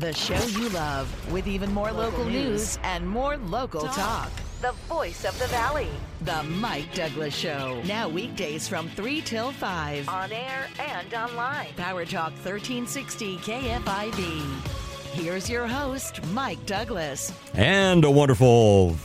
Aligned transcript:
The 0.00 0.12
show 0.12 0.44
you 0.58 0.68
love 0.70 1.32
with 1.32 1.46
even 1.46 1.72
more 1.72 1.92
local, 1.92 2.24
news 2.24 2.80
and 2.82 3.08
more 3.08 3.36
local 3.36 3.82
talk. 3.82 4.28
The 4.60 4.72
voice 4.88 5.24
of 5.24 5.38
the 5.38 5.46
valley. 5.46 5.88
The 6.22 6.42
Mike 6.42 6.92
Douglass 6.94 7.32
Show. 7.32 7.80
Now 7.86 8.08
weekdays 8.08 8.66
from 8.66 8.88
3 8.88 9.20
till 9.20 9.52
5. 9.52 10.08
On 10.08 10.32
air 10.32 10.66
and 10.80 11.14
online. 11.14 11.68
Power 11.76 12.04
Talk 12.04 12.32
1360 12.32 13.36
KFIV. 13.36 14.42
Here's 15.12 15.48
your 15.48 15.68
host, 15.68 16.26
Mike 16.32 16.66
Douglass. 16.66 17.32
And 17.54 18.04
a 18.04 18.10
wonderful 18.10 18.96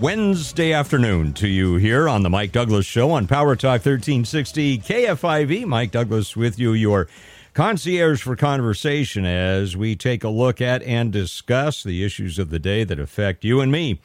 Wednesday 0.00 0.72
afternoon 0.72 1.34
to 1.34 1.46
you 1.46 1.76
here 1.76 2.08
on 2.08 2.22
the 2.22 2.30
Mike 2.30 2.52
Douglass 2.52 2.86
Show 2.86 3.10
on 3.10 3.26
Power 3.26 3.54
Talk 3.54 3.84
1360 3.84 4.78
KFIV. 4.78 5.66
Mike 5.66 5.90
Douglass 5.90 6.34
with 6.34 6.58
you, 6.58 6.72
your 6.72 7.06
concierge 7.54 8.22
for 8.22 8.36
conversation, 8.36 9.24
as 9.24 9.76
we 9.76 9.94
take 9.94 10.24
a 10.24 10.28
look 10.28 10.60
at 10.60 10.82
and 10.82 11.12
discuss 11.12 11.82
the 11.82 12.04
issues 12.04 12.38
of 12.38 12.50
the 12.50 12.58
day 12.58 12.84
that 12.84 12.98
affect 12.98 13.44
you 13.44 13.60
and 13.60 13.70
me 13.70 14.00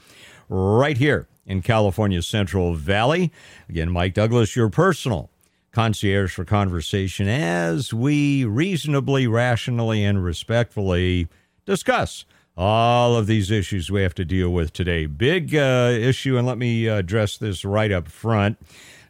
right 0.49 0.97
here 0.97 1.27
in 1.45 1.61
California's 1.61 2.27
Central 2.27 2.73
Valley. 2.73 3.31
Again, 3.69 3.89
Mike 3.89 4.13
Douglass, 4.13 4.55
your 4.55 4.69
personal 4.69 5.29
concierge 5.71 6.33
for 6.33 6.43
conversation, 6.43 7.27
as 7.27 7.93
we 7.93 8.43
reasonably, 8.43 9.27
rationally, 9.27 10.03
and 10.03 10.23
respectfully 10.23 11.27
discuss 11.65 12.25
all 12.57 13.15
of 13.15 13.27
these 13.27 13.51
issues 13.51 13.91
we 13.91 14.01
have 14.01 14.15
to 14.15 14.25
deal 14.25 14.49
with 14.49 14.73
today. 14.73 15.05
Big 15.05 15.55
uh, 15.55 15.95
issue, 15.97 16.37
and 16.37 16.47
let 16.47 16.57
me 16.57 16.87
address 16.87 17.37
this 17.37 17.63
right 17.63 17.91
up 17.91 18.07
front. 18.07 18.57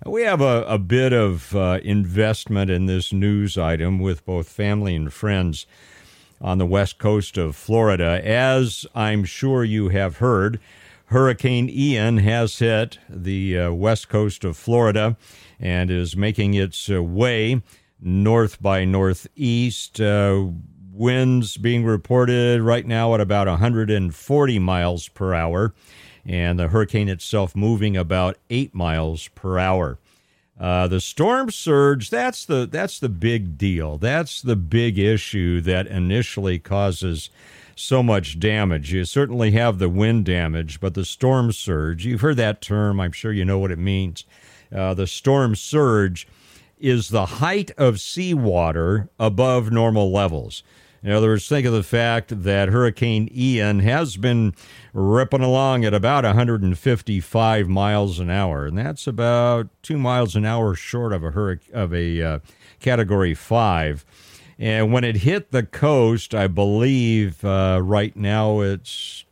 We 0.05 0.21
have 0.23 0.41
a, 0.41 0.63
a 0.67 0.77
bit 0.77 1.11
of 1.11 1.55
uh, 1.55 1.79
investment 1.83 2.69
in 2.69 2.85
this 2.85 3.11
news 3.11 3.57
item 3.57 3.97
with 3.99 4.25
both 4.25 4.47
family 4.47 4.95
and 4.95 5.11
friends 5.11 5.65
on 6.39 6.59
the 6.59 6.67
west 6.67 6.99
coast 6.99 7.35
of 7.35 7.55
Florida. 7.55 8.21
As 8.23 8.85
I'm 8.93 9.23
sure 9.23 9.63
you 9.63 9.89
have 9.89 10.17
heard, 10.17 10.59
Hurricane 11.05 11.67
Ian 11.67 12.17
has 12.17 12.59
hit 12.59 12.99
the 13.09 13.57
uh, 13.57 13.71
west 13.71 14.07
coast 14.07 14.43
of 14.43 14.55
Florida 14.55 15.17
and 15.59 15.89
is 15.89 16.15
making 16.15 16.53
its 16.53 16.91
uh, 16.91 17.01
way 17.01 17.63
north 17.99 18.61
by 18.61 18.85
northeast. 18.85 19.99
Uh, 19.99 20.49
winds 20.91 21.57
being 21.57 21.85
reported 21.85 22.61
right 22.61 22.85
now 22.85 23.15
at 23.15 23.21
about 23.21 23.47
140 23.47 24.59
miles 24.59 25.07
per 25.09 25.33
hour 25.33 25.73
and 26.27 26.59
the 26.59 26.67
hurricane 26.67 27.09
itself 27.09 27.55
moving 27.55 27.95
about 27.95 28.37
eight 28.49 28.75
miles 28.75 29.29
per 29.29 29.57
hour. 29.57 29.97
Uh, 30.59 30.87
the 30.87 30.99
storm 30.99 31.51
surge 31.51 32.09
that's 32.09 32.43
the 32.45 32.67
that's 32.69 32.99
the 32.99 33.09
big 33.09 33.57
deal. 33.57 33.97
That's 33.97 34.41
the 34.41 34.55
big 34.55 34.97
issue 34.97 35.61
that 35.61 35.87
initially 35.87 36.59
causes 36.59 37.29
so 37.75 38.01
much 38.01 38.39
damage. 38.39 38.91
You 38.91 39.05
certainly 39.05 39.51
have 39.51 39.77
the 39.77 39.89
wind 39.89 40.25
damage, 40.25 40.79
but 40.79 40.95
the 40.95 41.05
storm 41.05 41.51
surge, 41.51 42.05
you've 42.05 42.21
heard 42.21 42.37
that 42.37 42.61
term, 42.61 42.99
I'm 42.99 43.11
sure 43.11 43.31
you 43.31 43.45
know 43.45 43.59
what 43.59 43.71
it 43.71 43.77
means. 43.77 44.25
Uh, 44.75 44.93
the 44.95 45.07
storm 45.07 45.55
surge 45.55 46.27
is 46.79 47.09
the 47.09 47.25
height 47.25 47.71
of 47.77 47.99
seawater 47.99 49.09
above 49.19 49.71
normal 49.71 50.11
levels. 50.11 50.63
In 51.03 51.11
other 51.11 51.27
words, 51.27 51.47
think 51.47 51.65
of 51.65 51.73
the 51.73 51.83
fact 51.83 52.43
that 52.43 52.69
Hurricane 52.69 53.29
Ian 53.31 53.79
has 53.79 54.17
been 54.17 54.53
ripping 54.93 55.41
along 55.41 55.85
at 55.85 55.93
about 55.93 56.23
155 56.23 57.69
miles 57.69 58.19
an 58.19 58.29
hour, 58.29 58.65
and 58.65 58.77
that's 58.77 59.07
about 59.07 59.69
two 59.83 59.97
miles 59.97 60.35
an 60.35 60.45
hour 60.45 60.73
short 60.73 61.13
of 61.13 61.23
a 61.23 61.31
hurric- 61.31 61.71
of 61.71 61.93
a 61.93 62.21
uh, 62.21 62.39
Category 62.79 63.33
Five. 63.33 64.05
And 64.59 64.91
when 64.91 65.03
it 65.03 65.17
hit 65.17 65.51
the 65.51 65.63
coast, 65.63 66.33
I 66.33 66.47
believe 66.47 67.45
uh, 67.45 67.79
right 67.83 68.15
now 68.15 68.61
it's 68.61 69.23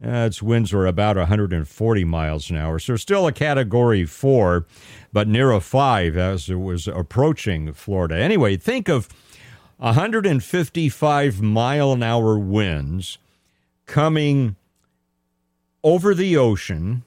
uh, 0.00 0.26
its 0.26 0.40
winds 0.40 0.72
are 0.72 0.86
about 0.86 1.16
140 1.16 2.04
miles 2.04 2.50
an 2.50 2.56
hour. 2.56 2.78
So 2.78 2.94
still 2.94 3.26
a 3.26 3.32
Category 3.32 4.04
Four, 4.04 4.66
but 5.12 5.26
near 5.26 5.50
a 5.50 5.60
five 5.60 6.16
as 6.16 6.48
it 6.48 6.60
was 6.60 6.86
approaching 6.86 7.72
Florida. 7.72 8.16
Anyway, 8.16 8.56
think 8.56 8.88
of 8.88 9.08
155 9.78 11.40
mile 11.40 11.92
an 11.92 12.02
hour 12.02 12.36
winds 12.36 13.18
coming 13.86 14.56
over 15.84 16.14
the 16.14 16.36
ocean, 16.36 17.04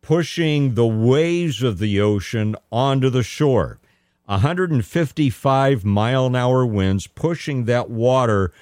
pushing 0.00 0.74
the 0.74 0.86
waves 0.86 1.62
of 1.62 1.78
the 1.78 2.00
ocean 2.00 2.56
onto 2.72 3.08
the 3.08 3.22
shore. 3.22 3.78
155 4.24 5.84
mile 5.84 6.26
an 6.26 6.34
hour 6.34 6.66
winds 6.66 7.06
pushing 7.06 7.66
that 7.66 7.88
water 7.88 8.52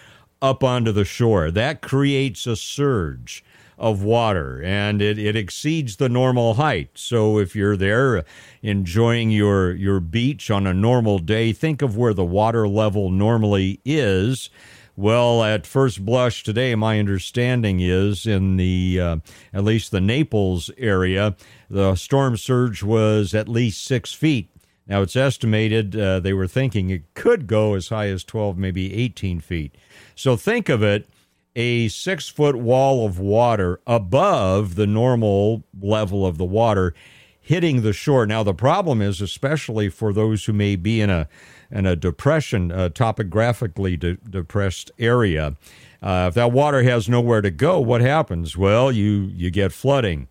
up 0.43 0.65
onto 0.65 0.93
the 0.93 1.05
shore. 1.05 1.51
That 1.51 1.83
creates 1.83 2.47
a 2.47 2.57
surge 2.57 3.45
of 3.81 4.03
water 4.03 4.63
and 4.63 5.01
it, 5.01 5.19
it 5.19 5.35
exceeds 5.35 5.97
the 5.97 6.09
normal 6.09 6.55
height. 6.55 6.91
So 6.95 7.39
if 7.39 7.57
you're 7.57 7.79
there 7.79 8.25
enjoying 8.63 9.31
your, 9.31 9.73
your 9.73 10.01
beach 10.01 10.51
on 10.51 10.67
a 10.67 10.75
normal 10.75 11.19
day, 11.19 11.53
think 11.53 11.81
of 11.81 11.97
where 11.97 12.13
the 12.13 12.25
water 12.25 12.69
level 12.69 13.11
normally 13.11 13.81
is. 13.85 14.51
Well, 14.97 15.43
at 15.43 15.67
first 15.67 16.05
blush 16.05 16.43
today, 16.43 16.75
my 16.75 16.99
understanding 16.99 17.81
is 17.81 18.27
in 18.27 18.59
the 18.59 19.01
uh, 19.01 19.17
at 19.55 19.65
least 19.65 19.93
the 19.93 20.01
Naples 20.01 20.71
area, 20.77 21.37
the 21.71 21.95
storm 21.95 22.37
surge 22.37 22.83
was 22.83 23.33
at 23.33 23.49
least 23.49 23.83
six 23.83 24.13
feet. 24.13 24.51
Now 24.87 25.03
it's 25.03 25.17
estimated 25.17 25.97
uh, 25.97 26.21
they 26.21 26.33
were 26.33 26.47
thinking 26.47 26.91
it 26.91 27.15
could 27.15 27.47
go 27.47 27.75
as 27.75 27.89
high 27.89 28.09
as 28.09 28.25
12, 28.25 28.59
maybe 28.59 28.95
18 28.95 29.41
feet. 29.41 29.75
So 30.15 30.37
think 30.37 30.69
of 30.69 30.83
it 30.83 31.09
a 31.57 31.89
six 31.89 32.29
foot 32.29 32.57
wall 32.57 33.07
of 33.07 33.19
water 33.19 33.81
above 33.87 34.77
the 34.77 34.87
normal 34.87 35.65
level 35.81 36.25
of 36.25 36.39
the 36.39 36.45
water 36.45 36.95
hitting 37.41 37.83
the 37.83 37.93
shore. 37.93 38.27
Now, 38.27 38.43
the 38.43 38.55
problem 38.55 39.03
is, 39.03 39.21
especially 39.21 39.89
for 39.89 40.13
those 40.13 40.45
who 40.45 40.53
may 40.53 40.77
be 40.77 41.01
in 41.01 41.11
a 41.11 41.29
in 41.71 41.87
a 41.87 41.97
depression, 41.97 42.73
uh, 42.73 42.89
topographically 42.89 43.97
de- 43.97 44.17
depressed 44.17 44.91
area, 44.99 45.57
uh, 46.03 46.27
if 46.29 46.35
that 46.35 46.53
water 46.53 46.83
has 46.83 47.09
nowhere 47.09 47.41
to 47.41 47.51
go, 47.51 47.81
what 47.81 48.01
happens? 48.01 48.57
Well, 48.57 48.93
you 48.93 49.31
you 49.35 49.51
get 49.51 49.73
flooding, 49.73 50.29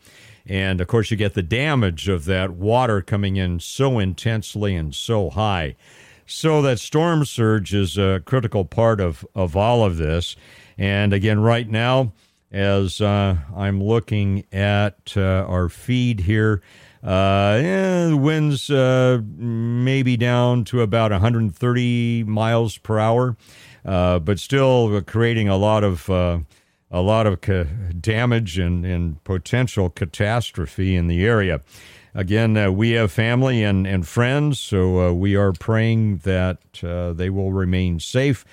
and 0.49 0.81
of 0.81 0.87
course, 0.87 1.11
you 1.11 1.17
get 1.17 1.35
the 1.35 1.43
damage 1.43 2.09
of 2.09 2.25
that 2.25 2.51
water 2.51 3.01
coming 3.01 3.35
in 3.35 3.59
so 3.59 3.99
intensely 3.99 4.75
and 4.75 4.95
so 4.95 5.29
high. 5.29 5.75
So 6.25 6.61
that 6.63 6.79
storm 6.79 7.23
surge 7.25 7.73
is 7.73 7.97
a 7.97 8.21
critical 8.25 8.65
part 8.65 8.99
of 8.99 9.25
of 9.35 9.55
all 9.55 9.85
of 9.85 9.97
this. 9.97 10.35
And 10.77 11.13
again, 11.13 11.39
right 11.39 11.69
now, 11.69 12.13
as 12.51 12.99
uh, 12.99 13.37
I'm 13.55 13.81
looking 13.81 14.45
at 14.51 15.13
uh, 15.15 15.45
our 15.47 15.69
feed 15.69 16.21
here, 16.21 16.61
uh, 17.03 17.57
the 18.09 18.17
winds 18.19 18.69
uh, 18.69 19.21
maybe 19.23 20.17
down 20.17 20.63
to 20.65 20.81
about 20.81 21.11
130 21.11 22.23
miles 22.23 22.77
per 22.77 22.99
hour, 22.99 23.37
uh, 23.85 24.19
but 24.19 24.39
still 24.39 25.01
creating 25.01 25.47
a 25.47 25.57
lot 25.57 25.83
of 25.83 26.09
uh, 26.09 26.39
a 26.91 27.01
lot 27.01 27.27
of 27.27 27.41
ca- 27.41 27.65
damage 27.99 28.57
and, 28.57 28.85
and 28.85 29.23
potential 29.23 29.89
catastrophe 29.89 30.95
in 30.95 31.07
the 31.07 31.25
area. 31.25 31.61
Again, 32.15 32.57
uh, 32.57 32.71
we 32.71 32.91
have 32.91 33.11
family 33.11 33.63
and, 33.63 33.85
and 33.85 34.07
friends, 34.07 34.59
so 34.59 35.09
uh, 35.09 35.13
we 35.13 35.35
are 35.35 35.53
praying 35.53 36.17
that 36.19 36.59
they 36.81 37.29
will 37.29 37.51
remain 37.51 37.99
safe 37.99 38.43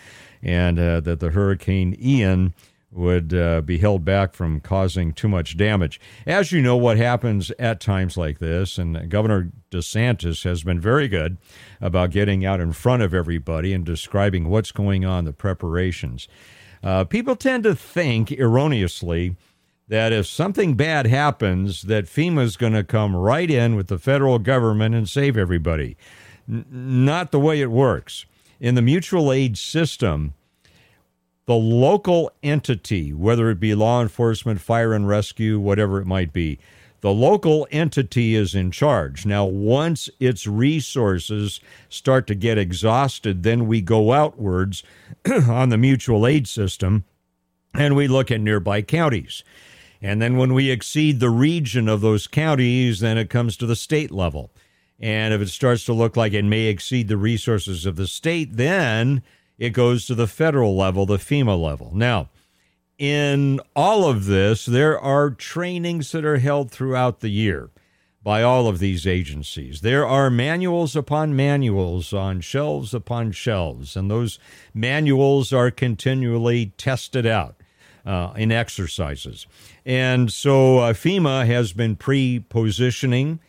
and 0.42 0.78
uh, 0.78 1.00
that 1.00 1.20
the 1.20 1.30
Hurricane 1.30 1.96
Ian 2.00 2.54
would 2.92 3.34
uh, 3.34 3.60
be 3.60 3.78
held 3.78 4.04
back 4.04 4.32
from 4.32 4.60
causing 4.60 5.12
too 5.12 5.28
much 5.28 5.56
damage. 5.56 6.00
As 6.26 6.52
you 6.52 6.62
know, 6.62 6.76
what 6.76 6.96
happens 6.96 7.50
at 7.58 7.80
times 7.80 8.16
like 8.16 8.38
this, 8.38 8.78
and 8.78 9.10
Governor 9.10 9.50
DeSantis 9.70 10.44
has 10.44 10.62
been 10.62 10.80
very 10.80 11.08
good 11.08 11.36
about 11.80 12.10
getting 12.10 12.46
out 12.46 12.60
in 12.60 12.72
front 12.72 13.02
of 13.02 13.12
everybody 13.12 13.72
and 13.74 13.84
describing 13.84 14.48
what's 14.48 14.72
going 14.72 15.04
on, 15.04 15.24
the 15.24 15.32
preparations. 15.32 16.28
Uh, 16.86 17.02
people 17.02 17.34
tend 17.34 17.64
to 17.64 17.74
think 17.74 18.30
erroneously 18.30 19.34
that 19.88 20.12
if 20.12 20.24
something 20.24 20.74
bad 20.74 21.04
happens, 21.04 21.82
that 21.82 22.04
FEMA's 22.04 22.56
going 22.56 22.74
to 22.74 22.84
come 22.84 23.16
right 23.16 23.50
in 23.50 23.74
with 23.74 23.88
the 23.88 23.98
federal 23.98 24.38
government 24.38 24.94
and 24.94 25.08
save 25.08 25.36
everybody. 25.36 25.96
N- 26.48 26.64
not 26.70 27.32
the 27.32 27.40
way 27.40 27.60
it 27.60 27.72
works 27.72 28.24
in 28.60 28.76
the 28.76 28.82
mutual 28.82 29.32
aid 29.32 29.58
system, 29.58 30.34
the 31.46 31.56
local 31.56 32.30
entity, 32.44 33.12
whether 33.12 33.50
it 33.50 33.58
be 33.58 33.74
law 33.74 34.00
enforcement, 34.00 34.60
fire 34.60 34.92
and 34.92 35.08
rescue, 35.08 35.58
whatever 35.58 36.00
it 36.00 36.06
might 36.06 36.32
be, 36.32 36.56
the 37.00 37.12
local 37.12 37.66
entity 37.70 38.34
is 38.34 38.54
in 38.54 38.70
charge. 38.70 39.26
Now, 39.26 39.44
once 39.44 40.08
its 40.18 40.46
resources 40.46 41.60
start 41.88 42.26
to 42.26 42.34
get 42.34 42.58
exhausted, 42.58 43.42
then 43.42 43.66
we 43.66 43.80
go 43.80 44.12
outwards 44.12 44.82
on 45.48 45.68
the 45.68 45.78
mutual 45.78 46.26
aid 46.26 46.48
system 46.48 47.04
and 47.74 47.94
we 47.94 48.08
look 48.08 48.30
at 48.30 48.40
nearby 48.40 48.82
counties. 48.82 49.44
And 50.00 50.20
then 50.20 50.36
when 50.36 50.54
we 50.54 50.70
exceed 50.70 51.20
the 51.20 51.30
region 51.30 51.88
of 51.88 52.00
those 52.00 52.26
counties, 52.26 53.00
then 53.00 53.18
it 53.18 53.30
comes 53.30 53.56
to 53.56 53.66
the 53.66 53.76
state 53.76 54.10
level. 54.10 54.50
And 54.98 55.34
if 55.34 55.40
it 55.40 55.48
starts 55.48 55.84
to 55.86 55.92
look 55.92 56.16
like 56.16 56.32
it 56.32 56.44
may 56.44 56.64
exceed 56.64 57.08
the 57.08 57.16
resources 57.16 57.84
of 57.86 57.96
the 57.96 58.06
state, 58.06 58.56
then 58.56 59.22
it 59.58 59.70
goes 59.70 60.06
to 60.06 60.14
the 60.14 60.26
federal 60.26 60.76
level, 60.76 61.06
the 61.06 61.18
FEMA 61.18 61.60
level. 61.60 61.92
Now, 61.94 62.30
in 62.98 63.60
all 63.74 64.08
of 64.08 64.26
this, 64.26 64.66
there 64.66 64.98
are 64.98 65.30
trainings 65.30 66.12
that 66.12 66.24
are 66.24 66.38
held 66.38 66.70
throughout 66.70 67.20
the 67.20 67.28
year 67.28 67.70
by 68.22 68.42
all 68.42 68.66
of 68.66 68.78
these 68.80 69.06
agencies. 69.06 69.82
There 69.82 70.06
are 70.06 70.30
manuals 70.30 70.96
upon 70.96 71.36
manuals 71.36 72.12
on 72.12 72.40
shelves 72.40 72.92
upon 72.92 73.32
shelves, 73.32 73.96
and 73.96 74.10
those 74.10 74.38
manuals 74.74 75.52
are 75.52 75.70
continually 75.70 76.72
tested 76.76 77.24
out 77.24 77.54
uh, 78.04 78.32
in 78.36 78.50
exercises. 78.50 79.46
And 79.84 80.32
so 80.32 80.78
uh, 80.78 80.92
FEMA 80.92 81.46
has 81.46 81.72
been 81.72 81.96
pre 81.96 82.40
positioning 82.40 83.40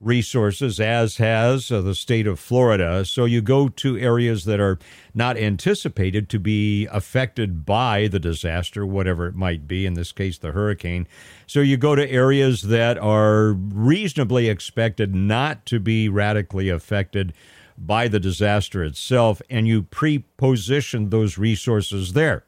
resources, 0.00 0.80
as 0.80 1.18
has 1.18 1.70
uh, 1.70 1.80
the 1.82 1.94
state 1.94 2.26
of 2.26 2.40
Florida. 2.40 3.04
So 3.04 3.26
you 3.26 3.42
go 3.42 3.68
to 3.68 3.98
areas 3.98 4.44
that 4.46 4.58
are 4.58 4.78
not 5.14 5.36
anticipated 5.36 6.28
to 6.30 6.38
be 6.38 6.86
affected 6.86 7.66
by 7.66 8.08
the 8.08 8.18
disaster, 8.18 8.86
whatever 8.86 9.26
it 9.26 9.34
might 9.34 9.68
be, 9.68 9.84
in 9.84 9.94
this 9.94 10.12
case, 10.12 10.38
the 10.38 10.52
hurricane. 10.52 11.06
So 11.46 11.60
you 11.60 11.76
go 11.76 11.94
to 11.94 12.10
areas 12.10 12.62
that 12.62 12.96
are 12.96 13.52
reasonably 13.52 14.48
expected 14.48 15.14
not 15.14 15.66
to 15.66 15.78
be 15.78 16.08
radically 16.08 16.70
affected 16.70 17.34
by 17.76 18.08
the 18.08 18.20
disaster 18.20 18.82
itself, 18.84 19.40
and 19.50 19.66
you 19.66 19.82
pre 19.82 20.20
position 20.36 21.10
those 21.10 21.38
resources 21.38 22.14
there. 22.14 22.44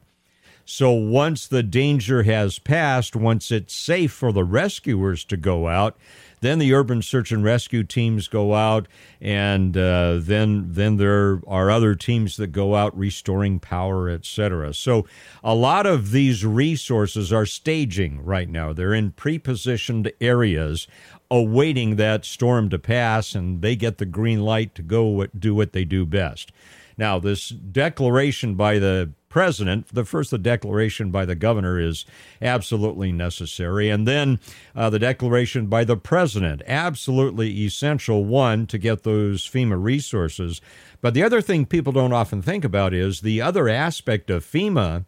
So 0.65 0.91
once 0.91 1.47
the 1.47 1.63
danger 1.63 2.23
has 2.23 2.57
passed, 2.57 3.15
once 3.15 3.51
it's 3.51 3.75
safe 3.75 4.13
for 4.13 4.31
the 4.31 4.45
rescuers 4.45 5.25
to 5.25 5.35
go 5.35 5.67
out, 5.67 5.97
then 6.43 6.59
the 6.59 6.73
urban 6.73 7.01
search 7.01 7.31
and 7.31 7.43
rescue 7.43 7.83
teams 7.83 8.27
go 8.27 8.53
out, 8.53 8.87
and 9.19 9.75
uh, 9.77 10.19
then 10.19 10.65
then 10.67 10.97
there 10.97 11.41
are 11.47 11.71
other 11.71 11.95
teams 11.95 12.37
that 12.37 12.47
go 12.47 12.75
out 12.75 12.95
restoring 12.97 13.59
power, 13.59 14.09
etc. 14.09 14.73
So 14.73 15.07
a 15.43 15.55
lot 15.55 15.85
of 15.85 16.11
these 16.11 16.45
resources 16.45 17.31
are 17.33 17.45
staging 17.45 18.23
right 18.23 18.49
now. 18.49 18.73
They're 18.73 18.93
in 18.93 19.11
pre-positioned 19.11 20.11
areas, 20.19 20.87
awaiting 21.31 21.95
that 21.95 22.25
storm 22.25 22.69
to 22.69 22.79
pass, 22.79 23.33
and 23.33 23.61
they 23.61 23.75
get 23.75 23.97
the 23.97 24.05
green 24.05 24.41
light 24.41 24.75
to 24.75 24.81
go 24.81 25.25
do 25.27 25.55
what 25.55 25.71
they 25.71 25.85
do 25.85 26.05
best. 26.05 26.51
Now, 26.97 27.19
this 27.19 27.49
declaration 27.49 28.55
by 28.55 28.79
the 28.79 29.11
president. 29.33 29.87
The 29.87 30.05
first, 30.05 30.29
the 30.29 30.37
declaration 30.37 31.09
by 31.09 31.25
the 31.25 31.33
governor 31.33 31.79
is 31.79 32.05
absolutely 32.39 33.11
necessary. 33.11 33.89
And 33.89 34.07
then 34.07 34.39
uh, 34.75 34.91
the 34.91 34.99
declaration 34.99 35.65
by 35.65 35.85
the 35.85 35.97
president, 35.97 36.61
absolutely 36.67 37.49
essential, 37.65 38.23
one, 38.23 38.67
to 38.67 38.77
get 38.77 39.01
those 39.01 39.41
FEMA 39.41 39.83
resources. 39.83 40.61
But 41.01 41.15
the 41.15 41.23
other 41.23 41.41
thing 41.41 41.65
people 41.65 41.91
don't 41.91 42.13
often 42.13 42.43
think 42.43 42.63
about 42.63 42.93
is 42.93 43.21
the 43.21 43.41
other 43.41 43.67
aspect 43.67 44.29
of 44.29 44.45
FEMA 44.45 45.05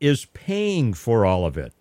is 0.00 0.26
paying 0.26 0.92
for 0.92 1.24
all 1.24 1.46
of 1.46 1.56
it. 1.56 1.72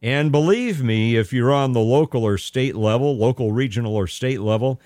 And 0.00 0.30
believe 0.30 0.80
me, 0.80 1.16
if 1.16 1.32
you're 1.32 1.52
on 1.52 1.72
the 1.72 1.80
local 1.80 2.22
or 2.22 2.38
state 2.38 2.76
level, 2.76 3.16
local, 3.16 3.50
regional, 3.50 3.96
or 3.96 4.06
state 4.06 4.42
level, 4.42 4.80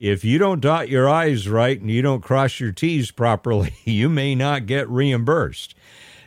if 0.00 0.24
you 0.24 0.38
don't 0.38 0.60
dot 0.60 0.88
your 0.88 1.08
I's 1.08 1.48
right 1.48 1.80
and 1.80 1.90
you 1.90 2.02
don't 2.02 2.22
cross 2.22 2.60
your 2.60 2.72
T's 2.72 3.10
properly, 3.10 3.74
you 3.84 4.08
may 4.08 4.34
not 4.34 4.66
get 4.66 4.88
reimbursed. 4.88 5.74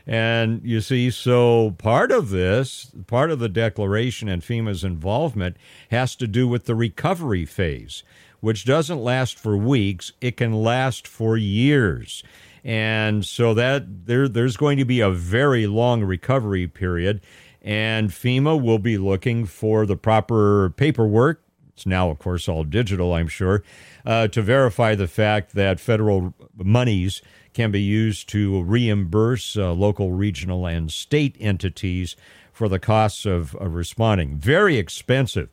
And 0.08 0.62
you 0.64 0.82
see, 0.82 1.10
so 1.12 1.72
part 1.78 2.12
of 2.12 2.30
this, 2.30 2.92
part 3.08 3.32
of 3.32 3.40
the 3.40 3.50
declaration 3.50 4.28
and 4.28 4.42
FEMA's 4.42 4.84
involvement 4.84 5.58
has 5.90 6.16
to 6.18 6.28
do 6.28 6.48
with 6.48 6.66
the 6.66 6.76
recovery 6.76 7.46
phase, 7.46 8.04
which 8.40 8.66
doesn't 8.66 9.00
last 9.00 9.38
for 9.38 9.56
weeks, 9.56 10.12
it 10.22 10.38
can 10.38 10.54
last 10.54 11.08
for 11.08 11.38
years. 11.38 12.24
And 12.64 13.26
so 13.26 13.54
that 13.54 14.06
there, 14.06 14.28
there's 14.28 14.58
going 14.58 14.78
to 14.78 14.86
be 14.86 15.02
a 15.02 15.10
very 15.10 15.68
long 15.68 16.04
recovery 16.04 16.68
period. 16.68 17.22
And 17.62 18.10
FEMA 18.10 18.60
will 18.60 18.80
be 18.80 18.98
looking 18.98 19.46
for 19.46 19.86
the 19.86 19.96
proper 19.96 20.72
paperwork 20.72 21.44
it's 21.82 21.86
now, 21.88 22.12
of 22.12 22.20
course, 22.20 22.48
all 22.48 22.64
digital, 22.64 23.14
I'm 23.14 23.28
sure, 23.28 23.64
uh, 24.06 24.28
to 24.28 24.42
verify 24.44 24.94
the 24.94 25.08
fact 25.08 25.56
that 25.56 25.80
federal 25.80 26.36
monies 26.56 27.24
can 27.54 27.72
be 27.72 27.82
used 27.82 28.30
to 28.30 28.62
reimburse 28.64 29.58
uh, 29.58 29.74
local, 29.74 30.12
regional, 30.12 30.66
and 30.66 30.92
state 30.92 31.36
entities 31.40 32.16
for 32.52 32.70
the 32.70 32.80
costs 32.80 33.26
of, 33.26 33.56
of 33.56 33.74
responding. 33.74 34.38
Very 34.38 34.78
expensive 34.78 35.50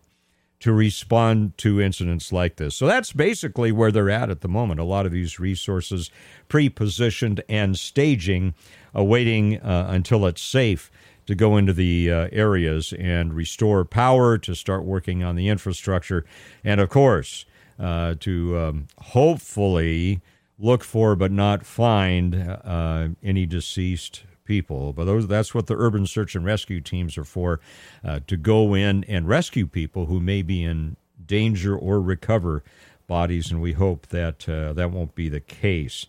to 0.61 0.73
respond 0.73 1.57
to 1.59 1.81
incidents 1.81 2.33
like 2.33 2.57
this. 2.57 2.75
So 2.75 2.87
that's 2.87 3.13
basically 3.13 3.71
where 3.71 3.93
they're 3.93 4.11
at 4.11 4.31
at 4.31 4.41
the 4.41 4.49
moment. 4.49 4.81
A 4.81 4.85
lot 4.85 5.07
of 5.07 5.13
these 5.13 5.39
resources 5.39 6.11
pre 6.49 6.69
positioned 6.69 7.43
and 7.49 7.79
staging, 7.79 8.55
awaiting 8.95 9.61
uh, 9.61 9.87
until 9.91 10.27
it's 10.27 10.43
safe 10.43 10.91
to 11.27 11.35
go 11.35 11.57
into 11.57 11.73
the 11.73 12.11
uh, 12.11 12.29
areas 12.33 12.93
and 12.99 13.35
restore 13.35 13.85
power, 13.85 14.39
to 14.39 14.55
start 14.55 14.85
working 14.85 15.23
on 15.23 15.37
the 15.37 15.49
infrastructure, 15.49 16.25
and 16.65 16.81
of 16.81 16.89
course, 16.89 17.45
uh, 17.79 18.15
to 18.19 18.59
um, 18.59 18.87
hopefully 18.99 20.21
look 20.59 20.85
for 20.85 21.15
but 21.17 21.31
not 21.31 21.65
find 21.65 22.35
uh, 22.35 23.09
any 23.23 23.47
deceased 23.47 24.25
people. 24.45 24.93
But 24.93 25.05
those, 25.05 25.27
that's 25.29 25.55
what 25.55 25.67
the 25.67 25.77
urban 25.77 26.07
search 26.07 26.35
and 26.35 26.45
rescue 26.45 26.81
teams 26.81 27.17
are 27.17 27.25
for 27.25 27.61
uh, 28.05 28.21
to 28.27 28.37
go 28.37 28.75
in 28.75 29.05
and 29.05 29.29
rescue 29.29 29.67
people 29.67 30.07
who 30.07 30.21
may 30.21 30.43
be 30.43 30.65
in 30.65 30.97
danger 31.25 31.77
or 31.77 32.01
recover 32.01 32.65
bodies, 33.07 33.51
and 33.51 33.61
we 33.61 33.73
hope 33.73 34.09
that 34.09 34.49
uh, 34.49 34.73
that 34.73 34.91
won't 34.91 35.15
be 35.15 35.29
the 35.29 35.41
case. 35.41 36.07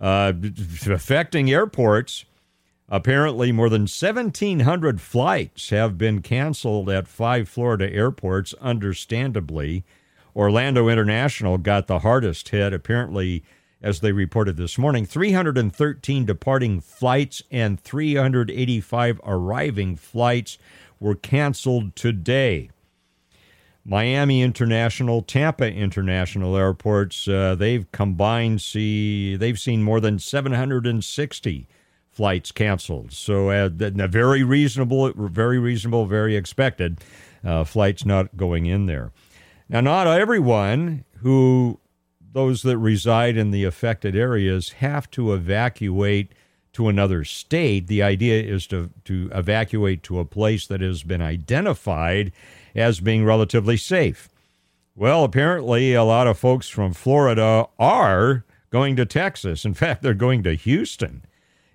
Uh, 0.00 0.32
affecting 0.86 1.50
airports, 1.50 2.24
Apparently, 2.90 3.52
more 3.52 3.68
than 3.68 3.82
1,700 3.82 5.00
flights 5.00 5.68
have 5.68 5.98
been 5.98 6.22
canceled 6.22 6.88
at 6.88 7.06
five 7.06 7.46
Florida 7.46 7.92
airports, 7.92 8.54
understandably. 8.62 9.84
Orlando 10.34 10.88
International 10.88 11.58
got 11.58 11.86
the 11.86 11.98
hardest 11.98 12.48
hit, 12.48 12.72
apparently, 12.72 13.44
as 13.82 14.00
they 14.00 14.12
reported 14.12 14.56
this 14.56 14.78
morning 14.78 15.04
313 15.06 16.24
departing 16.24 16.80
flights 16.80 17.42
and 17.50 17.80
385 17.80 19.20
arriving 19.24 19.96
flights 19.96 20.58
were 21.00 21.14
canceled 21.14 21.94
today. 21.94 22.70
Miami 23.84 24.42
International, 24.42 25.22
Tampa 25.22 25.72
International 25.72 26.56
airports, 26.56 27.26
uh, 27.26 27.54
they've 27.54 27.90
combined 27.92 28.60
see 28.60 29.36
they've 29.36 29.58
seen 29.58 29.82
more 29.82 30.00
than 30.00 30.18
760 30.18 31.68
flights 32.10 32.52
canceled. 32.52 33.12
So 33.12 33.50
uh, 33.50 33.70
very 33.70 34.42
reasonable, 34.42 35.12
very 35.14 35.58
reasonable, 35.58 36.04
very 36.04 36.36
expected 36.36 36.98
uh, 37.44 37.64
flights 37.64 38.04
not 38.04 38.36
going 38.36 38.66
in 38.66 38.86
there. 38.86 39.12
Now, 39.68 39.80
not 39.80 40.06
everyone 40.06 41.04
who 41.18 41.78
those 42.38 42.62
that 42.62 42.78
reside 42.78 43.36
in 43.36 43.50
the 43.50 43.64
affected 43.64 44.14
areas 44.14 44.70
have 44.78 45.10
to 45.10 45.32
evacuate 45.32 46.30
to 46.72 46.86
another 46.86 47.24
state. 47.24 47.88
The 47.88 48.00
idea 48.00 48.40
is 48.40 48.64
to, 48.68 48.90
to 49.06 49.28
evacuate 49.34 50.04
to 50.04 50.20
a 50.20 50.24
place 50.24 50.64
that 50.68 50.80
has 50.80 51.02
been 51.02 51.20
identified 51.20 52.30
as 52.76 53.00
being 53.00 53.24
relatively 53.24 53.76
safe. 53.76 54.28
Well, 54.94 55.24
apparently, 55.24 55.94
a 55.94 56.04
lot 56.04 56.28
of 56.28 56.38
folks 56.38 56.68
from 56.68 56.92
Florida 56.92 57.66
are 57.76 58.44
going 58.70 58.94
to 58.94 59.04
Texas. 59.04 59.64
In 59.64 59.74
fact, 59.82 60.02
they're 60.02 60.14
going 60.14 60.44
to 60.44 60.54
Houston. 60.54 61.24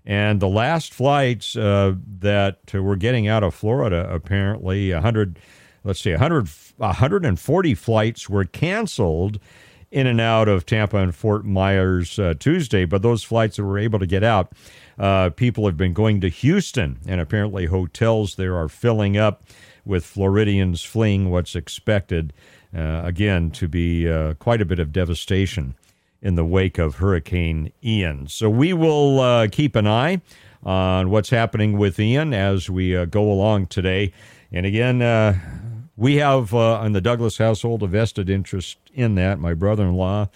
And 0.05 0.39
the 0.39 0.48
last 0.48 0.93
flights 0.93 1.58
uh, 1.58 1.96
that 2.20 2.74
were 2.74 2.96
getting 2.96 3.27
out 3.27 3.43
of 3.43 3.53
Florida, 3.53 4.08
apparently 4.10 4.93
100, 4.93 5.39
let's 5.84 6.00
see, 6.00 6.12
100, 6.12 6.48
140 6.77 7.75
flights 7.75 8.29
were 8.29 8.46
canceled 8.46 9.41
in 9.93 10.07
and 10.07 10.19
out 10.19 10.50
of 10.50 10.65
Tampa 10.65 10.97
and 10.97 11.13
Fort 11.13 11.45
Myers 11.45 12.17
uh, 12.17 12.33
Tuesday. 12.39 12.83
But 12.83 13.03
those 13.03 13.23
flights 13.23 13.57
that 13.57 13.63
were 13.63 13.77
able 13.77 14.00
to 14.00 14.07
get 14.07 14.23
out, 14.23 14.51
uh, 14.97 15.29
people 15.29 15.67
have 15.67 15.77
been 15.77 15.93
going 15.93 16.19
to 16.21 16.29
Houston, 16.29 17.00
and 17.07 17.21
apparently 17.21 17.67
hotels 17.67 18.35
there 18.35 18.57
are 18.57 18.67
filling 18.67 19.17
up 19.17 19.43
with 19.85 20.03
Floridians 20.03 20.83
fleeing 20.83 21.29
what's 21.29 21.55
expected, 21.55 22.33
uh, 22.75 23.01
again, 23.03 23.51
to 23.51 23.67
be 23.67 24.09
uh, 24.09 24.33
quite 24.35 24.62
a 24.62 24.65
bit 24.65 24.79
of 24.79 24.91
devastation 24.91 25.75
in 26.23 26.33
the 26.33 26.45
wake 26.45 26.79
of 26.79 26.95
Hurricane 26.95 27.71
Ian. 27.83 28.27
So 28.27 28.50
we 28.50 28.73
will 28.73 29.19
uh, 29.19 29.47
keep 29.51 29.75
an 29.75 29.85
eye 29.85 30.21
on 30.63 31.12
what's 31.12 31.29
happening 31.29 31.77
with 31.77 32.00
Ian 32.00 32.33
as 32.33 32.67
we 32.67 32.97
uh, 32.97 33.05
go 33.05 33.31
along 33.31 33.67
today. 33.67 34.12
And 34.51 34.65
again, 34.65 35.01
we 36.03 36.17
have 36.17 36.53
uh, 36.53 36.81
in 36.86 36.91
the 36.91 37.00
Douglass 37.00 37.38
household 37.38 37.81
a 37.81 37.88
vested 37.88 38.29
interest 38.29 38.77
in 38.93 39.15
that. 39.15 39.39
My 39.39 39.53
brother 39.53 39.86
in 39.86 39.95
law 39.95 40.27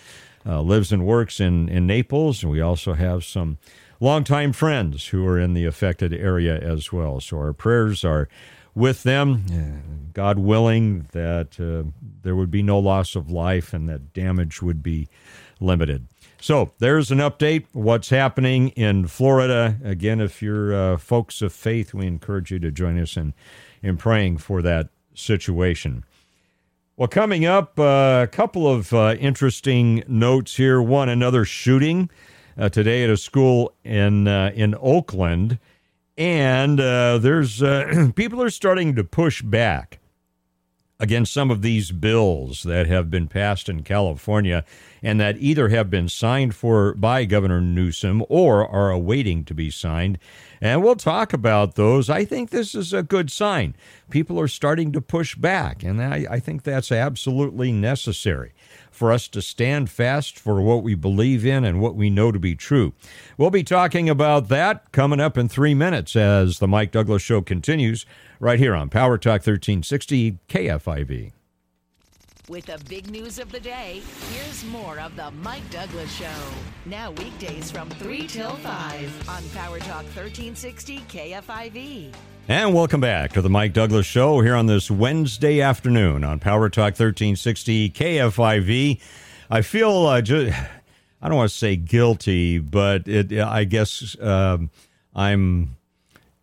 uh, 0.45 0.61
lives 0.61 0.93
and 0.93 1.05
works 1.05 1.41
in, 1.41 1.67
in 1.67 1.85
Naples, 1.85 2.41
and 2.41 2.49
we 2.49 2.61
also 2.61 2.93
have 2.93 3.25
some 3.25 3.57
longtime 3.99 4.53
friends 4.53 5.07
who 5.07 5.27
are 5.27 5.37
in 5.37 5.55
the 5.55 5.65
affected 5.65 6.13
area 6.13 6.57
as 6.57 6.93
well. 6.93 7.19
So 7.19 7.35
our 7.37 7.51
prayers 7.51 8.05
are 8.05 8.29
with 8.75 9.03
them. 9.03 9.43
God 10.13 10.39
willing, 10.39 11.09
that 11.11 11.59
uh, 11.59 11.91
there 12.21 12.37
would 12.37 12.49
be 12.49 12.63
no 12.63 12.79
loss 12.79 13.13
of 13.13 13.29
life 13.29 13.73
and 13.73 13.89
that 13.89 14.13
damage 14.13 14.61
would 14.61 14.81
be 14.81 15.09
limited. 15.59 16.07
So 16.39 16.71
there's 16.79 17.11
an 17.11 17.17
update. 17.17 17.65
What's 17.73 18.09
happening 18.09 18.69
in 18.69 19.07
Florida? 19.07 19.77
Again, 19.83 20.21
if 20.21 20.41
you're 20.41 20.73
uh, 20.73 20.97
folks 20.97 21.41
of 21.41 21.51
faith, 21.51 21.93
we 21.93 22.07
encourage 22.07 22.51
you 22.51 22.59
to 22.59 22.71
join 22.71 22.97
us 22.97 23.17
in 23.17 23.33
in 23.83 23.97
praying 23.97 24.37
for 24.37 24.61
that 24.63 24.89
situation. 25.17 26.03
Well, 26.95 27.07
coming 27.07 27.45
up, 27.45 27.79
uh, 27.79 28.21
a 28.23 28.27
couple 28.31 28.67
of 28.67 28.91
uh, 28.93 29.15
interesting 29.19 30.03
notes 30.07 30.55
here. 30.55 30.81
One, 30.81 31.09
another 31.09 31.45
shooting 31.45 32.09
uh, 32.57 32.69
today 32.69 33.03
at 33.03 33.09
a 33.09 33.17
school 33.17 33.73
in 33.83 34.27
uh, 34.27 34.51
in 34.55 34.75
Oakland, 34.81 35.59
and 36.17 36.79
uh, 36.79 37.19
there's 37.19 37.61
uh, 37.61 38.09
people 38.15 38.41
are 38.41 38.49
starting 38.49 38.95
to 38.95 39.03
push 39.03 39.41
back 39.43 39.99
against 40.99 41.31
some 41.31 41.51
of 41.51 41.61
these 41.61 41.91
bills 41.91 42.63
that 42.63 42.87
have 42.87 43.11
been 43.11 43.27
passed 43.27 43.69
in 43.69 43.83
California 43.83 44.63
and 45.03 45.19
that 45.19 45.37
either 45.37 45.69
have 45.69 45.89
been 45.89 46.09
signed 46.09 46.55
for 46.55 46.93
by 46.95 47.23
Governor 47.23 47.61
Newsom 47.61 48.23
or 48.29 48.67
are 48.67 48.89
awaiting 48.89 49.45
to 49.45 49.53
be 49.53 49.69
signed. 49.69 50.17
And 50.59 50.83
we'll 50.83 50.95
talk 50.95 51.33
about 51.33 51.75
those. 51.75 52.09
I 52.09 52.25
think 52.25 52.49
this 52.49 52.73
is 52.73 52.93
a 52.93 53.03
good 53.03 53.31
sign. 53.31 53.75
People 54.09 54.39
are 54.39 54.47
starting 54.47 54.91
to 54.93 55.01
push 55.01 55.35
back, 55.35 55.83
and 55.83 56.01
I, 56.01 56.25
I 56.31 56.39
think 56.39 56.63
that's 56.63 56.91
absolutely 56.91 57.71
necessary 57.71 58.53
for 58.97 59.11
us 59.11 59.27
to 59.29 59.41
stand 59.41 59.89
fast 59.89 60.39
for 60.39 60.59
what 60.59 60.81
we 60.81 60.95
believe 60.95 61.45
in 61.45 61.63
and 61.63 61.79
what 61.79 61.95
we 61.95 62.09
know 62.09 62.31
to 62.31 62.39
be 62.39 62.55
true. 62.55 62.93
We'll 63.37 63.51
be 63.51 63.63
talking 63.63 64.09
about 64.09 64.47
that 64.49 64.91
coming 64.91 65.19
up 65.19 65.37
in 65.37 65.47
three 65.47 65.75
minutes 65.75 66.15
as 66.15 66.59
the 66.59 66.67
Mike 66.67 66.91
Douglass 66.91 67.21
Show 67.21 67.41
continues 67.41 68.05
right 68.39 68.59
here 68.59 68.75
on 68.75 68.89
Power 68.89 69.17
Talk 69.17 69.45
1360 69.45 70.39
KFIV. 70.49 71.36
With 72.49 72.67
the 72.67 72.79
big 72.87 73.11
news 73.11 73.39
of 73.39 73.51
the 73.51 73.59
day, 73.59 74.01
here's 74.31 74.63
more 74.63 75.01
of 75.01 75.17
the 75.17 75.31
Mike 75.31 75.69
Douglass 75.69 76.09
Show. 76.15 76.31
Now 76.85 77.11
weekdays 77.11 77.69
from 77.69 77.89
3 77.89 78.25
till 78.25 78.53
5 78.53 79.29
on 79.29 79.43
Power 79.49 79.79
Talk 79.79 80.03
1360 80.15 80.99
KFIV. 81.09 82.13
And 82.47 82.73
welcome 82.73 83.01
back 83.01 83.33
to 83.33 83.41
the 83.41 83.49
Mike 83.49 83.73
Douglass 83.73 84.05
Show 84.05 84.39
here 84.39 84.55
on 84.55 84.65
this 84.65 84.89
Wednesday 84.89 85.59
afternoon 85.59 86.23
on 86.23 86.39
Power 86.39 86.69
Talk 86.69 86.93
1360 86.93 87.89
KFIV. 87.89 89.01
I 89.49 89.61
feel 89.61 90.05
uh, 90.05 90.21
just, 90.21 90.57
I 91.21 91.27
don't 91.27 91.35
want 91.35 91.51
to 91.51 91.57
say 91.57 91.75
guilty, 91.75 92.59
but 92.59 93.09
it, 93.09 93.37
I 93.37 93.65
guess 93.65 94.15
um, 94.21 94.69
I'm 95.13 95.75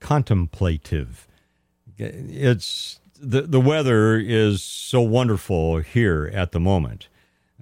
contemplative. 0.00 1.26
It's 1.96 3.00
the 3.24 3.42
the 3.42 3.60
weather 3.60 4.16
is 4.16 4.62
so 4.62 5.00
wonderful 5.00 5.78
here 5.78 6.30
at 6.32 6.52
the 6.52 6.60
moment. 6.60 7.08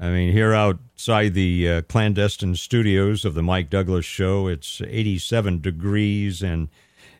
I 0.00 0.11
mean, 0.11 0.33
here 0.33 0.52
outside 0.52 1.35
the 1.35 1.69
uh, 1.69 1.83
clandestine 1.83 2.57
studios 2.57 3.25
of 3.25 3.35
the 3.35 3.42
Mike 3.42 3.71
Douglass 3.71 4.04
Show, 4.04 4.49
it's 4.49 4.81
87 4.81 5.61
degrees 5.61 6.42
and 6.42 6.69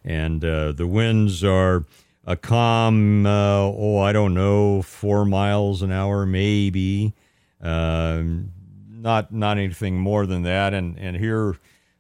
and 0.05 0.45
uh, 0.45 0.73
the 0.73 0.87
winds 0.87 1.45
are 1.45 1.85
a 2.25 2.37
calm, 2.37 3.27
uh, 3.27 3.61
oh, 3.61 3.99
I 3.99 4.13
don't 4.13 4.35
know, 4.35 4.83
four 4.83 5.25
miles 5.25 5.83
an 5.83 5.93
hour, 5.93 6.27
maybe. 6.27 7.15
Um, 7.61 8.53
not 8.89 9.33
not 9.33 9.59
anything 9.59 9.99
more 9.99 10.27
than 10.27 10.43
that. 10.43 10.75
And 10.75 10.99
and 10.99 11.17
here 11.17 11.57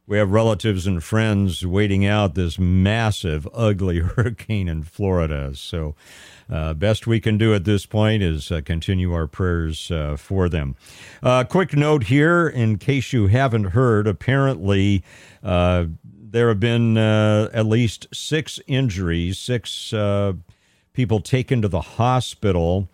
we 0.07 0.19
have 0.19 0.31
relatives 0.31 0.87
and 0.87 1.03
friends 1.03 1.65
waiting 1.67 2.05
out 2.05 2.35
this 2.35 2.59
massive, 2.59 3.49
ugly 3.55 3.99
hurricane 4.01 4.69
in 4.69 4.83
Florida. 4.83 5.55
So, 5.55 5.95
uh, 6.53 6.75
best 6.75 7.07
we 7.07 7.19
can 7.19 7.39
do 7.39 7.55
at 7.55 7.65
this 7.65 7.87
point 7.87 8.23
is 8.23 8.53
uh, 8.53 8.61
continue 8.63 9.13
our 9.15 9.27
prayers 9.27 9.91
uh, 9.91 10.17
for 10.19 10.49
them. 10.51 10.77
Uh, 11.23 11.45
quick 11.45 11.75
note 11.75 12.05
here, 12.05 12.47
in 12.47 12.77
case 12.77 13.13
you 13.13 13.29
haven't 13.29 13.65
heard, 13.65 14.07
apparently 14.07 15.03
uh, 15.43 15.87
there 16.05 16.49
have 16.49 16.61
been 16.61 16.99
uh, 16.99 17.49
at 17.55 17.65
least 17.65 18.07
six 18.13 18.61
injuries, 18.67 19.39
six 19.39 19.95
people 20.93 21.21
taken 21.21 21.63
to 21.63 21.69
the 21.69 21.81
hospital 21.81 22.87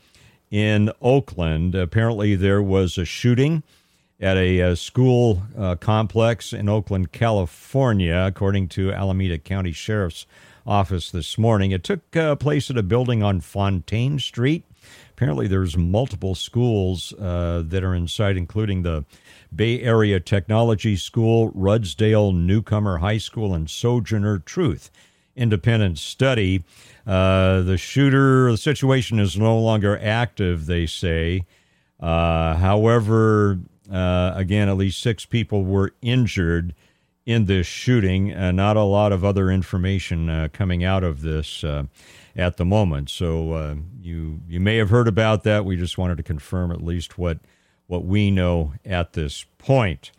in 0.53 0.91
Oakland. 1.03 1.75
Apparently, 1.75 2.37
there 2.37 2.63
was 2.63 2.97
a 2.97 3.05
shooting 3.05 3.65
at 4.21 4.37
a, 4.37 4.61
a 4.61 4.77
school 4.77 5.43
complex 5.81 6.53
in 6.53 6.69
Oakland, 6.69 7.11
California, 7.11 8.25
according 8.27 8.69
to 8.69 8.93
Alameda 8.93 9.39
County 9.39 9.73
Sheriff's 9.73 10.27
Office 10.69 11.11
this 11.11 11.39
morning. 11.39 11.71
It 11.71 11.83
took 11.83 12.15
uh, 12.15 12.37
place 12.37 12.69
at 12.71 12.77
a 12.77 12.83
building 12.83 13.23
on 13.23 13.41
Fontaine 13.41 14.19
Street. 14.19 14.65
Apparently, 15.13 15.49
there's 15.49 15.77
multiple 15.77 16.35
schools 16.35 17.15
uh, 17.15 17.63
that 17.67 17.83
are 17.83 17.95
inside, 17.95 18.37
including 18.37 18.83
the 18.83 19.05
Bay 19.55 19.81
Area 19.81 20.21
Technology 20.21 20.95
School, 20.95 21.51
Rudsdale 21.53 22.35
Newcomer 22.35 22.99
High 22.99 23.19
School, 23.19 23.55
and 23.55 23.69
Sojourner 23.69 24.39
Truth 24.39 24.91
Independent 25.35 25.99
Study. 25.99 26.65
Uh, 27.07 27.63
the 27.63 27.79
shooter, 27.79 28.51
the 28.51 28.59
situation 28.59 29.19
is 29.19 29.39
no 29.39 29.59
longer 29.59 29.99
active, 30.01 30.67
they 30.67 30.85
say. 30.85 31.47
Uh, 31.99 32.55
however, 32.57 33.59
uh, 33.91 34.33
again, 34.35 34.69
at 34.69 34.77
least 34.77 35.01
six 35.01 35.25
people 35.25 35.65
were 35.65 35.95
injured 36.03 36.75
in 37.29 37.45
this 37.45 37.67
shooting. 37.67 38.33
Uh, 38.33 38.51
not 38.51 38.79
a 38.79 38.83
lot 38.83 39.13
of 39.13 39.23
other 39.23 39.51
information 39.51 40.31
uh, 40.31 40.49
coming 40.51 40.83
out 40.83 41.05
of 41.05 41.21
this 41.21 41.63
uh, 41.63 41.85
at 42.35 42.57
the 42.57 42.65
moment. 42.65 43.11
So 43.11 43.53
uh, 43.53 43.75
you 44.01 44.41
you 44.49 44.59
may 44.61 44.79
have 44.79 44.89
heard 44.89 45.07
about 45.07 45.43
that. 45.45 45.67
We 45.67 45.77
just 45.77 45.99
wanted 45.99 46.17
to 46.17 46.23
confirm 46.23 46.73
at 46.73 46.83
least 46.83 47.19
what 47.19 47.39
what 47.87 48.07
we 48.07 48.31
know 48.31 48.73
at 48.83 49.13
this 49.13 49.45
point. 49.59 50.11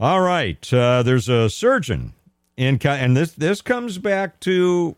All 0.00 0.22
right, 0.22 0.72
uh, 0.72 1.02
there's 1.02 1.28
a 1.28 1.50
surgeon 1.50 2.14
in, 2.56 2.78
and 2.82 3.14
this 3.14 3.32
this 3.32 3.60
comes 3.60 3.98
back 3.98 4.40
to. 4.40 4.96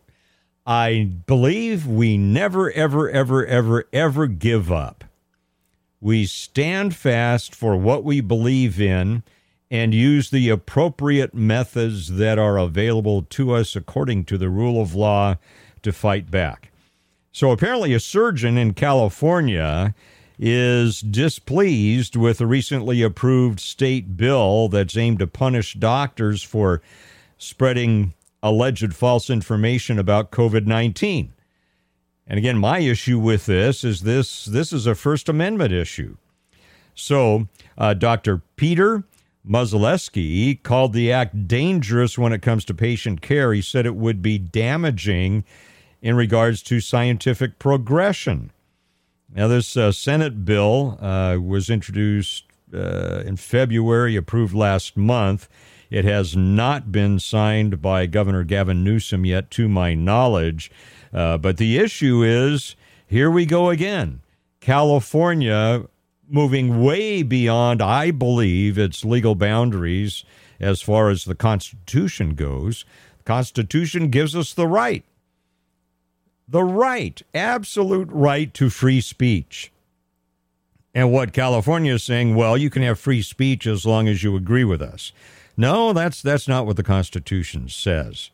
I 0.67 1.11
believe 1.27 1.87
we 1.87 2.17
never, 2.17 2.71
ever, 2.71 3.11
ever, 3.11 3.45
ever, 3.45 3.85
ever 3.93 4.27
give 4.27 4.73
up 4.73 5.05
we 6.01 6.25
stand 6.25 6.95
fast 6.95 7.55
for 7.55 7.77
what 7.77 8.03
we 8.03 8.23
believe 8.23 8.81
in 8.81 9.23
and 9.71 9.95
use 9.95 10.31
the 10.31 10.49
appropriate 10.49 11.35
methods 11.35 12.13
that 12.13 12.39
are 12.39 12.59
available 12.59 13.23
to 13.23 13.53
us 13.53 13.75
according 13.75 14.25
to 14.25 14.39
the 14.39 14.49
rule 14.49 14.81
of 14.81 14.95
law 14.95 15.37
to 15.83 15.93
fight 15.93 16.31
back. 16.31 16.71
So 17.33 17.51
apparently, 17.51 17.93
a 17.93 18.01
surgeon 18.01 18.57
in 18.57 18.75
California 18.75 19.95
is 20.39 21.01
displeased 21.01 22.17
with 22.17 22.41
a 22.41 22.47
recently 22.47 23.03
approved 23.03 23.61
state 23.61 24.17
bill 24.17 24.69
that's 24.69 24.97
aimed 24.97 25.21
to 25.21 25.27
punish 25.27 25.75
doctors 25.75 26.43
for 26.43 26.83
spreading 27.39 28.15
alleged 28.43 28.95
false 28.95 29.31
information 29.31 29.99
about 29.99 30.31
COVID 30.31 30.67
19. 30.67 31.33
And 32.27 32.39
again, 32.39 32.59
my 32.59 32.79
issue 32.79 33.19
with 33.19 33.47
this 33.47 33.85
is 33.85 34.03
this 34.03 34.45
this 34.45 34.73
is 34.73 34.87
a 34.87 34.95
First 34.95 35.29
Amendment 35.29 35.73
issue. 35.73 36.17
So, 36.95 37.49
uh, 37.77 37.95
Dr. 37.95 38.43
Peter 38.57 39.05
Mazolewski 39.49 40.63
called 40.63 40.93
the 40.93 41.13
act 41.13 41.47
dangerous 41.47 42.17
when 42.17 42.33
it 42.33 42.43
comes 42.43 42.65
to 42.65 42.75
patient 42.75 43.21
care. 43.21 43.53
He 43.53 43.61
said 43.61 43.85
it 43.85 43.97
would 43.97 44.23
be 44.23 44.39
damaging 44.39 45.45
in 46.01 46.17
regards 46.17 46.63
to 46.63 46.81
scientific 46.81 47.59
progression. 47.59 48.51
Now, 49.35 49.49
this 49.49 49.77
uh, 49.77 49.93
Senate 49.93 50.45
bill 50.45 50.99
uh, 51.01 51.39
was 51.43 51.69
introduced 51.69 52.45
uh, 52.73 53.23
in 53.27 53.37
February, 53.37 54.17
approved 54.17 54.55
last 54.55 54.97
month. 54.97 55.49
It 55.91 56.05
has 56.05 56.37
not 56.37 56.91
been 56.91 57.19
signed 57.19 57.83
by 57.83 58.07
Governor 58.07 58.45
Gavin 58.45 58.83
Newsom 58.83 59.25
yet, 59.25 59.51
to 59.53 59.69
my 59.69 59.95
knowledge. 59.95 60.71
Uh, 61.13 61.39
but 61.39 61.57
the 61.57 61.79
issue 61.79 62.23
is 62.23 62.77
here 63.07 63.31
we 63.31 63.47
go 63.47 63.71
again. 63.71 64.21
California 64.61 65.87
moving 66.29 66.83
way 66.83 67.23
beyond, 67.23 67.83
I 67.83 68.11
believe, 68.11 68.79
its 68.79 69.05
legal 69.05 69.35
boundaries 69.35 70.25
as 70.61 70.81
far 70.83 71.11
as 71.11 71.25
the 71.25 71.35
Constitution 71.35 72.35
goes. 72.35 72.85
The 73.19 73.25
Constitution 73.25 74.09
gives 74.09 74.35
us 74.35 74.55
the 74.55 74.67
right, 74.67 75.05
the 76.49 76.65
right, 76.65 77.21
absolute 77.35 78.09
right 78.11 78.53
to 78.55 78.71
free 78.71 79.01
speech. 79.01 79.73
And 80.95 81.13
what 81.13 81.33
California 81.33 81.95
is 81.95 82.05
saying, 82.05 82.37
well, 82.37 82.57
you 82.57 82.71
can 82.71 82.83
have 82.83 83.01
free 83.01 83.23
speech 83.23 83.67
as 83.67 83.85
long 83.85 84.07
as 84.07 84.23
you 84.23 84.37
agree 84.37 84.65
with 84.65 84.81
us. 84.81 85.13
No, 85.57 85.93
that's 85.93 86.23
that's 86.23 86.49
not 86.49 86.67
what 86.67 86.77
the 86.77 86.83
Constitution 86.83 87.69
says. 87.69 88.31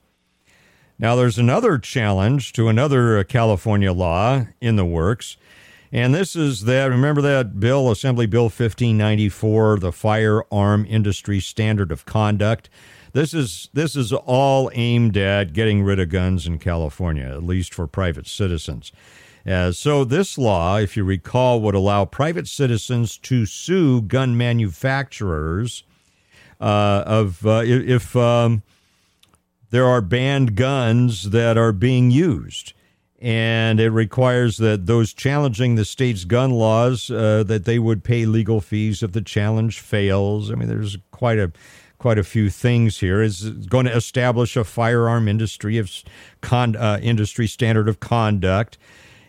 Now, 0.99 1.17
there's 1.17 1.39
another 1.39 1.79
challenge 1.79 2.53
to 2.53 2.69
another 2.69 3.19
uh, 3.19 3.25
California 3.25 3.93
law 3.93 4.47
in 4.61 4.77
the 4.77 4.85
works, 4.85 5.39
and 5.93 6.15
this 6.15 6.37
is 6.37 6.63
that 6.65 6.87
remember 6.87 7.21
that 7.23 7.59
bill, 7.59 7.91
Assembly 7.91 8.27
Bill 8.27 8.45
1594, 8.45 9.79
the 9.79 9.93
Firearm 9.93 10.87
Industry 10.89 11.41
Standard 11.41 11.91
of 11.91 12.05
Conduct. 12.05 12.69
This 13.13 13.35
is 13.35 13.69
this 13.73 13.97
is 13.97 14.13
all 14.13 14.71
aimed 14.75 15.17
at 15.17 15.53
getting 15.53 15.83
rid 15.83 15.99
of 15.99 16.11
guns 16.11 16.47
in 16.47 16.59
California, 16.59 17.25
at 17.25 17.43
least 17.43 17.75
for 17.75 17.87
private 17.87 18.27
citizens. 18.27 18.93
Uh, 19.47 19.73
so, 19.73 20.05
this 20.05 20.37
law, 20.37 20.77
if 20.77 20.97
you 20.97 21.05
recall, 21.05 21.61
would 21.61 21.75
allow 21.75 22.05
private 22.05 22.47
citizens 22.47 23.17
to 23.19 23.47
sue 23.47 24.03
gun 24.03 24.37
manufacturers 24.37 25.83
uh, 26.61 27.03
of 27.07 27.47
uh, 27.47 27.63
if 27.65 28.15
um, 28.15 28.63
there 29.71 29.87
are 29.87 30.03
banned 30.03 30.57
guns 30.57 31.31
that 31.31 31.57
are 31.57 31.73
being 31.73 32.11
used. 32.11 32.75
And 33.21 33.81
it 33.81 33.91
requires 33.91 34.57
that 34.57 34.87
those 34.87 35.13
challenging 35.13 35.75
the 35.75 35.85
state's 35.85 36.25
gun 36.25 36.53
laws 36.53 37.11
uh, 37.11 37.43
that 37.45 37.67
they 37.67 37.79
would 37.79 38.03
pay 38.03 38.25
legal 38.25 38.63
fees 38.63 39.03
if 39.03 39.13
the 39.13 39.21
challenge 39.21 39.81
fails. 39.81 40.51
I 40.51 40.55
mean, 40.55 40.69
there's 40.69 40.97
quite 41.11 41.39
a 41.39 41.53
quite 41.99 42.19
a 42.19 42.25
few 42.25 42.49
things 42.49 43.01
here. 43.01 43.21
Is 43.21 43.43
going 43.43 43.85
to 43.85 43.95
establish 43.95 44.57
a 44.57 44.65
firearm 44.65 45.29
industry 45.29 45.77
of 45.77 45.93
con, 46.41 46.75
uh, 46.75 46.99
industry 47.03 47.47
standard 47.47 47.91
of 47.91 48.01
conduct, 48.01 48.79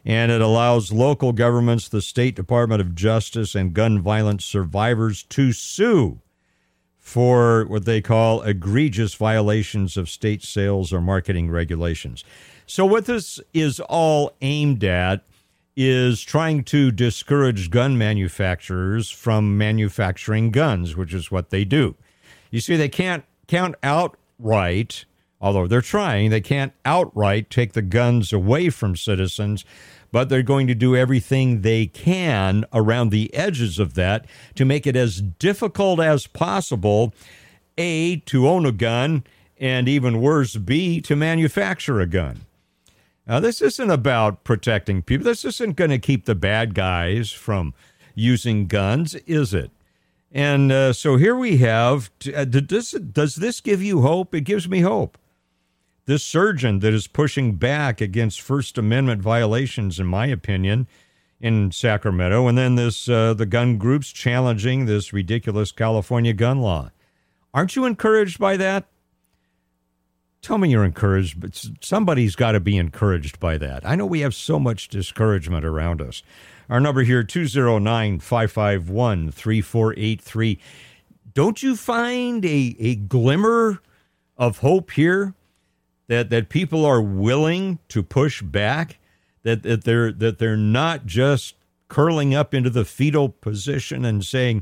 and 0.06 0.32
it 0.32 0.40
allows 0.42 0.94
local 0.94 1.34
governments, 1.34 1.90
the 1.90 2.02
state 2.02 2.34
Department 2.34 2.80
of 2.80 2.96
Justice, 2.96 3.56
and 3.56 3.74
gun 3.74 4.02
violence 4.02 4.46
survivors 4.46 5.24
to 5.24 5.52
sue 5.52 6.22
for 6.98 7.66
what 7.66 7.84
they 7.84 8.00
call 8.00 8.42
egregious 8.44 9.16
violations 9.16 9.98
of 9.98 10.10
state 10.10 10.44
sales 10.44 10.94
or 10.94 11.02
marketing 11.02 11.52
regulations. 11.52 12.24
So, 12.66 12.86
what 12.86 13.06
this 13.06 13.40
is 13.54 13.80
all 13.82 14.34
aimed 14.42 14.84
at 14.84 15.24
is 15.76 16.22
trying 16.22 16.64
to 16.66 16.92
discourage 16.92 17.70
gun 17.70 17.98
manufacturers 17.98 19.10
from 19.10 19.58
manufacturing 19.58 20.52
guns, 20.52 20.96
which 20.96 21.14
is 21.14 21.32
what 21.32 21.50
they 21.50 21.64
do. 21.64 21.96
You 22.50 22.60
see, 22.60 22.76
they 22.76 22.90
can't 22.90 23.24
count 23.48 23.76
outright, 23.82 25.06
although 25.40 25.68
they're 25.68 25.82
trying, 25.82 26.30
they 26.30 26.42
can't 26.42 26.74
outright 26.86 27.50
take 27.50 27.74
the 27.74 27.82
guns 27.82 28.34
away 28.34 28.70
from 28.70 28.96
citizens 28.96 29.66
but 30.12 30.30
they're 30.30 30.44
going 30.44 30.68
to 30.68 30.76
do 30.76 30.96
everything 30.96 31.62
they 31.62 31.86
can 31.86 32.66
around 32.74 33.10
the 33.10 33.34
edges 33.34 33.80
of 33.80 33.94
that 33.96 34.26
to 34.56 34.66
make 34.66 34.86
it 34.86 34.96
as 34.96 35.22
difficult 35.22 36.00
as 36.00 36.28
possible, 36.28 37.14
A, 37.78 38.18
to 38.18 38.48
own 38.48 38.66
a 38.66 38.72
gun, 38.72 39.24
and 39.58 39.88
even 39.88 40.22
worse, 40.22 40.58
B, 40.58 41.02
to 41.02 41.16
manufacture 41.16 42.00
a 42.00 42.08
gun. 42.08 42.42
Now, 43.28 43.40
this 43.40 43.62
isn't 43.62 43.90
about 43.90 44.44
protecting 44.44 45.02
people. 45.02 45.26
This 45.26 45.46
isn't 45.46 45.76
going 45.76 45.92
to 45.92 46.00
keep 46.00 46.26
the 46.26 46.36
bad 46.36 46.74
guys 46.74 47.32
from 47.32 47.74
using 48.16 48.68
guns, 48.68 49.16
is 49.28 49.54
it? 49.54 49.72
And 50.32 50.72
uh, 50.72 50.94
so 50.94 51.18
here 51.18 51.36
we 51.36 51.58
have. 51.58 52.10
Uh, 52.34 52.46
does, 52.46 52.92
does 52.92 53.36
this 53.36 53.62
give 53.62 53.82
you 53.84 54.02
hope? 54.02 54.34
It 54.34 54.42
gives 54.42 54.68
me 54.68 54.82
hope 54.82 55.18
this 56.06 56.24
surgeon 56.24 56.80
that 56.80 56.94
is 56.94 57.08
pushing 57.08 57.56
back 57.56 58.02
against 58.02 58.42
First 58.42 58.78
Amendment 58.78 59.22
violations, 59.22 60.00
in 60.00 60.08
my 60.08 60.26
opinion, 60.26 60.88
in 61.40 61.72
Sacramento, 61.72 62.48
and 62.48 62.58
then 62.58 62.76
this 62.76 63.08
uh, 63.08 63.34
the 63.34 63.46
gun 63.46 63.78
groups 63.78 64.12
challenging 64.12 64.86
this 64.86 65.14
ridiculous 65.14 65.72
California 65.72 66.34
gun 66.34 66.60
law. 66.60 66.92
Aren't 67.54 67.76
you 67.76 67.86
encouraged 67.86 68.40
by 68.40 68.58
that? 68.58 68.86
Tell 70.42 70.58
me 70.58 70.72
you're 70.72 70.84
encouraged, 70.84 71.40
but 71.40 71.64
somebody's 71.82 72.36
got 72.36 72.54
to 72.54 72.60
be 72.60 72.78
encouraged 72.78 73.40
by 73.40 73.58
that. 73.60 73.86
I 73.86 73.96
know 73.96 74.06
we 74.06 74.22
have 74.22 74.34
so 74.34 74.60
much 74.60 74.88
discouragement 74.88 75.66
around 75.66 76.02
us. 76.02 76.24
Our 76.70 76.80
number 76.80 77.04
here 77.04 77.24
209 77.24 78.20
551 78.20 79.32
3483. 79.32 80.60
Don't 81.34 81.62
you 81.62 81.76
find 81.76 82.44
a, 82.44 82.76
a 82.80 82.96
glimmer 82.96 83.82
of 84.38 84.60
hope 84.60 84.92
here? 84.92 85.36
that 86.12 86.30
that 86.30 86.50
people 86.50 86.84
are 86.84 87.02
willing 87.02 87.80
to 87.88 88.04
push 88.04 88.42
back, 88.42 89.00
that 89.44 89.64
that 89.64 89.86
they're 89.86 90.12
that 90.12 90.40
they're 90.40 90.58
not 90.58 91.06
just 91.06 91.56
curling 91.88 92.36
up 92.36 92.54
into 92.54 92.70
the 92.70 92.84
fetal 92.84 93.30
position 93.30 94.04
and 94.04 94.26
saying 94.26 94.62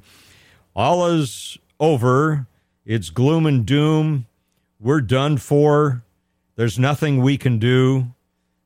all 0.75 1.07
is 1.07 1.57
over, 1.79 2.45
it's 2.86 3.09
gloom 3.09 3.48
and 3.48 3.65
doom, 3.65 4.27
we're 4.79 5.01
done 5.01 5.38
for, 5.38 6.03
there's 6.55 6.79
nothing 6.79 7.21
we 7.21 7.38
can 7.38 7.59
do. 7.59 8.07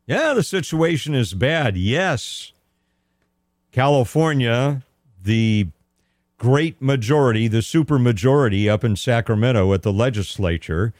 Yeah, 0.06 0.34
the 0.34 0.44
situation 0.44 1.16
is 1.16 1.34
bad. 1.34 1.78
Yes. 1.78 2.52
California, 3.72 4.84
the 5.22 5.68
great 6.38 6.82
majority, 6.82 7.48
the 7.48 7.62
super 7.62 7.98
majority 7.98 8.70
up 8.70 8.84
in 8.84 8.96
Sacramento 8.96 9.74
at 9.74 9.82
the 9.82 9.94
legislature 9.94 10.94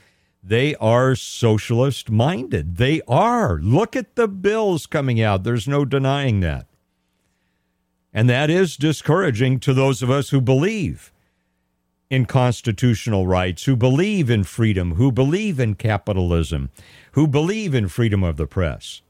they 0.46 0.74
are 0.74 1.14
socialist 1.14 2.10
minded. 2.10 2.76
They 2.76 3.00
are. 3.08 3.58
Look 3.58 3.96
at 3.96 4.14
the 4.14 4.28
bills 4.28 4.84
coming 4.86 5.20
out. 5.20 5.42
There's 5.42 5.66
no 5.66 5.86
denying 5.86 6.40
that. 6.40 6.66
And 8.12 8.28
that 8.28 8.50
is 8.50 8.76
discouraging 8.76 9.58
to 9.60 9.72
those 9.72 10.02
of 10.02 10.10
us 10.10 10.28
who 10.28 10.42
believe 10.42 11.12
in 12.10 12.26
constitutional 12.26 13.26
rights, 13.26 13.64
who 13.64 13.76
believe 13.76 14.30
in 14.30 14.44
freedom, 14.44 14.94
who 14.94 15.10
believe 15.10 15.58
in 15.58 15.74
capitalism, 15.74 16.70
who 17.12 17.26
believe 17.26 17.74
in 17.74 17.88
freedom 17.88 18.22
of 18.22 18.36
the 18.36 18.46
press. 18.46 19.02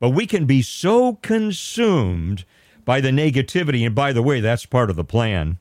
But 0.00 0.10
we 0.10 0.26
can 0.26 0.46
be 0.46 0.62
so 0.62 1.14
consumed 1.14 2.44
by 2.84 3.00
the 3.00 3.10
negativity. 3.10 3.86
And 3.86 3.94
by 3.94 4.12
the 4.12 4.22
way, 4.22 4.40
that's 4.40 4.66
part 4.66 4.90
of 4.90 4.96
the 4.96 5.04
plan. 5.04 5.58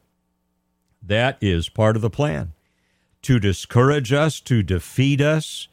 That 1.01 1.37
is 1.41 1.69
part 1.69 1.95
of 1.95 2.01
the 2.01 2.09
plan 2.09 2.53
to 3.23 3.39
discourage 3.39 4.11
us, 4.11 4.39
to 4.41 4.63
defeat 4.63 5.21
us 5.21 5.67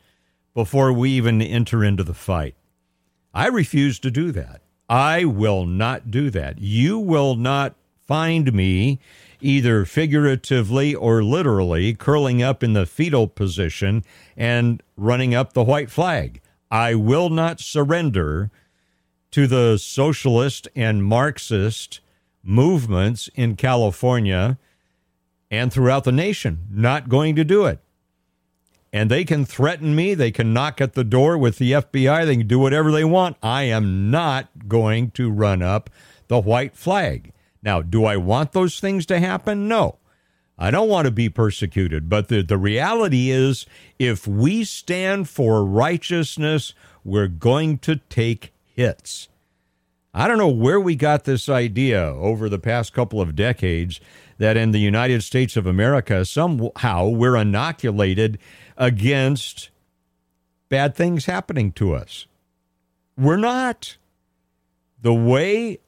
before 0.54 0.92
we 0.92 1.10
even 1.10 1.42
enter 1.42 1.84
into 1.84 2.04
the 2.04 2.14
fight. 2.14 2.54
I 3.34 3.46
refuse 3.46 3.98
to 4.00 4.10
do 4.10 4.32
that. 4.32 4.62
I 4.88 5.24
will 5.24 5.66
not 5.66 6.10
do 6.10 6.30
that. 6.30 6.60
You 6.60 6.98
will 6.98 7.36
not 7.36 7.74
find 8.10 8.52
me 8.52 8.98
either 9.40 9.84
figuratively 9.84 10.92
or 10.92 11.22
literally 11.22 11.94
curling 11.94 12.42
up 12.42 12.60
in 12.60 12.72
the 12.72 12.84
fetal 12.84 13.28
position 13.28 14.02
and 14.36 14.82
running 14.96 15.32
up 15.32 15.52
the 15.52 15.62
white 15.62 15.88
flag. 15.88 16.40
I 16.72 16.96
will 16.96 17.30
not 17.30 17.60
surrender 17.60 18.50
to 19.30 19.46
the 19.46 19.78
socialist 19.78 20.66
and 20.74 21.04
Marxist 21.04 22.00
movements 22.42 23.30
in 23.36 23.54
California 23.54 24.58
and 25.48 25.72
throughout 25.72 26.02
the 26.02 26.10
nation 26.10 26.66
not 26.68 27.08
going 27.08 27.36
to 27.36 27.44
do 27.44 27.64
it. 27.64 27.78
And 28.92 29.08
they 29.08 29.24
can 29.24 29.44
threaten 29.44 29.94
me, 29.94 30.14
they 30.14 30.32
can 30.32 30.52
knock 30.52 30.80
at 30.80 30.94
the 30.94 31.04
door 31.04 31.38
with 31.38 31.58
the 31.58 31.70
FBI, 31.70 32.26
they 32.26 32.38
can 32.38 32.48
do 32.48 32.58
whatever 32.58 32.90
they 32.90 33.04
want. 33.04 33.36
I 33.40 33.62
am 33.64 34.10
not 34.10 34.48
going 34.66 35.12
to 35.12 35.30
run 35.30 35.62
up 35.62 35.90
the 36.26 36.40
white 36.40 36.74
flag. 36.74 37.32
Now, 37.62 37.82
do 37.82 38.04
I 38.04 38.16
want 38.16 38.52
those 38.52 38.80
things 38.80 39.06
to 39.06 39.20
happen? 39.20 39.68
No. 39.68 39.98
I 40.58 40.70
don't 40.70 40.88
want 40.88 41.06
to 41.06 41.10
be 41.10 41.28
persecuted. 41.30 42.08
But 42.08 42.28
the, 42.28 42.42
the 42.42 42.58
reality 42.58 43.30
is, 43.30 43.64
if 43.98 44.26
we 44.26 44.64
stand 44.64 45.28
for 45.28 45.64
righteousness, 45.64 46.74
we're 47.02 47.28
going 47.28 47.78
to 47.78 47.96
take 47.96 48.52
hits. 48.74 49.28
I 50.12 50.26
don't 50.28 50.38
know 50.38 50.48
where 50.48 50.80
we 50.80 50.96
got 50.96 51.24
this 51.24 51.48
idea 51.48 52.02
over 52.02 52.48
the 52.48 52.58
past 52.58 52.92
couple 52.92 53.20
of 53.20 53.36
decades 53.36 54.00
that 54.38 54.56
in 54.56 54.72
the 54.72 54.80
United 54.80 55.22
States 55.22 55.56
of 55.56 55.66
America, 55.66 56.24
somehow 56.24 57.08
we're 57.08 57.36
inoculated 57.36 58.38
against 58.76 59.70
bad 60.68 60.94
things 60.94 61.26
happening 61.26 61.72
to 61.72 61.94
us. 61.94 62.26
We're 63.16 63.36
not. 63.36 63.96
The 65.00 65.14
way 65.14 65.78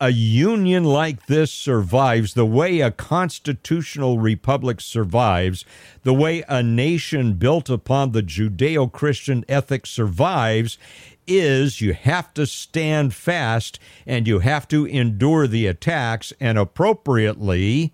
a 0.00 0.10
union 0.10 0.82
like 0.82 1.26
this 1.26 1.52
survives, 1.52 2.32
the 2.32 2.46
way 2.46 2.80
a 2.80 2.90
constitutional 2.90 4.18
republic 4.18 4.80
survives, 4.80 5.64
the 6.02 6.14
way 6.14 6.42
a 6.48 6.62
nation 6.62 7.34
built 7.34 7.68
upon 7.68 8.12
the 8.12 8.22
Judeo 8.22 8.90
Christian 8.90 9.44
ethic 9.48 9.86
survives 9.86 10.78
is 11.26 11.82
you 11.82 11.92
have 11.92 12.32
to 12.34 12.46
stand 12.46 13.14
fast 13.14 13.78
and 14.06 14.26
you 14.26 14.38
have 14.38 14.66
to 14.68 14.86
endure 14.86 15.46
the 15.46 15.66
attacks 15.66 16.32
and 16.40 16.58
appropriately 16.58 17.92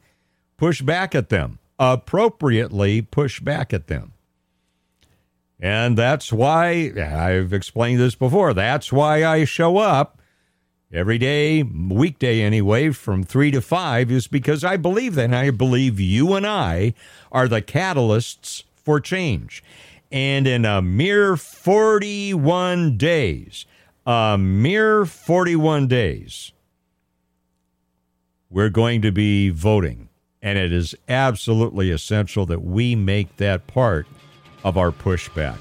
push 0.57 0.83
back 0.83 1.15
at 1.15 1.29
them. 1.29 1.59
Appropriately 1.79 3.03
push 3.03 3.41
back 3.41 3.75
at 3.75 3.89
them. 3.89 4.13
And 5.59 5.99
that's 5.99 6.33
why 6.33 6.93
I've 6.97 7.53
explained 7.53 7.99
this 7.99 8.15
before. 8.15 8.55
That's 8.55 8.93
why 8.93 9.25
I 9.25 9.45
show 9.45 9.79
up 9.79 10.16
every 10.93 11.19
day, 11.19 11.63
weekday 11.63 12.41
anyway, 12.43 12.91
from 12.91 13.23
three 13.23 13.51
to 13.51 13.61
five, 13.61 14.11
is 14.11 14.27
because 14.27 14.65
I 14.65 14.77
believe 14.77 15.15
that. 15.17 15.25
And 15.25 15.35
I 15.35 15.51
believe 15.51 16.01
you 16.01 16.35
and 16.35 16.47
I 16.47 16.95
are 17.33 17.49
the 17.49 17.63
catalysts 17.63 18.65
for 18.75 19.01
change. 19.01 19.63
And 20.13 20.47
in 20.47 20.65
a 20.65 20.81
mere 20.81 21.37
41 21.37 22.97
days, 22.97 23.67
a 24.07 24.39
mere 24.39 25.05
41 25.05 25.89
days, 25.89 26.53
we're 28.49 28.69
going 28.69 29.03
to 29.03 29.11
be 29.11 29.51
voting. 29.51 30.09
And 30.41 30.57
it 30.59 30.73
is 30.73 30.95
absolutely 31.09 31.91
essential 31.91 32.47
that 32.47 32.63
we 32.63 32.95
make 32.95 33.37
that 33.39 33.67
part 33.67 34.07
of 34.63 34.79
our 34.79 34.93
pushback. 34.93 35.59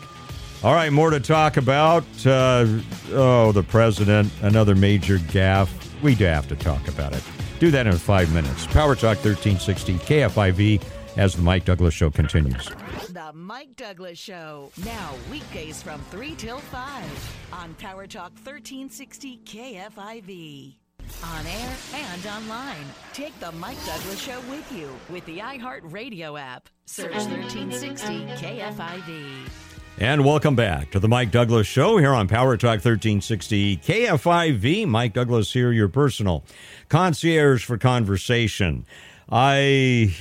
All 0.63 0.73
right, 0.73 0.91
more 0.91 1.11
to 1.11 1.19
talk 1.19 1.57
about. 1.57 2.03
Uh, 2.25 2.65
oh, 3.11 3.51
the 3.51 3.63
president, 3.63 4.31
another 4.41 4.73
major 4.73 5.19
gaffe. 5.19 5.69
We 6.01 6.15
do 6.15 6.25
have 6.25 6.47
to 6.47 6.55
talk 6.55 6.87
about 6.87 7.13
it. 7.13 7.23
Do 7.59 7.71
that 7.71 7.87
in 7.87 7.93
five 7.97 8.33
minutes. 8.33 8.65
Power 8.67 8.95
Talk 8.95 9.17
1360 9.23 9.93
KFIV 9.95 10.81
as 11.17 11.35
the 11.35 11.41
Mike 11.41 11.65
Douglass 11.65 11.93
Show 11.93 12.09
continues. 12.09 12.69
The 13.09 13.31
Mike 13.33 13.75
Douglass 13.75 14.19
Show. 14.19 14.71
Now, 14.83 15.13
weekdays 15.31 15.81
from 15.81 16.01
3 16.11 16.35
till 16.35 16.59
5 16.59 17.37
on 17.53 17.73
Power 17.75 18.07
Talk 18.07 18.31
1360 18.33 19.39
KFIV. 19.45 20.75
On 21.23 21.45
air 21.45 21.75
and 21.93 22.25
online. 22.25 22.85
Take 23.13 23.39
the 23.39 23.51
Mike 23.53 23.77
Douglass 23.85 24.19
Show 24.19 24.39
with 24.49 24.69
you 24.71 24.89
with 25.09 25.25
the 25.25 25.37
iHeartRadio 25.37 26.39
app. 26.39 26.67
Search 26.85 27.13
1360 27.13 28.25
KFIV. 28.43 29.74
And 29.97 30.25
welcome 30.25 30.57
back 30.57 30.91
to 30.91 30.99
the 30.99 31.07
Mike 31.07 31.31
Douglass 31.31 31.65
Show 31.67 31.97
here 31.97 32.13
on 32.13 32.27
Power 32.27 32.57
Talk 32.57 32.83
1360 32.83 33.77
KFIV. 33.77 34.85
Mike 34.85 35.13
Douglass 35.13 35.53
here, 35.53 35.71
your 35.71 35.87
personal 35.87 36.43
concierge 36.89 37.63
for 37.63 37.77
conversation. 37.77 38.85
I 39.31 40.13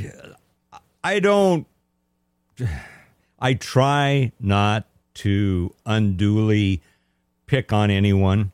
I 1.03 1.19
don't 1.19 1.67
I 3.41 3.55
try 3.55 4.31
not 4.39 4.87
to 5.15 5.75
unduly 5.85 6.81
pick 7.47 7.73
on 7.73 7.91
anyone. 7.91 8.53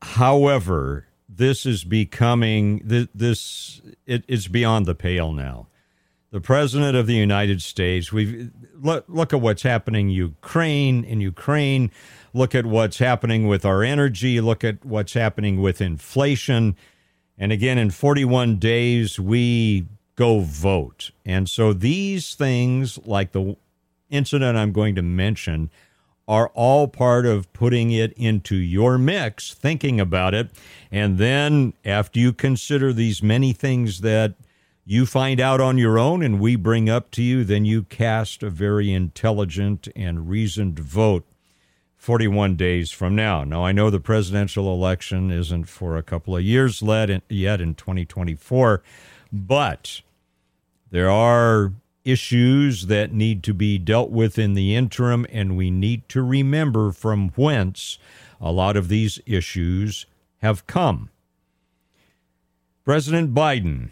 However, 0.00 1.08
this 1.28 1.66
is 1.66 1.84
becoming 1.84 2.80
this 2.84 3.82
it, 4.06 4.24
it's 4.28 4.48
beyond 4.48 4.86
the 4.86 4.94
pale 4.94 5.30
now 5.30 5.68
the 6.32 6.40
president 6.40 6.96
of 6.96 7.06
the 7.06 7.14
United 7.14 7.62
States. 7.62 8.10
We 8.10 8.50
look, 8.74 9.04
look 9.06 9.32
at 9.32 9.40
what's 9.40 9.62
happening 9.62 10.08
Ukraine. 10.08 11.04
In 11.04 11.20
Ukraine, 11.20 11.92
look 12.32 12.54
at 12.54 12.64
what's 12.66 12.98
happening 12.98 13.46
with 13.46 13.64
our 13.64 13.84
energy. 13.84 14.40
Look 14.40 14.64
at 14.64 14.84
what's 14.84 15.12
happening 15.12 15.60
with 15.60 15.80
inflation. 15.80 16.74
And 17.38 17.52
again, 17.52 17.76
in 17.76 17.90
41 17.90 18.56
days, 18.56 19.20
we 19.20 19.86
go 20.16 20.40
vote. 20.40 21.10
And 21.24 21.48
so 21.50 21.74
these 21.74 22.34
things, 22.34 22.98
like 23.04 23.32
the 23.32 23.56
incident 24.08 24.56
I'm 24.56 24.72
going 24.72 24.94
to 24.94 25.02
mention, 25.02 25.70
are 26.26 26.50
all 26.54 26.88
part 26.88 27.26
of 27.26 27.52
putting 27.52 27.90
it 27.90 28.12
into 28.14 28.56
your 28.56 28.96
mix, 28.96 29.52
thinking 29.52 30.00
about 30.00 30.32
it. 30.32 30.48
And 30.90 31.18
then 31.18 31.74
after 31.84 32.18
you 32.18 32.32
consider 32.32 32.92
these 32.94 33.22
many 33.22 33.52
things 33.52 34.00
that 34.00 34.34
you 34.84 35.06
find 35.06 35.40
out 35.40 35.60
on 35.60 35.78
your 35.78 35.98
own 35.98 36.22
and 36.22 36.40
we 36.40 36.56
bring 36.56 36.90
up 36.90 37.10
to 37.12 37.22
you, 37.22 37.44
then 37.44 37.64
you 37.64 37.84
cast 37.84 38.42
a 38.42 38.50
very 38.50 38.92
intelligent 38.92 39.88
and 39.94 40.28
reasoned 40.28 40.78
vote 40.78 41.24
41 41.96 42.56
days 42.56 42.90
from 42.90 43.14
now. 43.14 43.44
Now, 43.44 43.64
I 43.64 43.70
know 43.70 43.88
the 43.88 44.00
presidential 44.00 44.72
election 44.74 45.30
isn't 45.30 45.66
for 45.66 45.96
a 45.96 46.02
couple 46.02 46.36
of 46.36 46.42
years 46.42 46.82
yet 46.82 47.60
in 47.60 47.74
2024, 47.74 48.82
but 49.32 50.00
there 50.90 51.08
are 51.08 51.72
issues 52.04 52.86
that 52.86 53.12
need 53.12 53.44
to 53.44 53.54
be 53.54 53.78
dealt 53.78 54.10
with 54.10 54.36
in 54.36 54.54
the 54.54 54.74
interim, 54.74 55.24
and 55.30 55.56
we 55.56 55.70
need 55.70 56.08
to 56.08 56.22
remember 56.22 56.90
from 56.90 57.28
whence 57.36 57.98
a 58.40 58.50
lot 58.50 58.76
of 58.76 58.88
these 58.88 59.20
issues 59.24 60.06
have 60.38 60.66
come. 60.66 61.08
President 62.84 63.32
Biden 63.32 63.90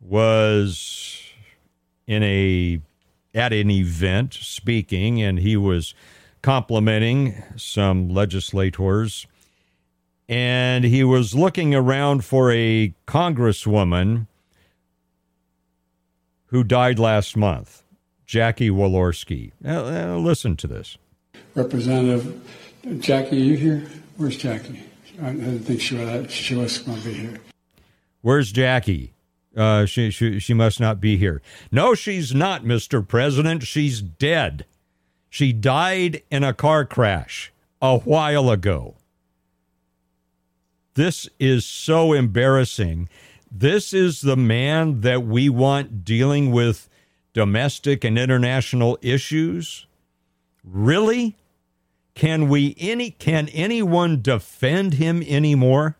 was 0.00 1.22
in 2.06 2.22
a 2.22 2.80
at 3.34 3.52
an 3.52 3.70
event 3.70 4.34
speaking 4.34 5.22
and 5.22 5.38
he 5.38 5.56
was 5.56 5.94
complimenting 6.42 7.42
some 7.56 8.08
legislators 8.08 9.26
and 10.28 10.84
he 10.84 11.02
was 11.02 11.34
looking 11.34 11.74
around 11.74 12.24
for 12.24 12.52
a 12.52 12.94
congresswoman 13.06 14.26
who 16.46 16.62
died 16.64 16.98
last 16.98 17.36
month, 17.36 17.82
Jackie 18.26 18.70
Walorski. 18.70 19.52
Uh, 19.64 20.14
uh, 20.14 20.16
listen 20.18 20.56
to 20.56 20.66
this. 20.66 20.98
Representative 21.54 22.40
Jackie, 23.00 23.36
are 23.36 23.44
you 23.44 23.56
here? 23.56 23.86
Where's 24.16 24.36
Jackie? 24.36 24.82
I 25.20 25.32
didn't 25.32 25.60
think 25.60 25.80
she 25.80 25.96
was, 25.96 26.30
she 26.30 26.54
was 26.54 26.78
going 26.78 26.98
to 26.98 27.04
be 27.04 27.12
here. 27.12 27.40
Where's 28.22 28.52
Jackie? 28.52 29.12
Uh, 29.56 29.86
she, 29.86 30.10
she, 30.10 30.38
she 30.38 30.54
must 30.54 30.78
not 30.78 31.00
be 31.00 31.16
here. 31.16 31.42
No, 31.72 31.94
she's 31.94 32.34
not, 32.34 32.64
Mr. 32.64 33.06
President. 33.06 33.62
She's 33.64 34.00
dead. 34.00 34.66
She 35.30 35.52
died 35.52 36.22
in 36.30 36.44
a 36.44 36.54
car 36.54 36.84
crash 36.84 37.52
a 37.82 37.98
while 37.98 38.50
ago. 38.50 38.96
This 40.94 41.28
is 41.38 41.64
so 41.64 42.12
embarrassing. 42.12 43.08
This 43.50 43.92
is 43.92 44.20
the 44.20 44.36
man 44.36 45.00
that 45.02 45.24
we 45.24 45.48
want 45.48 46.04
dealing 46.04 46.50
with 46.50 46.88
domestic 47.32 48.02
and 48.02 48.18
international 48.18 48.98
issues? 49.00 49.86
Really? 50.64 51.36
Can 52.14 52.48
we 52.48 52.74
any 52.80 53.12
can 53.12 53.48
anyone 53.50 54.20
defend 54.20 54.94
him 54.94 55.22
anymore? 55.22 55.96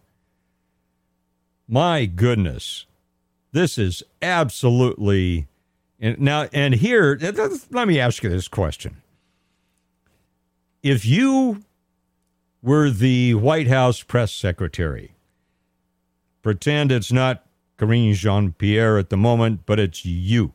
My 1.69 2.07
goodness. 2.07 2.87
This 3.53 3.79
is 3.79 4.03
absolutely 4.21 5.47
and 6.01 6.21
now 6.21 6.49
and 6.53 6.75
here 6.75 7.19
let 7.71 7.89
me 7.89 7.99
ask 7.99 8.23
you 8.23 8.31
this 8.31 8.49
question. 8.49 8.99
If 10.83 11.05
you 11.05 11.65
were 12.63 12.91
the 12.91 13.35
White 13.35 13.69
House 13.69 14.03
press 14.03 14.33
secretary, 14.33 15.15
pretend 16.43 16.93
it's 16.93 17.13
not 17.13 17.45
Karine 17.79 18.15
Jean 18.15 18.53
Pierre 18.53 18.99
at 18.99 19.11
the 19.11 19.17
moment, 19.17 19.61
but 19.67 19.79
it's 19.79 20.05
you. 20.05 20.53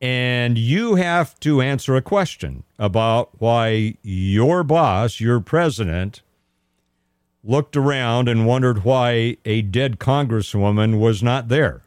And 0.00 0.56
you 0.56 0.94
have 0.94 1.38
to 1.40 1.60
answer 1.60 1.94
a 1.94 2.02
question 2.02 2.64
about 2.78 3.30
why 3.38 3.96
your 4.02 4.62
boss, 4.62 5.20
your 5.20 5.40
president, 5.40 6.22
looked 7.42 7.76
around 7.76 8.28
and 8.28 8.46
wondered 8.46 8.84
why 8.84 9.36
a 9.44 9.62
dead 9.62 9.98
congresswoman 9.98 10.98
was 10.98 11.22
not 11.22 11.48
there. 11.48 11.82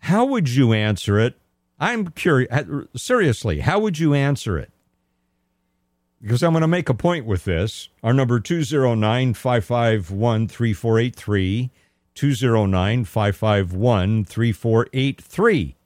How 0.00 0.24
would 0.24 0.48
you 0.48 0.72
answer 0.72 1.18
it? 1.18 1.38
I'm 1.78 2.08
curious. 2.08 2.50
Uh, 2.50 2.84
seriously, 2.94 3.60
how 3.60 3.80
would 3.80 3.98
you 3.98 4.14
answer 4.14 4.58
it? 4.58 4.70
Because 6.22 6.42
I'm 6.42 6.52
going 6.52 6.62
to 6.62 6.68
make 6.68 6.88
a 6.88 6.94
point 6.94 7.26
with 7.26 7.44
this. 7.44 7.88
Our 8.02 8.12
number 8.12 8.40
209 8.40 9.34
551 9.34 10.48
3483. 10.48 11.70
209 12.14 13.04
551 13.04 14.24
3483. 14.24 15.76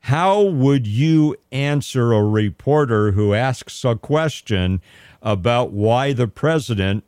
How 0.00 0.42
would 0.42 0.86
you 0.86 1.36
answer 1.50 2.12
a 2.12 2.22
reporter 2.22 3.12
who 3.12 3.34
asks 3.34 3.84
a 3.84 3.96
question 3.96 4.80
about 5.26 5.72
why 5.72 6.12
the 6.12 6.28
president 6.28 7.02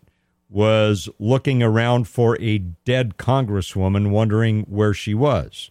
was 0.50 1.08
looking 1.20 1.62
around 1.62 2.08
for 2.08 2.36
a 2.40 2.58
dead 2.58 3.16
congresswoman, 3.16 4.10
wondering 4.10 4.62
where 4.62 4.92
she 4.92 5.14
was. 5.14 5.70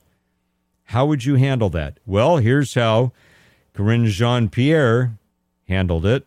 How 0.85 1.05
would 1.07 1.25
you 1.25 1.35
handle 1.35 1.69
that? 1.71 1.99
Well, 2.05 2.37
here's 2.37 2.73
how 2.73 3.11
Karine 3.75 4.05
Jean 4.05 4.47
Pierre 4.47 5.17
handled 5.67 6.05
it. 6.05 6.25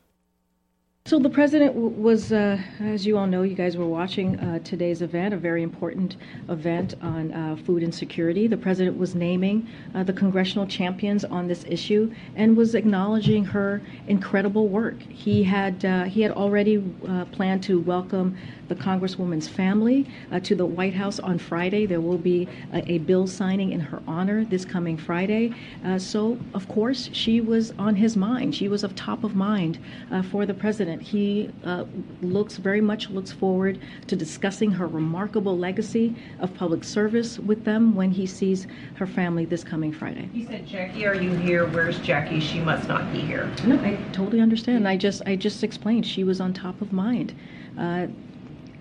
So 1.06 1.18
the 1.18 1.30
president 1.30 1.74
was, 1.74 2.30
uh, 2.30 2.60
as 2.78 3.06
you 3.06 3.16
all 3.16 3.26
know, 3.26 3.42
you 3.42 3.54
guys 3.54 3.74
were 3.74 3.86
watching 3.86 4.38
uh, 4.38 4.58
today's 4.58 5.00
event, 5.00 5.32
a 5.32 5.38
very 5.38 5.62
important 5.62 6.16
event 6.50 6.94
on 7.00 7.32
uh, 7.32 7.56
food 7.64 7.82
insecurity. 7.82 8.46
The 8.46 8.58
president 8.58 8.98
was 8.98 9.14
naming 9.14 9.66
uh, 9.94 10.02
the 10.02 10.12
congressional 10.12 10.66
champions 10.66 11.24
on 11.24 11.48
this 11.48 11.64
issue 11.66 12.12
and 12.36 12.54
was 12.54 12.74
acknowledging 12.74 13.46
her 13.46 13.80
incredible 14.08 14.68
work. 14.68 15.00
He 15.00 15.42
had 15.42 15.82
uh, 15.86 16.04
he 16.04 16.20
had 16.20 16.32
already 16.32 16.84
uh, 17.08 17.24
planned 17.32 17.62
to 17.64 17.80
welcome 17.80 18.36
the 18.70 18.76
Congresswoman's 18.76 19.48
family 19.48 20.06
uh, 20.30 20.38
to 20.40 20.54
the 20.54 20.64
White 20.64 20.94
House 20.94 21.18
on 21.18 21.38
Friday. 21.38 21.87
There 21.87 22.00
will 22.00 22.16
be 22.16 22.48
a, 22.72 22.92
a 22.92 22.98
bill 22.98 23.26
signing 23.26 23.72
in 23.72 23.80
her 23.80 24.00
honor 24.06 24.44
this 24.44 24.64
coming 24.64 24.96
Friday. 24.96 25.52
Uh, 25.85 25.98
so, 25.98 26.38
of 26.54 26.68
course, 26.68 27.11
she 27.12 27.40
was 27.40 27.72
on 27.78 27.96
his 27.96 28.16
mind. 28.16 28.54
She 28.54 28.68
was 28.68 28.85
of 28.85 28.94
top 28.94 29.24
of 29.24 29.35
mind 29.35 29.78
uh, 30.12 30.22
for 30.22 30.46
the 30.46 30.54
president. 30.54 31.02
He 31.02 31.50
uh, 31.64 31.85
looks 32.22 32.56
very 32.59 32.80
much 32.80 33.11
looks 33.11 33.33
forward 33.33 33.80
to 34.06 34.14
discussing 34.14 34.70
her 34.70 34.87
remarkable 34.87 35.59
legacy 35.59 36.14
of 36.38 36.54
public 36.54 36.85
service 36.85 37.40
with 37.40 37.64
them 37.64 37.96
when 37.96 38.12
he 38.12 38.24
sees 38.24 38.68
her 38.94 39.06
family 39.06 39.44
this 39.46 39.64
coming 39.64 39.92
Friday. 39.92 40.30
He 40.33 40.46
said, 40.46 40.64
"Jackie, 40.64 41.06
are 41.06 41.14
you 41.14 41.35
here? 41.35 41.66
Where's 41.66 41.98
Jackie? 41.98 42.38
She 42.38 42.61
must 42.61 42.87
not 42.87 43.12
be 43.12 43.18
here." 43.18 43.50
No, 43.66 43.74
I 43.80 43.96
totally 44.12 44.40
understand. 44.40 44.87
I 44.87 44.96
just 44.96 45.22
I 45.26 45.35
just 45.35 45.64
explained 45.64 46.06
she 46.06 46.22
was 46.22 46.40
on 46.40 46.54
top 46.54 46.80
of 46.80 46.92
mind. 46.92 47.35
Uh, 47.76 48.06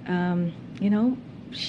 um, 0.10 0.52
you 0.82 0.90
know, 0.90 1.18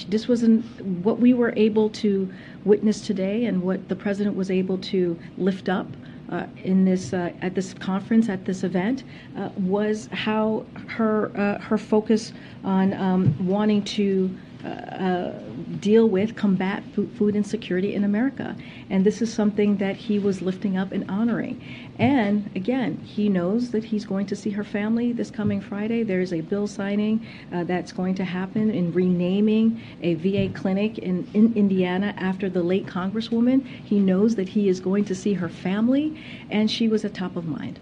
this 0.09 0.27
wasn't 0.27 0.63
what 1.03 1.19
we 1.19 1.33
were 1.33 1.53
able 1.55 1.89
to 1.89 2.31
witness 2.65 3.01
today 3.01 3.45
and 3.45 3.61
what 3.61 3.87
the 3.89 3.95
president 3.95 4.35
was 4.35 4.51
able 4.51 4.77
to 4.77 5.17
lift 5.37 5.69
up 5.69 5.87
uh, 6.29 6.45
in 6.63 6.85
this 6.85 7.13
uh, 7.13 7.31
at 7.41 7.55
this 7.55 7.73
conference 7.73 8.29
at 8.29 8.45
this 8.45 8.63
event 8.63 9.03
uh, 9.37 9.49
was 9.57 10.07
how 10.11 10.65
her 10.87 11.31
uh, 11.35 11.59
her 11.59 11.77
focus 11.77 12.31
on 12.63 12.93
um, 12.93 13.35
wanting 13.45 13.83
to 13.83 14.29
uh, 14.63 15.31
deal 15.79 16.07
with, 16.07 16.35
combat 16.35 16.83
food 16.93 17.35
insecurity 17.35 17.95
in 17.95 18.03
America. 18.03 18.55
And 18.91 19.03
this 19.03 19.21
is 19.21 19.33
something 19.33 19.77
that 19.77 19.95
he 19.95 20.19
was 20.19 20.41
lifting 20.41 20.77
up 20.77 20.91
and 20.91 21.09
honoring. 21.09 21.59
And 22.01 22.49
again, 22.55 22.97
he 23.05 23.29
knows 23.29 23.69
that 23.69 23.83
he's 23.83 24.05
going 24.05 24.25
to 24.25 24.35
see 24.35 24.49
her 24.49 24.63
family 24.63 25.13
this 25.13 25.29
coming 25.29 25.61
Friday. 25.61 26.01
There's 26.01 26.33
a 26.33 26.41
bill 26.41 26.65
signing 26.65 27.23
uh, 27.53 27.63
that's 27.65 27.91
going 27.91 28.15
to 28.15 28.25
happen 28.25 28.71
in 28.71 28.91
renaming 28.91 29.79
a 30.01 30.15
VA 30.15 30.49
clinic 30.51 30.97
in, 30.97 31.29
in 31.35 31.53
Indiana 31.53 32.15
after 32.17 32.49
the 32.49 32.63
late 32.63 32.87
Congresswoman. 32.87 33.63
He 33.63 33.99
knows 33.99 34.33
that 34.33 34.49
he 34.49 34.67
is 34.67 34.79
going 34.79 35.05
to 35.05 35.15
see 35.15 35.33
her 35.33 35.47
family, 35.47 36.19
and 36.49 36.71
she 36.71 36.87
was 36.87 37.05
at 37.05 37.13
top 37.13 37.35
of 37.35 37.45
mind. 37.45 37.79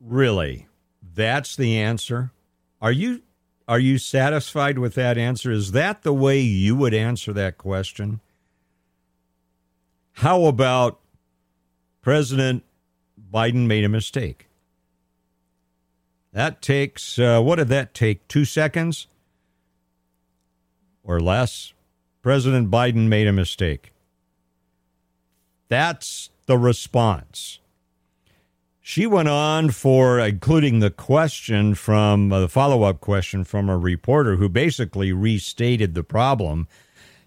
Really? 0.00 0.66
That's 1.14 1.54
the 1.54 1.76
answer? 1.76 2.32
Are 2.80 2.90
you 2.90 3.20
are 3.68 3.78
you 3.78 3.98
satisfied 3.98 4.78
with 4.78 4.94
that 4.94 5.18
answer? 5.18 5.52
Is 5.52 5.72
that 5.72 6.02
the 6.02 6.12
way 6.14 6.40
you 6.40 6.74
would 6.74 6.94
answer 6.94 7.34
that 7.34 7.58
question? 7.58 8.20
How 10.14 10.46
about 10.46 11.01
President 12.02 12.64
Biden 13.32 13.66
made 13.66 13.84
a 13.84 13.88
mistake? 13.88 14.48
That 16.32 16.60
takes, 16.60 17.18
uh, 17.18 17.40
what 17.40 17.56
did 17.56 17.68
that 17.68 17.94
take? 17.94 18.26
Two 18.26 18.44
seconds 18.44 19.06
or 21.04 21.20
less? 21.20 21.72
President 22.22 22.70
Biden 22.70 23.08
made 23.08 23.26
a 23.26 23.32
mistake. 23.32 23.92
That's 25.68 26.30
the 26.46 26.58
response. 26.58 27.60
She 28.80 29.06
went 29.06 29.28
on 29.28 29.70
for 29.70 30.18
including 30.18 30.80
the 30.80 30.90
question 30.90 31.74
from 31.74 32.32
uh, 32.32 32.40
the 32.40 32.48
follow 32.48 32.82
up 32.82 33.00
question 33.00 33.44
from 33.44 33.68
a 33.68 33.78
reporter 33.78 34.36
who 34.36 34.48
basically 34.48 35.12
restated 35.12 35.94
the 35.94 36.02
problem. 36.02 36.66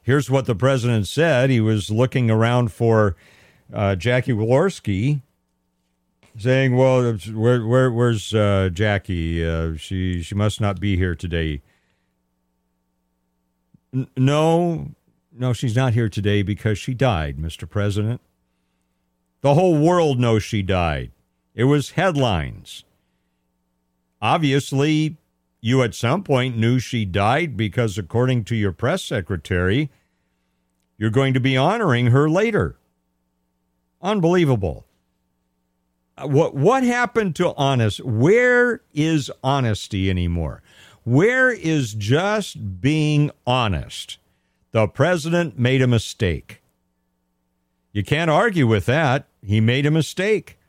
Here's 0.01 0.29
what 0.29 0.47
the 0.47 0.55
president 0.55 1.07
said. 1.07 1.49
He 1.49 1.61
was 1.61 1.89
looking 1.89 2.29
around 2.29 2.73
for 2.73 3.15
uh, 3.73 3.95
Jackie 3.95 4.33
Walorski, 4.33 5.21
saying, 6.37 6.75
"Well, 6.75 7.13
where, 7.33 7.65
where 7.65 7.91
where's 7.91 8.33
uh, 8.33 8.69
Jackie? 8.71 9.45
Uh, 9.45 9.75
she 9.77 10.21
she 10.21 10.35
must 10.35 10.61
not 10.61 10.79
be 10.79 10.97
here 10.97 11.15
today." 11.15 11.61
N- 13.93 14.07
no, 14.17 14.91
no, 15.31 15.53
she's 15.53 15.75
not 15.75 15.93
here 15.93 16.09
today 16.09 16.41
because 16.41 16.77
she 16.77 16.93
died, 16.93 17.37
Mr. 17.37 17.69
President. 17.69 18.21
The 19.41 19.53
whole 19.53 19.77
world 19.77 20.19
knows 20.19 20.43
she 20.43 20.61
died. 20.61 21.11
It 21.53 21.65
was 21.65 21.91
headlines. 21.91 22.83
Obviously, 24.21 25.17
you 25.61 25.83
at 25.83 25.95
some 25.95 26.23
point 26.23 26.57
knew 26.57 26.79
she 26.79 27.05
died 27.05 27.55
because, 27.55 27.97
according 27.97 28.43
to 28.45 28.55
your 28.55 28.71
press 28.71 29.03
secretary, 29.03 29.89
you're 30.97 31.09
going 31.09 31.33
to 31.33 31.39
be 31.39 31.57
honoring 31.57 32.07
her 32.07 32.29
later. 32.29 32.75
Unbelievable. 34.05 34.85
Uh, 36.15 36.27
what 36.27 36.53
what 36.53 36.83
happened 36.83 37.35
to 37.37 37.55
honest? 37.55 37.99
Where 38.01 38.81
is 38.93 39.31
honesty 39.43 40.11
anymore? 40.11 40.61
Where 41.03 41.49
is 41.49 41.95
just 41.95 42.79
being 42.79 43.31
honest? 43.47 44.19
The 44.73 44.87
president 44.87 45.57
made 45.57 45.81
a 45.81 45.87
mistake. 45.87 46.61
You 47.93 48.03
can't 48.03 48.29
argue 48.29 48.67
with 48.67 48.85
that. 48.85 49.25
He 49.41 49.59
made 49.59 49.87
a 49.87 49.91
mistake. 49.91 50.59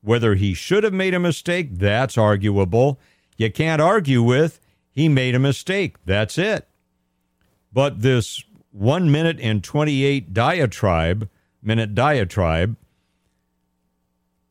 Whether 0.00 0.36
he 0.36 0.54
should 0.54 0.84
have 0.84 0.92
made 0.92 1.14
a 1.14 1.18
mistake, 1.18 1.78
that's 1.78 2.16
arguable. 2.16 3.00
You 3.36 3.50
can't 3.50 3.82
argue 3.82 4.22
with 4.22 4.60
he 4.92 5.08
made 5.08 5.34
a 5.34 5.40
mistake. 5.40 5.96
That's 6.04 6.38
it. 6.38 6.68
But 7.72 8.02
this 8.02 8.44
one 8.70 9.10
minute 9.10 9.40
and 9.40 9.64
28 9.64 10.32
diatribe, 10.32 11.28
minute 11.60 11.96
diatribe, 11.96 12.76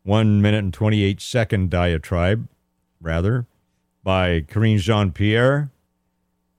one 0.03 0.41
minute 0.41 0.63
and 0.63 0.73
28 0.73 1.21
second 1.21 1.69
diatribe, 1.69 2.47
rather, 3.01 3.45
by 4.03 4.41
Karine 4.41 4.77
Jean 4.77 5.11
Pierre, 5.11 5.71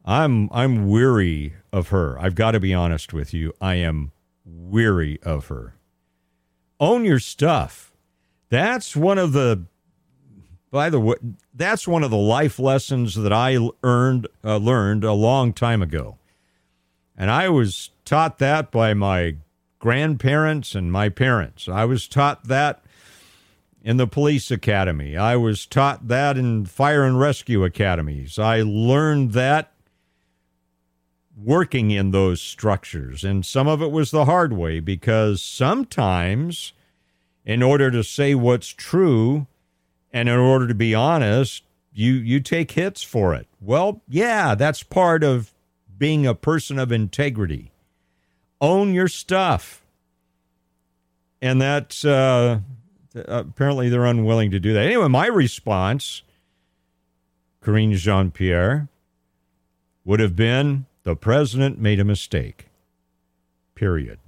I'm, 0.05 0.49
I'm 0.53 0.89
weary 0.89 1.55
of 1.73 1.89
her. 1.89 2.19
I've 2.19 2.35
got 2.35 2.53
to 2.53 2.61
be 2.61 2.75
honest 2.75 3.13
with 3.13 3.33
you. 3.33 3.53
I 3.61 3.75
am 3.77 4.13
weary 4.45 5.19
of 5.23 5.49
her. 5.49 5.75
Own 6.81 7.05
your 7.05 7.19
stuff. 7.19 7.93
That's 8.51 8.95
one 8.95 9.19
of 9.19 9.33
the 9.33 9.65
by 10.75 10.91
the 10.91 10.99
way, 10.99 11.15
that's 11.55 11.87
one 11.87 12.03
of 12.03 12.11
the 12.11 12.17
life 12.17 12.59
lessons 12.59 13.15
that 13.15 13.33
I 13.33 13.57
earned 13.85 14.27
uh, 14.45 14.57
learned 14.57 15.05
a 15.05 15.13
long 15.13 15.53
time 15.53 15.83
ago. 15.83 16.19
And 17.17 17.31
I 17.31 17.49
was 17.49 17.91
taught 18.05 18.41
that 18.41 18.73
by 18.73 18.93
my 18.93 19.37
grandparents 19.79 20.75
and 20.75 20.91
my 20.91 21.11
parents. 21.11 21.69
I 21.69 21.85
was 21.85 22.09
taught 22.09 22.49
that 22.49 22.84
in 23.85 23.99
the 23.99 24.07
police 24.07 24.51
academy. 24.51 25.15
I 25.15 25.37
was 25.37 25.67
taught 25.67 26.09
that 26.09 26.39
in 26.39 26.65
fire 26.65 27.05
and 27.05 27.21
rescue 27.21 27.63
academies. 27.63 28.39
I 28.39 28.63
learned 28.63 29.33
that 29.33 29.73
working 31.37 31.91
in 31.91 32.11
those 32.11 32.41
structures. 32.41 33.23
And 33.23 33.45
some 33.45 33.69
of 33.69 33.83
it 33.83 33.91
was 33.91 34.11
the 34.11 34.25
hard 34.25 34.55
way 34.55 34.81
because 34.81 35.43
sometimes 35.43 36.73
in 37.45 37.63
order 37.63 37.91
to 37.91 38.03
say 38.03 38.35
what's 38.35 38.69
true 38.69 39.47
and 40.13 40.31
in 40.31 40.39
order 40.39 40.67
to 40.67 40.75
be 40.75 40.95
honest, 40.95 41.65
you 41.93 42.15
you 42.15 42.41
take 42.41 42.73
hits 42.73 43.03
for 43.03 43.35
it. 43.35 43.47
Well, 43.61 44.03
yeah, 44.09 44.55
that's 44.55 44.83
part 44.83 45.23
of 45.23 45.53
being 45.99 46.27
a 46.27 46.35
person 46.35 46.79
of 46.79 46.91
integrity. 46.91 47.73
Own 48.61 48.95
your 48.95 49.09
stuff. 49.09 49.85
And 51.43 51.61
that's 51.61 52.05
uh, 52.05 52.61
Uh, 53.15 53.23
apparently 53.27 53.89
they're 53.89 54.05
unwilling 54.05 54.51
to 54.51 54.61
do 54.61 54.73
that. 54.73 54.87
Anyway, 54.87 55.09
my 55.09 55.27
response, 55.27 56.23
Karine 57.63 57.95
Jean 57.95 58.31
Pierre, 58.31 58.89
would 60.05 60.21
have 60.21 60.37
been 60.37 60.87
the 61.05 61.17
president 61.17 61.79
made 61.79 62.01
a 62.01 62.05
mistake. 62.05 62.69
Period. 63.75 64.19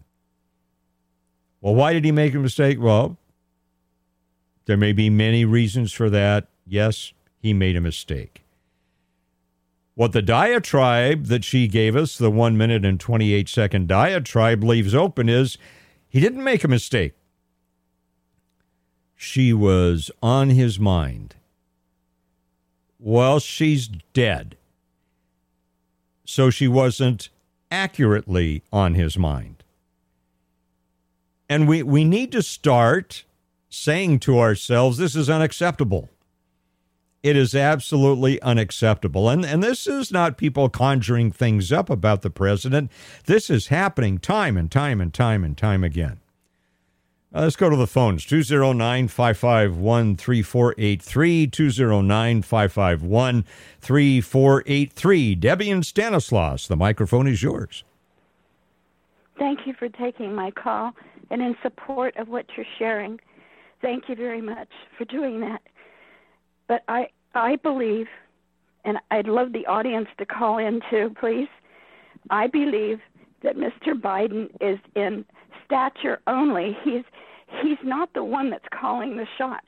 Well, 1.60 1.74
why 1.74 1.92
did 1.92 2.04
he 2.04 2.12
make 2.12 2.34
a 2.34 2.38
mistake? 2.38 2.80
Well, 2.80 3.16
there 4.66 4.76
may 4.76 4.92
be 4.92 5.10
many 5.10 5.44
reasons 5.44 5.92
for 5.92 6.10
that. 6.10 6.48
Yes, 6.66 7.12
he 7.38 7.52
made 7.52 7.76
a 7.76 7.80
mistake. 7.80 8.42
What 9.94 10.12
the 10.12 10.22
diatribe 10.22 11.26
that 11.26 11.42
she 11.42 11.68
gave 11.68 11.96
us, 11.96 12.18
the 12.18 12.30
one 12.30 12.58
minute 12.58 12.84
and 12.84 13.00
28 13.00 13.48
second 13.48 13.88
diatribe, 13.88 14.62
leaves 14.62 14.94
open 14.94 15.28
is 15.28 15.56
he 16.08 16.20
didn't 16.20 16.44
make 16.44 16.64
a 16.64 16.68
mistake. 16.68 17.14
She 19.16 19.52
was 19.52 20.10
on 20.22 20.50
his 20.50 20.78
mind. 20.78 21.34
Well, 22.98 23.40
she's 23.40 23.88
dead. 24.12 24.56
So 26.24 26.50
she 26.50 26.68
wasn't 26.68 27.30
accurately 27.70 28.62
on 28.72 28.94
his 28.94 29.16
mind. 29.16 29.64
And 31.48 31.66
we, 31.66 31.82
we 31.82 32.04
need 32.04 32.32
to 32.32 32.42
start 32.42 33.24
saying 33.68 34.18
to 34.20 34.38
ourselves, 34.38 34.98
this 34.98 35.14
is 35.14 35.30
unacceptable. 35.30 36.10
It 37.22 37.36
is 37.36 37.54
absolutely 37.54 38.40
unacceptable. 38.42 39.28
And, 39.28 39.44
and 39.44 39.62
this 39.62 39.86
is 39.86 40.12
not 40.12 40.36
people 40.36 40.68
conjuring 40.68 41.32
things 41.32 41.72
up 41.72 41.90
about 41.90 42.22
the 42.22 42.30
president. 42.30 42.90
This 43.24 43.50
is 43.50 43.68
happening 43.68 44.18
time 44.18 44.56
and 44.56 44.70
time 44.70 45.00
and 45.00 45.12
time 45.12 45.42
and 45.42 45.56
time 45.56 45.82
again. 45.82 46.20
Uh, 47.36 47.42
let's 47.42 47.56
go 47.56 47.68
to 47.68 47.76
the 47.76 47.86
phones 47.86 48.24
209 48.24 49.08
551 49.08 50.16
3483. 50.16 51.46
209 51.46 52.42
551 52.42 53.44
3483. 53.80 55.34
Debbie 55.34 55.70
and 55.70 55.84
Stanislaus, 55.84 56.66
the 56.66 56.76
microphone 56.76 57.26
is 57.26 57.42
yours. 57.42 57.84
Thank 59.38 59.66
you 59.66 59.74
for 59.74 59.90
taking 59.90 60.34
my 60.34 60.50
call 60.50 60.92
and 61.28 61.42
in 61.42 61.54
support 61.62 62.16
of 62.16 62.28
what 62.28 62.46
you're 62.56 62.64
sharing. 62.78 63.20
Thank 63.82 64.08
you 64.08 64.14
very 64.14 64.40
much 64.40 64.70
for 64.96 65.04
doing 65.04 65.40
that. 65.40 65.60
But 66.68 66.84
I 66.88 67.10
I 67.34 67.56
believe 67.56 68.06
and 68.86 68.96
I'd 69.10 69.28
love 69.28 69.52
the 69.52 69.66
audience 69.66 70.08
to 70.16 70.24
call 70.24 70.56
in 70.56 70.80
too, 70.88 71.14
please. 71.20 71.48
I 72.30 72.46
believe 72.46 73.00
that 73.42 73.56
Mr. 73.58 73.92
Biden 73.92 74.48
is 74.62 74.78
in 74.94 75.26
stature 75.66 76.20
only. 76.26 76.78
He's 76.82 77.04
he's 77.62 77.78
not 77.84 78.12
the 78.14 78.24
one 78.24 78.50
that's 78.50 78.64
calling 78.78 79.16
the 79.16 79.26
shots. 79.38 79.66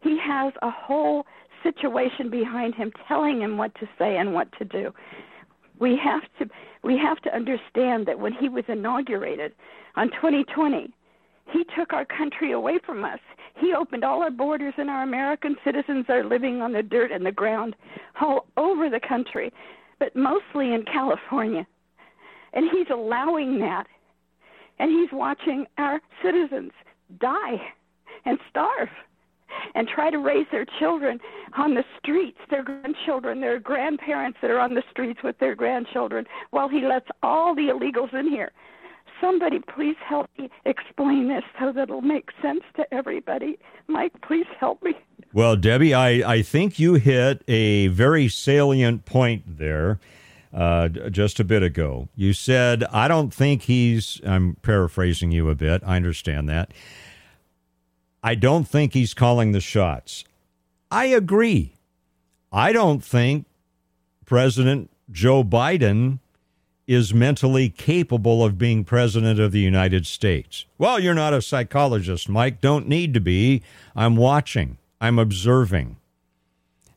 He 0.00 0.18
has 0.18 0.52
a 0.62 0.70
whole 0.70 1.24
situation 1.62 2.28
behind 2.30 2.74
him 2.74 2.92
telling 3.06 3.40
him 3.40 3.56
what 3.56 3.74
to 3.76 3.88
say 3.98 4.16
and 4.16 4.34
what 4.34 4.48
to 4.58 4.64
do. 4.64 4.92
We 5.78 5.96
have 6.02 6.22
to 6.38 6.52
we 6.82 6.98
have 6.98 7.18
to 7.22 7.34
understand 7.34 8.06
that 8.06 8.18
when 8.18 8.32
he 8.32 8.48
was 8.48 8.64
inaugurated 8.68 9.52
on 9.96 10.08
2020, 10.10 10.92
He 11.50 11.64
took 11.76 11.92
our 11.92 12.04
country 12.04 12.52
away 12.52 12.78
from 12.84 13.04
us. 13.04 13.18
He 13.56 13.74
opened 13.74 14.04
all 14.04 14.22
our 14.22 14.30
borders, 14.30 14.74
and 14.78 14.88
our 14.88 15.02
American 15.02 15.56
citizens 15.64 16.06
are 16.08 16.24
living 16.24 16.62
on 16.62 16.72
the 16.72 16.82
dirt 16.82 17.10
and 17.12 17.26
the 17.26 17.32
ground 17.32 17.74
all 18.20 18.46
over 18.56 18.88
the 18.88 19.00
country, 19.00 19.52
but 19.98 20.14
mostly 20.16 20.72
in 20.72 20.84
California. 20.84 21.66
And 22.54 22.70
he's 22.70 22.88
allowing 22.90 23.58
that. 23.60 23.86
And 24.82 24.90
he's 24.90 25.12
watching 25.12 25.66
our 25.78 26.00
citizens 26.24 26.72
die 27.20 27.72
and 28.24 28.36
starve 28.50 28.88
and 29.76 29.86
try 29.86 30.10
to 30.10 30.18
raise 30.18 30.46
their 30.50 30.66
children 30.80 31.20
on 31.56 31.74
the 31.74 31.84
streets, 32.00 32.38
their 32.50 32.64
grandchildren, 32.64 33.40
their 33.40 33.60
grandparents 33.60 34.38
that 34.42 34.50
are 34.50 34.58
on 34.58 34.74
the 34.74 34.82
streets 34.90 35.20
with 35.22 35.38
their 35.38 35.54
grandchildren, 35.54 36.26
while 36.50 36.68
he 36.68 36.80
lets 36.80 37.06
all 37.22 37.54
the 37.54 37.68
illegals 37.68 38.12
in 38.12 38.28
here. 38.28 38.50
Somebody, 39.20 39.60
please 39.60 39.94
help 40.04 40.28
me 40.36 40.50
explain 40.64 41.28
this 41.28 41.44
so 41.60 41.70
that 41.70 41.84
it'll 41.84 42.00
make 42.00 42.30
sense 42.42 42.64
to 42.74 42.92
everybody. 42.92 43.60
Mike, 43.86 44.20
please 44.22 44.46
help 44.58 44.82
me. 44.82 44.94
Well, 45.32 45.54
Debbie, 45.54 45.94
I, 45.94 46.08
I 46.28 46.42
think 46.42 46.80
you 46.80 46.94
hit 46.94 47.44
a 47.46 47.86
very 47.86 48.26
salient 48.26 49.04
point 49.04 49.44
there 49.46 50.00
uh, 50.52 50.88
just 50.88 51.40
a 51.40 51.44
bit 51.44 51.62
ago. 51.62 52.08
You 52.14 52.32
said, 52.32 52.84
I 52.84 53.08
don't 53.08 53.32
think 53.32 53.62
he's, 53.62 54.20
I'm 54.24 54.56
paraphrasing 54.62 55.30
you 55.30 55.48
a 55.48 55.54
bit. 55.54 55.82
I 55.84 55.96
understand 55.96 56.48
that. 56.48 56.72
I 58.22 58.34
don't 58.34 58.68
think 58.68 58.94
he's 58.94 59.14
calling 59.14 59.52
the 59.52 59.60
shots. 59.60 60.24
I 60.90 61.06
agree. 61.06 61.74
I 62.52 62.72
don't 62.72 63.02
think 63.02 63.46
President 64.26 64.90
Joe 65.10 65.42
Biden 65.42 66.18
is 66.86 67.14
mentally 67.14 67.70
capable 67.70 68.44
of 68.44 68.58
being 68.58 68.84
president 68.84 69.40
of 69.40 69.52
the 69.52 69.60
United 69.60 70.06
States. 70.06 70.66
Well, 70.78 71.00
you're 71.00 71.14
not 71.14 71.32
a 71.32 71.40
psychologist, 71.40 72.28
Mike. 72.28 72.60
Don't 72.60 72.88
need 72.88 73.14
to 73.14 73.20
be. 73.20 73.62
I'm 73.96 74.16
watching, 74.16 74.78
I'm 75.00 75.18
observing. 75.18 75.96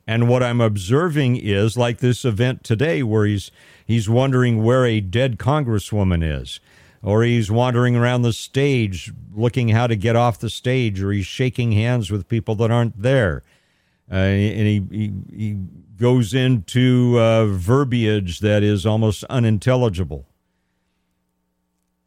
And 0.06 0.28
what 0.28 0.42
I'm 0.42 0.60
observing 0.60 1.36
is 1.36 1.76
like 1.76 1.98
this 1.98 2.24
event 2.24 2.62
today 2.62 3.02
where 3.02 3.26
he's 3.26 3.50
he's 3.84 4.08
wondering 4.08 4.62
where 4.62 4.86
a 4.86 5.00
dead 5.00 5.38
congresswoman 5.38 6.22
is 6.22 6.60
or 7.02 7.22
he's 7.22 7.50
wandering 7.50 7.94
around 7.96 8.22
the 8.22 8.32
stage 8.32 9.12
looking 9.36 9.68
how 9.68 9.86
to 9.86 9.94
get 9.94 10.16
off 10.16 10.40
the 10.40 10.50
stage, 10.50 11.00
or 11.02 11.12
he's 11.12 11.26
shaking 11.26 11.72
hands 11.72 12.10
with 12.10 12.28
people 12.28 12.54
that 12.56 12.70
aren't 12.70 13.00
there. 13.00 13.42
Uh, 14.10 14.14
and 14.14 14.66
he, 14.66 14.82
he, 14.90 15.12
he 15.36 15.58
goes 15.96 16.32
into 16.32 17.18
uh, 17.18 17.46
verbiage 17.46 18.40
that 18.40 18.62
is 18.62 18.86
almost 18.86 19.24
unintelligible. 19.24 20.26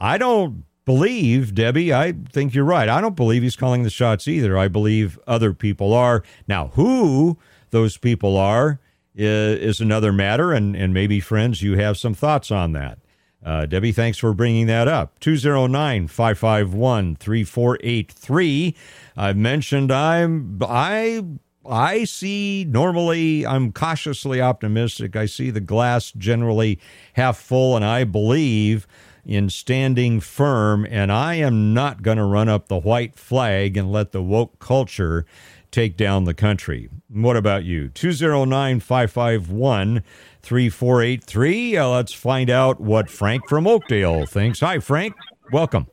I 0.01 0.17
don't 0.17 0.63
believe, 0.85 1.53
Debbie, 1.53 1.93
I 1.93 2.13
think 2.31 2.53
you're 2.53 2.65
right. 2.65 2.89
I 2.89 2.99
don't 2.99 3.15
believe 3.15 3.43
he's 3.43 3.55
calling 3.55 3.83
the 3.83 3.89
shots 3.89 4.27
either. 4.27 4.57
I 4.57 4.69
believe 4.69 5.19
other 5.27 5.53
people 5.53 5.93
are. 5.93 6.23
Now, 6.47 6.69
who 6.69 7.37
those 7.71 7.97
people 7.97 8.37
are 8.37 8.79
is, 9.15 9.81
another 9.81 10.13
matter, 10.13 10.53
and, 10.53 10.75
and 10.75 10.93
maybe, 10.93 11.19
friends, 11.19 11.61
you 11.61 11.77
have 11.77 11.97
some 11.97 12.13
thoughts 12.13 12.51
on 12.51 12.73
that. 12.73 12.99
Uh, 13.43 13.65
Debbie, 13.65 13.91
thanks 13.91 14.17
for 14.17 14.33
bringing 14.33 14.67
that 14.67 14.87
up. 14.87 15.19
209 15.19 16.07
551 16.07 17.15
3483. 17.15 18.75
I 19.15 19.33
mentioned 19.33 19.91
I'm, 19.91 20.59
I, 20.61 21.23
I 21.65 22.03
see 22.03 22.65
normally, 22.67 23.45
I'm 23.45 23.71
cautiously 23.71 24.41
optimistic. 24.41 25.15
I 25.15 25.25
see 25.25 25.51
the 25.51 25.61
glass 25.61 26.11
generally 26.11 26.79
half 27.13 27.37
full, 27.37 27.77
and 27.77 27.85
I 27.85 28.03
believe 28.03 28.87
in 29.25 29.49
standing 29.49 30.19
firm, 30.19 30.85
and 30.89 31.11
I 31.11 31.35
am 31.35 31.73
not 31.73 32.01
going 32.01 32.17
to 32.17 32.23
run 32.23 32.49
up 32.49 32.67
the 32.67 32.79
white 32.79 33.15
flag 33.15 33.77
and 33.77 33.91
let 33.91 34.11
the 34.11 34.23
woke 34.23 34.59
culture 34.59 35.25
take 35.71 35.97
down 35.97 36.23
the 36.23 36.33
country. 36.33 36.89
What 37.09 37.37
about 37.37 37.63
you? 37.63 37.89
209 37.89 38.79
551 38.79 40.03
3483. 40.41 41.77
Uh, 41.77 41.87
let's 41.89 42.13
find 42.13 42.49
out 42.49 42.79
what 42.79 43.09
Frank 43.09 43.47
from 43.47 43.67
Oakdale 43.67 44.25
thinks. 44.25 44.59
Hi, 44.61 44.79
Frank. 44.79 45.15
Welcome. 45.51 45.87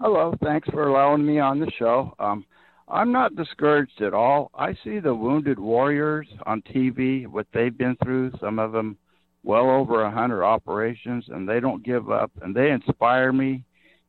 Hello. 0.00 0.34
Thanks 0.42 0.68
for 0.70 0.88
allowing 0.88 1.26
me 1.26 1.38
on 1.38 1.58
the 1.58 1.70
show. 1.78 2.14
Um, 2.18 2.44
I'm 2.86 3.12
not 3.12 3.36
discouraged 3.36 4.00
at 4.00 4.14
all. 4.14 4.50
I 4.54 4.74
see 4.84 4.98
the 4.98 5.14
wounded 5.14 5.58
warriors 5.58 6.26
on 6.46 6.62
TV, 6.62 7.26
what 7.26 7.46
they've 7.52 7.76
been 7.76 7.96
through, 8.02 8.32
some 8.40 8.58
of 8.58 8.72
them 8.72 8.96
well 9.42 9.70
over 9.70 10.02
a 10.02 10.06
100 10.06 10.44
operations, 10.44 11.26
and 11.28 11.48
they 11.48 11.60
don't 11.60 11.82
give 11.82 12.10
up, 12.10 12.30
and 12.42 12.54
they 12.54 12.70
inspire 12.70 13.32
me. 13.32 13.64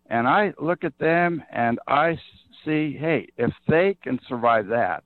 And 0.09 0.27
I 0.27 0.53
look 0.59 0.83
at 0.83 0.97
them 0.97 1.43
and 1.51 1.79
I 1.87 2.17
see, 2.65 2.97
hey, 2.97 3.27
if 3.37 3.51
they 3.67 3.97
can 4.03 4.19
survive 4.27 4.67
that, 4.67 5.03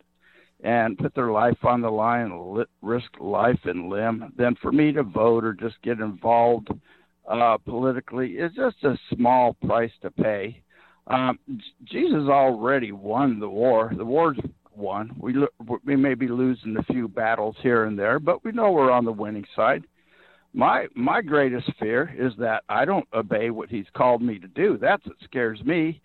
and 0.64 0.98
put 0.98 1.14
their 1.14 1.32
life 1.32 1.58
on 1.64 1.82
the 1.82 1.90
line, 1.90 2.66
risk 2.82 3.10
life 3.20 3.60
and 3.66 3.90
limb, 3.90 4.32
then 4.38 4.56
for 4.62 4.72
me 4.72 4.92
to 4.94 5.04
vote 5.04 5.44
or 5.44 5.54
just 5.54 5.76
get 5.84 6.00
involved 6.00 6.70
uh, 7.30 7.58
politically 7.58 8.32
is 8.32 8.52
just 8.54 8.84
a 8.84 8.98
small 9.14 9.56
price 9.66 9.92
to 10.02 10.10
pay. 10.10 10.62
Um, 11.08 11.38
Jesus 11.84 12.30
already 12.30 12.94
won 12.94 13.40
the 13.40 13.50
war. 13.50 13.92
The 13.96 14.06
war's 14.06 14.38
won. 14.76 15.12
We 15.18 15.36
we 15.86 15.96
may 15.96 16.14
be 16.14 16.28
losing 16.28 16.78
a 16.78 16.84
few 16.84 17.08
battles 17.08 17.56
here 17.62 17.86
and 17.86 18.00
there, 18.00 18.20
but 18.20 18.44
we 18.44 18.52
know 18.52 18.72
we're 18.72 18.92
on 18.92 19.06
the 19.06 19.12
winning 19.12 19.46
side. 19.56 19.84
My 20.54 20.88
my 20.96 21.22
greatest 21.22 21.70
fear 21.78 22.14
is 22.18 22.32
that 22.40 22.64
I 22.70 22.86
don't 22.86 23.08
obey 23.14 23.50
what 23.50 23.70
He's 23.70 23.86
called 23.96 24.22
me 24.22 24.40
to 24.40 24.48
do. 24.48 24.78
That's 24.80 25.06
what 25.06 25.18
scares 25.26 25.62
me. 25.64 26.02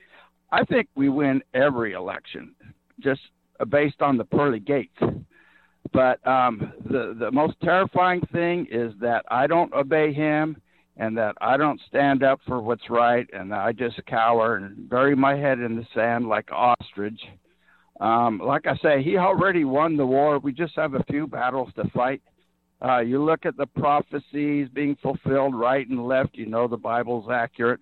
I 0.51 0.65
think 0.65 0.89
we 0.95 1.09
win 1.09 1.43
every 1.55 1.93
election. 1.93 2.55
Just 3.01 3.21
based 3.69 4.03
on 4.03 4.17
the 4.17 4.25
pearly 4.25 4.61
gates. 4.61 4.97
But 5.93 6.25
um, 6.27 6.73
the 6.85 7.17
the 7.19 7.31
most 7.31 7.55
terrifying 7.63 8.21
thing 8.33 8.67
is 8.71 8.93
that 9.01 9.25
I 9.31 9.47
don't 9.47 9.73
obey 9.73 10.13
him, 10.13 10.57
and 10.97 11.17
that 11.17 11.35
I 11.41 11.57
don't 11.57 11.81
stand 11.89 12.23
up 12.23 12.41
for 12.47 12.61
what's 12.61 12.91
right, 12.91 13.29
and 13.33 13.55
I 13.55 13.73
just 13.73 14.05
cower 14.07 14.57
and 14.57 14.89
bury 14.89 15.17
my 15.17 15.37
head 15.37 15.61
in 15.61 15.77
the 15.77 15.87
sand 15.95 16.29
like 16.29 16.51
ostrich. 16.53 17.21
Um, 18.01 18.39
like 18.39 18.67
I 18.67 18.77
say, 18.77 19.03
he 19.03 19.17
already 19.17 19.65
won 19.65 19.97
the 19.97 20.07
war. 20.07 20.39
We 20.39 20.53
just 20.53 20.75
have 20.77 20.95
a 20.95 21.03
few 21.05 21.27
battles 21.27 21.71
to 21.77 21.89
fight. 21.91 22.23
Uh, 22.85 23.01
you 23.01 23.23
look 23.23 23.45
at 23.45 23.57
the 23.57 23.67
prophecies 23.67 24.69
being 24.73 24.97
fulfilled 25.03 25.55
right 25.55 25.89
and 25.89 26.07
left. 26.07 26.37
You 26.37 26.47
know 26.47 26.69
the 26.69 26.77
Bible's 26.77 27.29
accurate. 27.31 27.81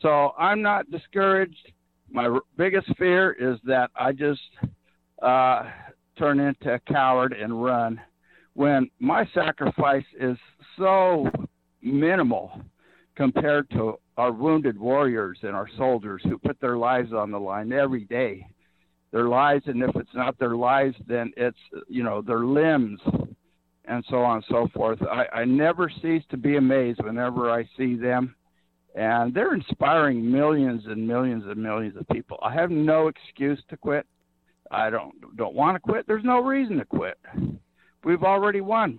So 0.00 0.34
I'm 0.38 0.62
not 0.62 0.90
discouraged. 0.90 1.72
My 2.10 2.38
biggest 2.56 2.88
fear 2.96 3.32
is 3.32 3.58
that 3.64 3.90
I 3.96 4.12
just 4.12 4.40
uh, 5.22 5.64
turn 6.18 6.40
into 6.40 6.74
a 6.74 6.78
coward 6.80 7.32
and 7.32 7.62
run 7.62 8.00
when 8.54 8.88
my 9.00 9.28
sacrifice 9.34 10.04
is 10.18 10.36
so 10.78 11.30
minimal 11.82 12.60
compared 13.14 13.68
to 13.70 13.98
our 14.16 14.32
wounded 14.32 14.78
warriors 14.78 15.38
and 15.42 15.54
our 15.54 15.68
soldiers 15.76 16.22
who 16.24 16.38
put 16.38 16.58
their 16.60 16.76
lives 16.76 17.12
on 17.12 17.30
the 17.30 17.38
line 17.38 17.72
every 17.72 18.04
day. 18.04 18.46
Their 19.12 19.28
lives, 19.28 19.64
and 19.66 19.82
if 19.82 19.94
it's 19.94 20.14
not 20.14 20.38
their 20.38 20.56
lives, 20.56 20.96
then 21.06 21.32
it's, 21.36 21.58
you 21.88 22.02
know, 22.02 22.22
their 22.22 22.44
limbs 22.44 23.00
and 23.84 24.04
so 24.10 24.22
on 24.22 24.36
and 24.36 24.44
so 24.48 24.68
forth. 24.74 25.00
I, 25.02 25.26
I 25.32 25.44
never 25.44 25.90
cease 26.02 26.24
to 26.30 26.36
be 26.36 26.56
amazed 26.56 27.02
whenever 27.02 27.50
I 27.50 27.68
see 27.76 27.94
them. 27.94 28.34
And 28.96 29.34
they're 29.34 29.54
inspiring 29.54 30.32
millions 30.32 30.84
and 30.86 31.06
millions 31.06 31.44
and 31.46 31.62
millions 31.62 31.96
of 31.96 32.08
people. 32.08 32.38
I 32.42 32.52
have 32.54 32.70
no 32.70 33.08
excuse 33.08 33.62
to 33.68 33.76
quit. 33.76 34.06
I 34.70 34.90
don't 34.90 35.36
don't 35.36 35.54
want 35.54 35.76
to 35.76 35.80
quit. 35.80 36.06
There's 36.06 36.24
no 36.24 36.40
reason 36.40 36.78
to 36.78 36.84
quit. 36.86 37.18
We've 38.02 38.24
already 38.24 38.62
won. 38.62 38.98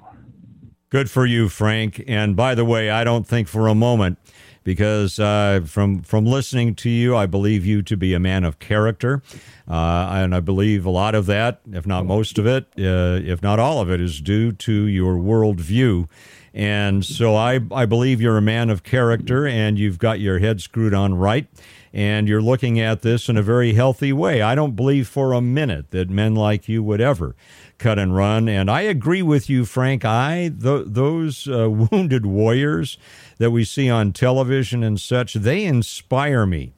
Good 0.90 1.10
for 1.10 1.26
you, 1.26 1.50
Frank. 1.50 2.02
And 2.08 2.36
by 2.36 2.56
the 2.56 2.64
way, 2.64 2.90
I 2.90 3.04
don't 3.04 3.28
think 3.28 3.50
for 3.50 3.68
a 3.68 3.76
moment 3.76 4.20
because 4.64 5.18
uh, 5.18 5.62
from 5.66 6.02
from 6.02 6.26
listening 6.26 6.76
to 6.76 6.90
you, 6.90 7.16
I 7.16 7.26
believe 7.26 7.66
you 7.66 7.82
to 7.82 7.98
be 7.98 8.14
a 8.14 8.20
man 8.20 8.44
of 8.44 8.60
character, 8.60 9.24
uh, 9.68 10.10
and 10.12 10.36
I 10.36 10.42
believe 10.42 10.86
a 10.86 10.90
lot 10.90 11.16
of 11.16 11.26
that, 11.26 11.62
if 11.72 11.88
not 11.88 12.06
most 12.06 12.38
of 12.38 12.46
it, 12.46 12.66
uh, 12.78 13.20
if 13.24 13.42
not 13.42 13.60
all 13.60 13.82
of 13.82 13.90
it, 13.90 14.00
is 14.00 14.22
due 14.22 14.52
to 14.52 14.74
your 14.74 15.16
worldview. 15.16 16.08
And 16.54 17.06
so 17.06 17.36
I, 17.36 17.60
I 17.72 17.86
believe 17.86 18.22
you're 18.22 18.38
a 18.38 18.42
man 18.42 18.70
of 18.70 18.84
character, 18.84 19.46
and 19.46 19.78
you've 19.78 20.00
got 20.00 20.20
your 20.20 20.40
head 20.40 20.62
screwed 20.62 20.94
on 20.94 21.16
right 21.16 21.48
and 21.94 22.28
you're 22.28 22.42
looking 22.42 22.80
at 22.80 23.02
this 23.02 23.28
in 23.28 23.38
a 23.38 23.42
very 23.42 23.74
healthy 23.74 24.14
way. 24.14 24.42
I 24.42 24.54
don't 24.54 24.76
believe 24.76 25.08
for 25.08 25.34
a 25.34 25.42
minute 25.42 25.90
that 25.92 26.12
men 26.12 26.36
like 26.36 26.70
you 26.70 26.84
would 26.84 27.02
ever 27.02 27.36
cut 27.78 27.98
and 27.98 28.16
run. 28.16 28.48
And 28.48 28.70
I 28.70 28.82
agree 28.82 29.22
with 29.22 29.50
you, 29.50 29.66
Frank. 29.66 30.06
I 30.06 30.50
th- 30.50 30.86
those 30.88 31.48
uh, 31.48 31.70
wounded 31.92 32.26
warriors 32.26 32.98
that 33.38 33.52
we 33.52 33.64
see 33.64 33.90
on 33.90 34.14
television 34.14 34.84
and 34.84 35.00
such, 35.00 35.34
they 35.34 35.64
inspire 35.66 36.46
me. 36.46 36.74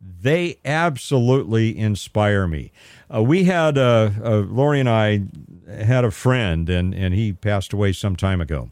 They 0.00 0.58
absolutely 0.64 1.76
inspire 1.76 2.46
me. 2.46 2.72
Uh, 3.12 3.22
we 3.22 3.44
had 3.44 3.78
uh, 3.78 4.10
uh, 4.22 4.36
Lori 4.48 4.80
and 4.80 4.88
I 4.88 5.22
had 5.68 6.04
a 6.04 6.10
friend, 6.10 6.68
and 6.68 6.92
and 6.94 7.14
he 7.14 7.32
passed 7.32 7.72
away 7.72 7.92
some 7.92 8.16
time 8.16 8.40
ago, 8.40 8.70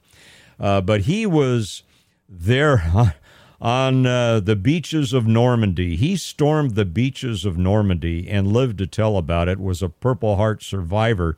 uh, 0.60 0.80
but 0.80 1.02
he 1.02 1.26
was 1.26 1.82
there 2.28 2.92
on 3.60 4.06
uh, 4.06 4.40
the 4.40 4.56
beaches 4.56 5.12
of 5.12 5.26
Normandy. 5.26 5.96
He 5.96 6.16
stormed 6.16 6.74
the 6.74 6.84
beaches 6.84 7.44
of 7.44 7.58
Normandy 7.58 8.28
and 8.28 8.52
lived 8.52 8.78
to 8.78 8.86
tell 8.86 9.16
about 9.16 9.48
it. 9.48 9.58
Was 9.58 9.82
a 9.82 9.88
Purple 9.88 10.36
Heart 10.36 10.62
survivor. 10.62 11.36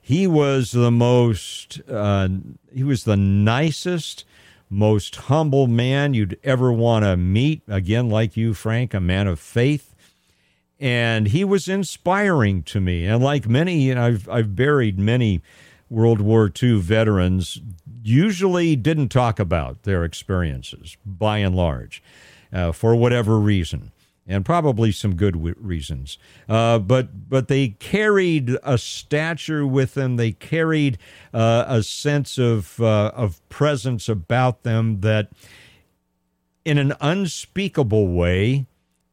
He 0.00 0.26
was 0.26 0.70
the 0.70 0.90
most. 0.90 1.80
Uh, 1.88 2.28
he 2.72 2.84
was 2.84 3.04
the 3.04 3.16
nicest, 3.16 4.24
most 4.70 5.16
humble 5.16 5.66
man 5.66 6.14
you'd 6.14 6.38
ever 6.44 6.72
want 6.72 7.04
to 7.04 7.16
meet. 7.16 7.62
Again, 7.68 8.08
like 8.08 8.36
you, 8.36 8.54
Frank, 8.54 8.94
a 8.94 9.00
man 9.00 9.26
of 9.26 9.40
faith. 9.40 9.94
And 10.80 11.28
he 11.28 11.44
was 11.44 11.66
inspiring 11.66 12.62
to 12.64 12.80
me. 12.80 13.04
And 13.04 13.22
like 13.22 13.48
many, 13.48 13.80
you 13.82 13.96
know, 13.96 14.04
I've 14.04 14.28
I've 14.28 14.56
buried 14.56 14.98
many 14.98 15.42
World 15.90 16.20
War 16.20 16.50
II 16.62 16.80
veterans 16.80 17.60
usually 18.08 18.74
didn't 18.76 19.08
talk 19.08 19.38
about 19.38 19.82
their 19.82 20.04
experiences 20.04 20.96
by 21.04 21.38
and 21.38 21.54
large 21.54 22.02
uh, 22.52 22.72
for 22.72 22.96
whatever 22.96 23.38
reason 23.38 23.92
and 24.28 24.44
probably 24.44 24.92
some 24.92 25.16
good 25.16 25.34
w- 25.34 25.54
reasons. 25.58 26.18
Uh, 26.48 26.78
but 26.78 27.28
but 27.28 27.48
they 27.48 27.68
carried 27.68 28.56
a 28.62 28.76
stature 28.76 29.66
with 29.66 29.94
them. 29.94 30.16
They 30.16 30.32
carried 30.32 30.98
uh, 31.32 31.64
a 31.66 31.82
sense 31.82 32.38
of 32.38 32.80
uh, 32.80 33.10
of 33.14 33.46
presence 33.48 34.08
about 34.08 34.62
them 34.62 35.00
that, 35.00 35.30
in 36.64 36.76
an 36.76 36.92
unspeakable 37.00 38.08
way, 38.08 38.66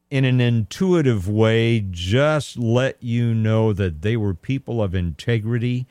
in 0.10 0.26
an 0.26 0.42
intuitive 0.42 1.30
way, 1.30 1.86
just 1.90 2.58
let 2.60 3.02
you 3.02 3.34
know 3.34 3.72
that 3.72 4.02
they 4.02 4.18
were 4.18 4.34
people 4.34 4.84
of 4.84 4.94
integrity 4.94 5.88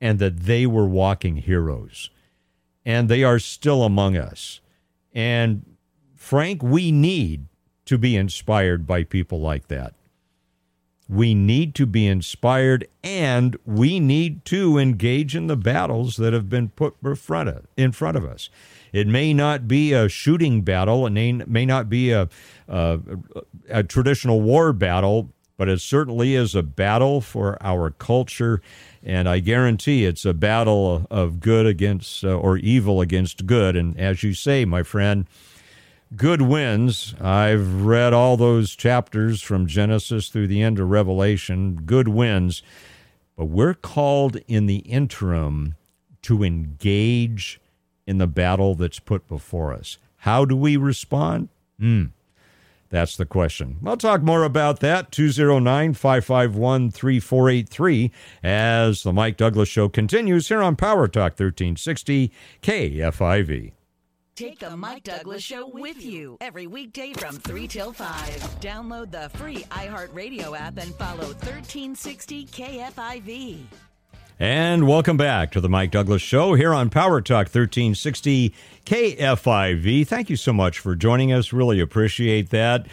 and 0.00 0.18
that 0.18 0.40
they 0.40 0.66
were 0.66 0.86
walking 0.86 1.36
heroes. 1.36 2.10
And 2.88 3.10
they 3.10 3.22
are 3.22 3.38
still 3.38 3.82
among 3.82 4.16
us. 4.16 4.62
And 5.12 5.76
Frank, 6.16 6.62
we 6.62 6.90
need 6.90 7.44
to 7.84 7.98
be 7.98 8.16
inspired 8.16 8.86
by 8.86 9.04
people 9.04 9.40
like 9.42 9.68
that. 9.68 9.92
We 11.06 11.34
need 11.34 11.74
to 11.74 11.84
be 11.86 12.06
inspired 12.06 12.88
and 13.04 13.58
we 13.66 14.00
need 14.00 14.44
to 14.46 14.78
engage 14.78 15.36
in 15.36 15.48
the 15.48 15.56
battles 15.56 16.16
that 16.16 16.32
have 16.32 16.48
been 16.48 16.70
put 16.70 16.96
in 17.02 17.14
front 17.14 17.48
of, 17.48 18.24
us. 18.24 18.48
It 18.92 19.06
may 19.06 19.34
not 19.34 19.68
be 19.68 19.92
a 19.92 20.08
shooting 20.08 20.62
battle, 20.62 21.06
it 21.06 21.10
may, 21.10 21.32
may 21.32 21.66
not 21.66 21.90
be 21.90 22.10
a, 22.10 22.28
a, 22.68 23.00
a 23.68 23.82
traditional 23.82 24.40
war 24.40 24.72
battle, 24.72 25.30
but 25.58 25.68
it 25.68 25.80
certainly 25.80 26.34
is 26.34 26.54
a 26.54 26.62
battle 26.62 27.20
for 27.20 27.56
our 27.62 27.90
culture 27.90 28.62
and 29.02 29.28
I 29.28 29.38
guarantee 29.40 30.04
it's 30.04 30.24
a 30.24 30.34
battle 30.34 31.06
of 31.10 31.40
good 31.40 31.66
against 31.66 32.24
uh, 32.24 32.36
or 32.36 32.56
evil 32.56 33.00
against 33.00 33.46
good. 33.46 33.76
And 33.76 33.98
as 33.98 34.22
you 34.22 34.34
say, 34.34 34.64
my 34.64 34.82
friend, 34.82 35.26
good 36.16 36.42
wins. 36.42 37.14
I've 37.20 37.84
read 37.84 38.12
all 38.12 38.36
those 38.36 38.74
chapters 38.74 39.42
from 39.42 39.66
Genesis 39.66 40.28
through 40.28 40.48
the 40.48 40.62
end 40.62 40.78
of 40.78 40.88
Revelation. 40.88 41.82
Good 41.84 42.08
wins. 42.08 42.62
But 43.36 43.46
we're 43.46 43.74
called 43.74 44.36
in 44.48 44.66
the 44.66 44.78
interim 44.78 45.76
to 46.22 46.42
engage 46.42 47.60
in 48.06 48.18
the 48.18 48.26
battle 48.26 48.74
that's 48.74 48.98
put 48.98 49.28
before 49.28 49.72
us. 49.72 49.98
How 50.22 50.44
do 50.44 50.56
we 50.56 50.76
respond? 50.76 51.48
Hmm. 51.78 52.06
That's 52.90 53.16
the 53.16 53.26
question. 53.26 53.78
I'll 53.84 53.96
talk 53.96 54.22
more 54.22 54.44
about 54.44 54.80
that. 54.80 55.12
209 55.12 55.94
551 55.94 56.90
3483 56.90 58.12
as 58.42 59.02
the 59.02 59.12
Mike 59.12 59.36
Douglass 59.36 59.68
Show 59.68 59.88
continues 59.88 60.48
here 60.48 60.62
on 60.62 60.76
Power 60.76 61.06
Talk 61.06 61.32
1360 61.32 62.32
KFIV. 62.62 63.72
Take 64.38 64.60
the 64.60 64.76
Mike 64.76 65.02
Douglass 65.02 65.42
Show 65.42 65.66
with 65.66 66.04
you 66.04 66.38
every 66.40 66.68
weekday 66.68 67.12
from 67.12 67.34
3 67.36 67.66
till 67.66 67.92
5. 67.92 68.08
Download 68.60 69.10
the 69.10 69.28
free 69.36 69.64
iHeartRadio 69.70 70.56
app 70.56 70.78
and 70.78 70.94
follow 70.94 71.26
1360 71.26 72.46
KFIV. 72.46 73.58
And 74.40 74.86
welcome 74.86 75.16
back 75.16 75.50
to 75.50 75.60
the 75.60 75.68
Mike 75.68 75.90
Douglass 75.90 76.22
Show 76.22 76.54
here 76.54 76.72
on 76.72 76.90
Power 76.90 77.20
Talk 77.20 77.46
1360 77.46 78.54
KFIV. 78.86 80.06
Thank 80.06 80.30
you 80.30 80.36
so 80.36 80.52
much 80.52 80.78
for 80.78 80.94
joining 80.94 81.32
us. 81.32 81.52
Really 81.52 81.80
appreciate 81.80 82.50
that. 82.50 82.86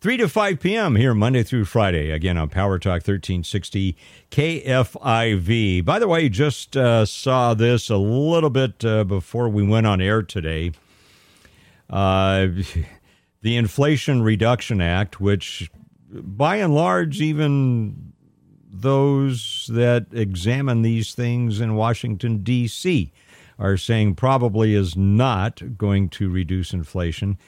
3 0.00 0.16
to 0.16 0.26
5 0.26 0.58
p.m. 0.58 0.96
here 0.96 1.12
Monday 1.12 1.42
through 1.42 1.66
Friday, 1.66 2.10
again 2.10 2.38
on 2.38 2.48
Power 2.48 2.78
Talk 2.78 3.06
1360 3.06 3.94
KFIV. 4.30 5.84
By 5.84 5.98
the 5.98 6.08
way, 6.08 6.30
just 6.30 6.78
uh, 6.78 7.04
saw 7.04 7.52
this 7.52 7.90
a 7.90 7.98
little 7.98 8.48
bit 8.48 8.82
uh, 8.82 9.04
before 9.04 9.50
we 9.50 9.62
went 9.64 9.86
on 9.86 10.00
air 10.00 10.22
today. 10.22 10.72
Uh, 11.90 12.48
the 13.42 13.56
Inflation 13.58 14.22
Reduction 14.22 14.80
Act, 14.80 15.20
which 15.20 15.70
by 16.10 16.56
and 16.56 16.74
large, 16.74 17.20
even 17.20 18.14
those 18.82 19.70
that 19.72 20.06
examine 20.12 20.82
these 20.82 21.14
things 21.14 21.60
in 21.60 21.74
Washington, 21.74 22.38
D.C., 22.38 23.12
are 23.58 23.76
saying 23.76 24.14
probably 24.14 24.74
is 24.74 24.96
not 24.96 25.78
going 25.78 26.08
to 26.10 26.28
reduce 26.30 26.72
inflation. 26.72 27.38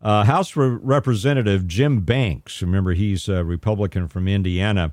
Uh, 0.00 0.24
House 0.24 0.56
Re- 0.56 0.78
Representative 0.80 1.66
Jim 1.66 2.00
Banks, 2.00 2.62
remember 2.62 2.94
he's 2.94 3.28
a 3.28 3.44
Republican 3.44 4.08
from 4.08 4.28
Indiana, 4.28 4.92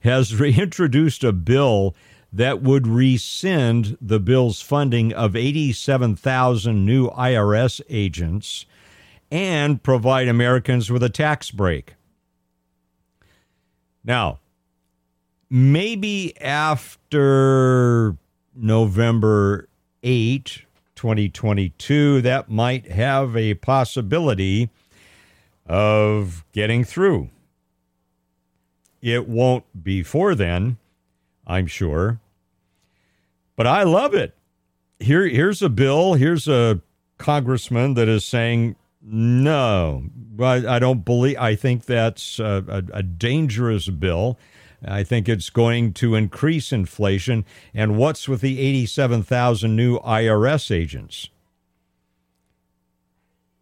has 0.00 0.34
reintroduced 0.40 1.24
a 1.24 1.32
bill 1.32 1.94
that 2.32 2.62
would 2.62 2.86
rescind 2.86 3.96
the 4.00 4.20
bill's 4.20 4.60
funding 4.60 5.12
of 5.12 5.34
87,000 5.34 6.84
new 6.84 7.08
IRS 7.10 7.80
agents 7.88 8.66
and 9.30 9.82
provide 9.82 10.28
Americans 10.28 10.90
with 10.90 11.02
a 11.02 11.08
tax 11.08 11.50
break. 11.50 11.94
Now, 14.04 14.39
maybe 15.50 16.40
after 16.40 18.16
November 18.54 19.68
8, 20.02 20.62
2022, 20.94 22.22
that 22.22 22.50
might 22.50 22.86
have 22.86 23.36
a 23.36 23.54
possibility 23.54 24.70
of 25.66 26.44
getting 26.52 26.84
through. 26.84 27.30
It 29.02 29.28
won't 29.28 29.64
before 29.82 30.34
then, 30.34 30.78
I'm 31.46 31.66
sure. 31.66 32.20
But 33.56 33.66
I 33.66 33.82
love 33.82 34.14
it. 34.14 34.36
Here, 34.98 35.26
here's 35.26 35.62
a 35.62 35.68
bill, 35.70 36.14
here's 36.14 36.46
a 36.46 36.80
congressman 37.18 37.94
that 37.94 38.08
is 38.08 38.24
saying, 38.24 38.76
no, 39.02 40.04
I, 40.38 40.76
I 40.76 40.78
don't 40.78 41.04
believe, 41.04 41.38
I 41.38 41.54
think 41.54 41.86
that's 41.86 42.38
a, 42.38 42.64
a, 42.68 42.98
a 42.98 43.02
dangerous 43.02 43.88
bill. 43.88 44.38
I 44.84 45.02
think 45.04 45.28
it's 45.28 45.50
going 45.50 45.92
to 45.94 46.14
increase 46.14 46.72
inflation. 46.72 47.44
And 47.74 47.96
what's 47.96 48.28
with 48.28 48.40
the 48.40 48.58
87,000 48.58 49.74
new 49.76 49.98
IRS 50.00 50.74
agents? 50.74 51.28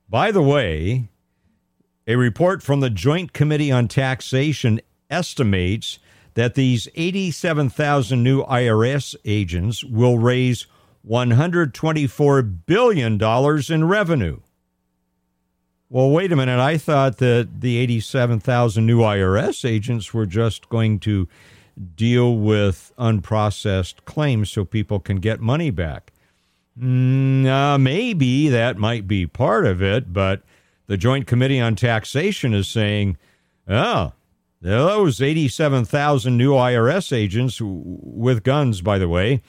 By 0.08 0.30
the 0.30 0.42
way, 0.42 1.08
a 2.06 2.16
report 2.16 2.62
from 2.62 2.80
the 2.80 2.90
Joint 2.90 3.32
Committee 3.32 3.70
on 3.70 3.88
Taxation 3.88 4.80
estimates 5.10 5.98
that 6.34 6.54
these 6.54 6.88
87,000 6.94 8.22
new 8.22 8.44
IRS 8.44 9.14
agents 9.24 9.84
will 9.84 10.18
raise 10.18 10.66
$124 11.06 12.58
billion 12.66 13.22
in 13.70 13.88
revenue. 13.88 14.40
Well, 15.91 16.11
wait 16.11 16.32
a 16.32 16.36
minute. 16.36 16.61
I 16.61 16.76
thought 16.76 17.16
that 17.16 17.61
the 17.61 17.78
87,000 17.78 18.84
new 18.84 19.01
IRS 19.01 19.66
agents 19.66 20.12
were 20.12 20.26
just 20.26 20.68
going 20.68 20.99
to 21.01 21.26
deal 21.95 22.36
with 22.36 22.93
unprocessed 22.99 24.05
claims 24.05 24.51
so 24.51 24.66
people 24.66 25.01
can 25.01 25.16
get 25.16 25.41
money 25.41 25.70
back. 25.70 26.12
Mm, 26.78 27.47
uh, 27.47 27.78
maybe 27.78 28.51
that 28.51 28.76
might 28.76 29.09
be 29.09 29.26
part 29.26 29.64
of 29.64 29.82
it, 29.82 30.12
but 30.12 30.43
the 30.89 30.99
Joint 30.99 31.26
Committee 31.26 31.61
on 31.61 31.74
Taxation 31.74 32.53
is 32.53 32.68
saying, 32.68 33.16
oh, 33.66 34.12
those 34.61 35.22
87,000 35.22 36.36
new 36.36 36.53
IRS 36.53 37.16
agents 37.16 37.61
with 37.62 38.43
guns, 38.43 38.82
by 38.82 38.99
the 38.99 39.09
way, 39.09 39.41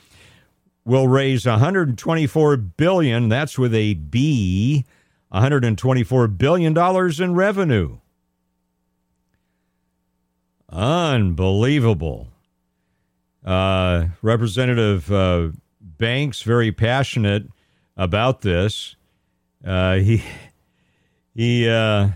will 0.86 1.10
raise 1.10 1.46
124 1.46 2.56
billion. 2.56 3.28
That's 3.28 3.60
with 3.60 3.76
a 3.76 3.96
B 3.96 4.86
$124 5.34 6.38
billion 6.38 7.24
in 7.24 7.36
revenue. 7.36 7.98
Unbelievable. 10.70 12.28
Uh, 13.44 14.08
Representative 14.22 15.12
uh, 15.12 15.50
Banks, 15.82 16.42
very 16.42 16.72
passionate 16.72 17.48
about 17.98 18.42
this. 18.42 18.96
Uh, 19.66 19.96
he, 19.96 20.24
he, 21.36 21.68
uh, 21.70 22.10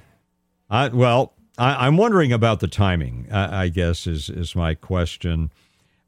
I, 0.70 0.88
well, 0.89 1.34
I, 1.57 1.88
am 1.88 1.97
wondering 1.97 2.32
about 2.32 2.59
the 2.59 2.68
timing. 2.68 3.28
I, 3.32 3.64
I, 3.64 3.70
guess 3.70 4.07
is 4.07 4.30
is 4.30 4.55
my 4.55 4.74
question. 4.74 5.51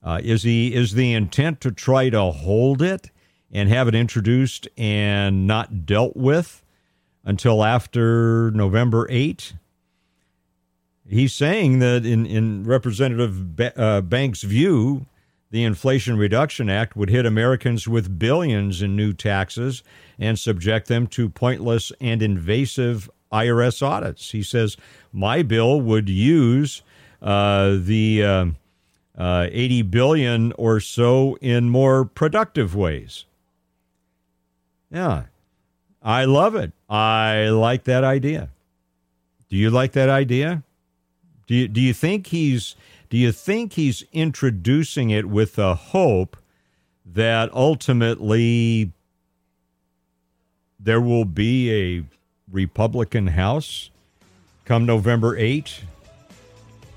Uh, 0.04 0.20
is 0.24 0.44
he 0.44 0.74
is 0.74 0.94
the 0.94 1.14
intent 1.14 1.62
to 1.62 1.72
try 1.72 2.10
to 2.10 2.32
hold 2.32 2.82
it 2.82 3.12
and 3.52 3.70
have 3.70 3.88
it 3.88 3.96
introduced 3.96 4.68
and 4.78 5.46
not 5.46 5.86
dealt 5.86 6.16
with? 6.16 6.65
Until 7.26 7.64
after 7.64 8.52
November 8.52 9.08
8. 9.10 9.54
He's 11.08 11.34
saying 11.34 11.80
that 11.80 12.06
in, 12.06 12.26
in 12.26 12.64
Representative 12.64 13.60
uh, 13.78 14.02
Banks' 14.02 14.44
view, 14.44 15.06
the 15.52 15.64
Inflation 15.64 16.18
Reduction 16.18 16.70
Act 16.70 16.96
would 16.96 17.10
hit 17.10 17.26
Americans 17.26 17.88
with 17.88 18.18
billions 18.18 18.82
in 18.82 18.96
new 18.96 19.14
taxes 19.14 19.84
and 20.18 20.40
subject 20.40 20.88
them 20.88 21.08
to 21.08 21.30
pointless 21.30 21.92
and 22.02 22.22
invasive 22.22 23.10
IRS 23.32 23.82
audits. 23.82 24.32
He 24.32 24.44
says, 24.44 24.78
My 25.12 25.44
bill 25.44 25.82
would 25.82 26.10
use 26.10 26.82
uh, 27.22 27.78
the 27.80 28.24
uh, 28.24 28.46
uh, 29.18 29.48
80 29.52 29.82
billion 29.84 30.52
or 30.54 30.80
so 30.80 31.38
in 31.42 31.70
more 31.70 32.06
productive 32.06 32.76
ways. 32.76 33.26
Yeah, 34.92 35.24
I 36.06 36.26
love 36.26 36.54
it. 36.54 36.72
I 36.88 37.50
like 37.50 37.86
that 37.86 38.04
idea. 38.04 38.50
Do 39.50 39.58
you 39.58 39.72
like 39.72 39.94
that 39.94 40.08
idea? 40.08 40.62
Do 41.48 41.56
you, 41.56 41.68
do 41.68 41.82
you 41.82 41.94
think 41.94 42.28
he's 42.28 42.76
do 43.10 43.18
you 43.18 43.32
think 43.32 43.74
he's 43.74 44.04
introducing 44.14 45.10
it 45.10 45.26
with 45.26 45.56
the 45.56 45.76
hope 45.76 46.38
that 47.06 47.54
ultimately 47.54 48.92
there 50.80 51.00
will 51.00 51.26
be 51.26 51.72
a 51.72 52.04
Republican 52.52 53.28
House 53.28 53.90
come 54.66 54.86
November 54.86 55.38
8? 55.38 55.82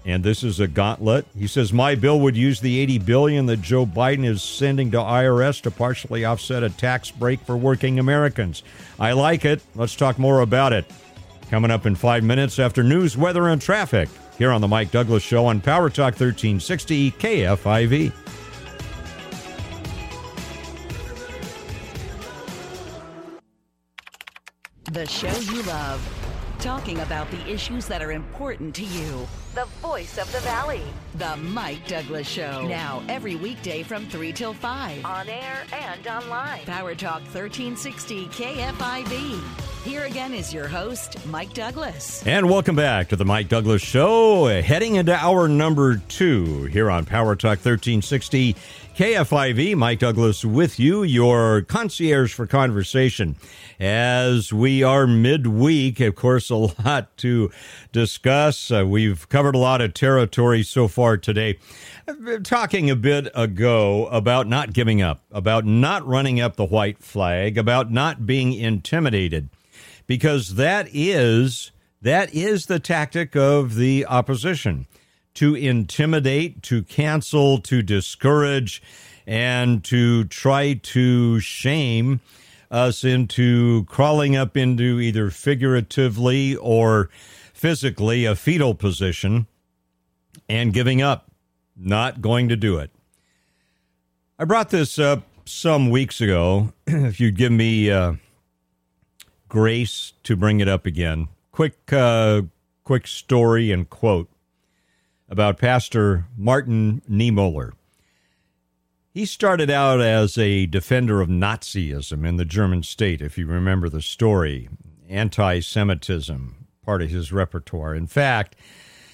And 0.08 0.24
this 0.24 0.42
is 0.42 0.58
a 0.58 0.66
gauntlet. 0.66 1.26
He 1.38 1.46
says 1.46 1.70
my 1.70 1.94
bill 1.94 2.18
would 2.20 2.34
use 2.34 2.60
the 2.60 2.78
80 2.78 2.98
billion 3.00 3.44
that 3.44 3.60
Joe 3.60 3.84
Biden 3.84 4.24
is 4.24 4.42
sending 4.42 4.90
to 4.92 4.96
IRS 4.96 5.60
to 5.60 5.70
partially 5.70 6.24
offset 6.24 6.62
a 6.62 6.70
tax 6.70 7.10
break 7.10 7.40
for 7.40 7.58
working 7.58 7.98
Americans. 7.98 8.62
I 8.98 9.12
like 9.12 9.44
it. 9.44 9.60
Let's 9.74 9.94
talk 9.94 10.18
more 10.18 10.40
about 10.40 10.72
it. 10.72 10.86
Coming 11.50 11.70
up 11.70 11.84
in 11.84 11.94
5 11.94 12.24
minutes 12.24 12.58
after 12.58 12.82
news, 12.82 13.18
weather 13.18 13.48
and 13.48 13.60
traffic 13.60 14.08
here 14.38 14.50
on 14.50 14.62
the 14.62 14.68
Mike 14.68 14.90
Douglass 14.90 15.22
show 15.22 15.44
on 15.44 15.60
Power 15.60 15.90
Talk 15.90 16.14
1360 16.14 17.10
KFIV. 17.10 18.10
The 24.90 25.04
show 25.04 25.52
you 25.52 25.62
love. 25.64 26.27
Talking 26.60 26.98
about 27.02 27.30
the 27.30 27.40
issues 27.48 27.86
that 27.86 28.02
are 28.02 28.10
important 28.10 28.74
to 28.74 28.84
you. 28.84 29.28
The 29.54 29.66
voice 29.80 30.18
of 30.18 30.30
the 30.32 30.40
valley. 30.40 30.82
The 31.14 31.36
Mike 31.36 31.86
Douglass 31.86 32.26
Show. 32.26 32.66
Now, 32.66 33.00
every 33.08 33.36
weekday 33.36 33.84
from 33.84 34.06
3 34.06 34.32
till 34.32 34.54
5. 34.54 35.04
On 35.04 35.28
air 35.28 35.64
and 35.72 36.04
online. 36.08 36.64
Power 36.64 36.96
Talk 36.96 37.20
1360 37.32 38.26
KFIV. 38.26 39.77
Here 39.88 40.04
again 40.04 40.34
is 40.34 40.52
your 40.52 40.68
host, 40.68 41.16
Mike 41.28 41.54
Douglass. 41.54 42.22
And 42.26 42.50
welcome 42.50 42.76
back 42.76 43.08
to 43.08 43.16
the 43.16 43.24
Mike 43.24 43.48
Douglass 43.48 43.80
Show. 43.80 44.44
Heading 44.60 44.96
into 44.96 45.14
hour 45.14 45.48
number 45.48 45.96
two 45.96 46.64
here 46.64 46.90
on 46.90 47.06
Power 47.06 47.34
Talk 47.34 47.56
1360 47.64 48.54
KFIV. 48.94 49.76
Mike 49.76 50.00
Douglass 50.00 50.44
with 50.44 50.78
you, 50.78 51.04
your 51.04 51.62
concierge 51.62 52.34
for 52.34 52.46
conversation. 52.46 53.36
As 53.80 54.52
we 54.52 54.82
are 54.82 55.06
midweek, 55.06 56.00
of 56.00 56.16
course, 56.16 56.50
a 56.50 56.56
lot 56.56 57.16
to 57.18 57.50
discuss. 57.90 58.70
Uh, 58.70 58.84
we've 58.86 59.26
covered 59.30 59.54
a 59.54 59.58
lot 59.58 59.80
of 59.80 59.94
territory 59.94 60.64
so 60.64 60.86
far 60.86 61.16
today. 61.16 61.58
Talking 62.44 62.90
a 62.90 62.96
bit 62.96 63.30
ago 63.34 64.06
about 64.08 64.48
not 64.48 64.74
giving 64.74 65.00
up, 65.00 65.22
about 65.32 65.64
not 65.64 66.06
running 66.06 66.42
up 66.42 66.56
the 66.56 66.66
white 66.66 66.98
flag, 66.98 67.56
about 67.56 67.90
not 67.90 68.26
being 68.26 68.52
intimidated 68.52 69.48
because 70.08 70.56
that 70.56 70.88
is 70.92 71.70
that 72.02 72.34
is 72.34 72.66
the 72.66 72.80
tactic 72.80 73.36
of 73.36 73.76
the 73.76 74.04
opposition 74.06 74.86
to 75.34 75.54
intimidate, 75.54 76.62
to 76.64 76.82
cancel, 76.82 77.58
to 77.58 77.82
discourage, 77.82 78.82
and 79.26 79.84
to 79.84 80.24
try 80.24 80.74
to 80.74 81.38
shame 81.38 82.20
us 82.70 83.04
into 83.04 83.84
crawling 83.84 84.34
up 84.34 84.56
into 84.56 85.00
either 85.00 85.30
figuratively 85.30 86.56
or 86.56 87.08
physically 87.52 88.24
a 88.24 88.34
fetal 88.34 88.74
position 88.74 89.46
and 90.48 90.72
giving 90.72 91.02
up, 91.02 91.30
not 91.76 92.20
going 92.20 92.48
to 92.48 92.56
do 92.56 92.78
it. 92.78 92.90
I 94.38 94.44
brought 94.44 94.70
this 94.70 94.98
up 94.98 95.22
some 95.44 95.90
weeks 95.90 96.20
ago. 96.20 96.72
if 96.86 97.20
you'd 97.20 97.36
give 97.36 97.52
me 97.52 97.90
uh, 97.90 98.14
grace 99.48 100.12
to 100.24 100.36
bring 100.36 100.60
it 100.60 100.68
up 100.68 100.86
again. 100.86 101.28
Quick, 101.52 101.92
uh, 101.92 102.42
quick 102.84 103.06
story 103.06 103.72
and 103.72 103.88
quote 103.88 104.28
about 105.28 105.58
Pastor 105.58 106.26
Martin 106.36 107.02
Niemöller. 107.10 107.72
He 109.12 109.26
started 109.26 109.70
out 109.70 110.00
as 110.00 110.38
a 110.38 110.66
defender 110.66 111.20
of 111.20 111.28
Nazism 111.28 112.26
in 112.26 112.36
the 112.36 112.44
German 112.44 112.82
state, 112.82 113.20
if 113.20 113.36
you 113.36 113.46
remember 113.46 113.88
the 113.88 114.02
story. 114.02 114.68
Anti 115.08 115.60
Semitism, 115.60 116.66
part 116.84 117.02
of 117.02 117.10
his 117.10 117.32
repertoire. 117.32 117.94
In 117.94 118.06
fact, 118.06 118.54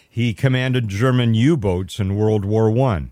he 0.09 0.35
commanded 0.35 0.89
German 0.89 1.35
U 1.35 1.57
boats 1.57 1.99
in 1.99 2.17
World 2.17 2.45
War 2.45 2.71
I. 2.87 3.07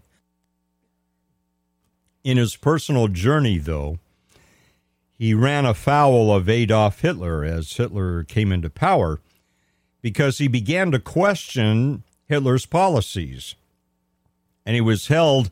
In 2.25 2.37
his 2.37 2.57
personal 2.57 3.09
journey, 3.09 3.59
though, 3.59 3.99
he 5.23 5.35
ran 5.35 5.65
afoul 5.65 6.35
of 6.35 6.49
Adolf 6.49 7.01
Hitler 7.01 7.45
as 7.45 7.75
Hitler 7.75 8.25
came 8.25 8.51
into 8.51 8.69
power 8.69 9.21
because 10.01 10.39
he 10.39 10.49
began 10.49 10.91
to 10.91 10.99
question 10.99 12.03
Hitler's 12.27 12.67
policies. 12.67 13.55
And 14.67 14.75
he 14.75 14.81
was 14.81 15.07
held 15.07 15.49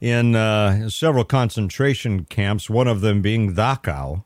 in 0.00 0.34
uh, 0.34 0.88
several 0.88 1.22
concentration 1.22 2.24
camps, 2.24 2.68
one 2.68 2.88
of 2.88 3.00
them 3.00 3.22
being 3.22 3.54
Dachau. 3.54 4.24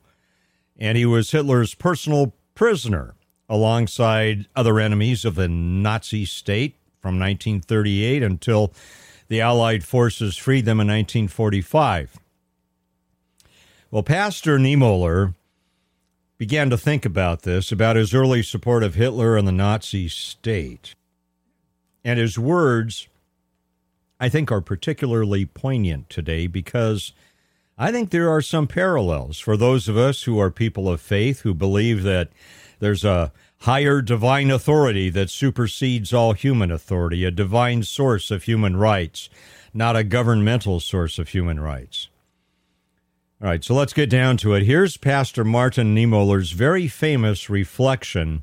And 0.79 0.97
he 0.97 1.05
was 1.05 1.29
Hitler's 1.29 1.75
personal 1.75 2.33
prisoner 2.55 3.13
alongside 3.47 4.47
other 4.55 4.79
enemies 4.79 5.25
of 5.25 5.35
the 5.35 5.47
Nazi 5.47 6.25
state 6.25 6.73
from 6.99 7.19
1938 7.19 8.23
until 8.23 8.73
the 9.27 9.41
Allied 9.41 9.83
forces 9.83 10.37
freed 10.37 10.65
them 10.65 10.79
in 10.79 10.87
1945. 10.87 12.17
Well, 13.89 14.03
Pastor 14.03 14.59
Niemöller 14.59 15.33
began 16.37 16.69
to 16.71 16.77
think 16.77 17.05
about 17.05 17.43
this, 17.43 17.71
about 17.71 17.95
his 17.95 18.13
early 18.13 18.43
support 18.43 18.83
of 18.83 18.95
Hitler 18.95 19.37
and 19.37 19.47
the 19.47 19.53
Nazi 19.53 20.09
state. 20.09 20.93
And 22.03 22.19
his 22.19 22.37
words, 22.37 23.07
I 24.19 24.27
think, 24.27 24.51
are 24.51 24.59
particularly 24.59 25.45
poignant 25.45 26.09
today 26.09 26.47
because 26.47 27.13
I 27.77 27.93
think 27.93 28.09
there 28.09 28.29
are 28.29 28.41
some 28.41 28.67
parallels 28.67 29.39
for 29.39 29.55
those 29.55 29.87
of 29.87 29.95
us 29.95 30.23
who 30.23 30.37
are 30.37 30.51
people 30.51 30.89
of 30.89 30.99
faith 30.99 31.41
who 31.41 31.53
believe 31.53 32.03
that 32.03 32.29
there's 32.79 33.05
a 33.05 33.31
higher 33.59 34.01
divine 34.01 34.51
authority 34.51 35.09
that 35.11 35.29
supersedes 35.29 36.11
all 36.11 36.33
human 36.33 36.71
authority, 36.71 37.23
a 37.23 37.31
divine 37.31 37.83
source 37.83 38.31
of 38.31 38.43
human 38.43 38.75
rights, 38.75 39.29
not 39.73 39.95
a 39.95 40.03
governmental 40.03 40.81
source 40.81 41.17
of 41.17 41.29
human 41.29 41.61
rights. 41.61 42.09
All 43.39 43.47
right, 43.47 43.63
so 43.63 43.75
let's 43.75 43.93
get 43.93 44.09
down 44.09 44.37
to 44.37 44.55
it. 44.55 44.63
Here's 44.63 44.97
Pastor 44.97 45.43
Martin 45.43 45.95
Niemöller's 45.95 46.53
very 46.53 46.87
famous 46.87 47.51
reflection 47.51 48.41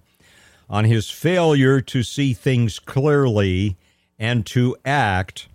on 0.71 0.85
his 0.85 1.11
failure 1.11 1.81
to 1.81 2.05
see 2.05 2.33
things 2.33 2.79
clearly 2.79 3.77
and 4.21 4.47
to 4.47 4.77
act 4.85 5.49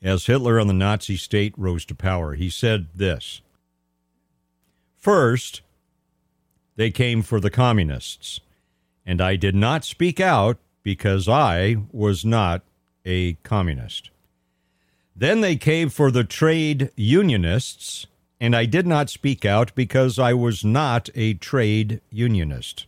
as 0.00 0.26
Hitler 0.26 0.60
and 0.60 0.70
the 0.70 0.74
Nazi 0.74 1.16
state 1.16 1.52
rose 1.56 1.84
to 1.86 1.96
power. 1.96 2.34
He 2.34 2.48
said 2.48 2.86
this 2.94 3.40
First, 4.96 5.62
they 6.76 6.92
came 6.92 7.22
for 7.22 7.40
the 7.40 7.50
communists, 7.50 8.38
and 9.04 9.20
I 9.20 9.34
did 9.34 9.56
not 9.56 9.84
speak 9.84 10.20
out 10.20 10.58
because 10.84 11.28
I 11.28 11.78
was 11.90 12.24
not 12.24 12.62
a 13.04 13.32
communist. 13.42 14.10
Then 15.16 15.40
they 15.40 15.56
came 15.56 15.88
for 15.88 16.12
the 16.12 16.22
trade 16.22 16.92
unionists 16.94 18.06
and 18.42 18.56
I 18.56 18.64
did 18.64 18.88
not 18.88 19.08
speak 19.08 19.44
out 19.44 19.72
because 19.76 20.18
I 20.18 20.32
was 20.32 20.64
not 20.64 21.08
a 21.14 21.34
trade 21.34 22.00
unionist. 22.10 22.86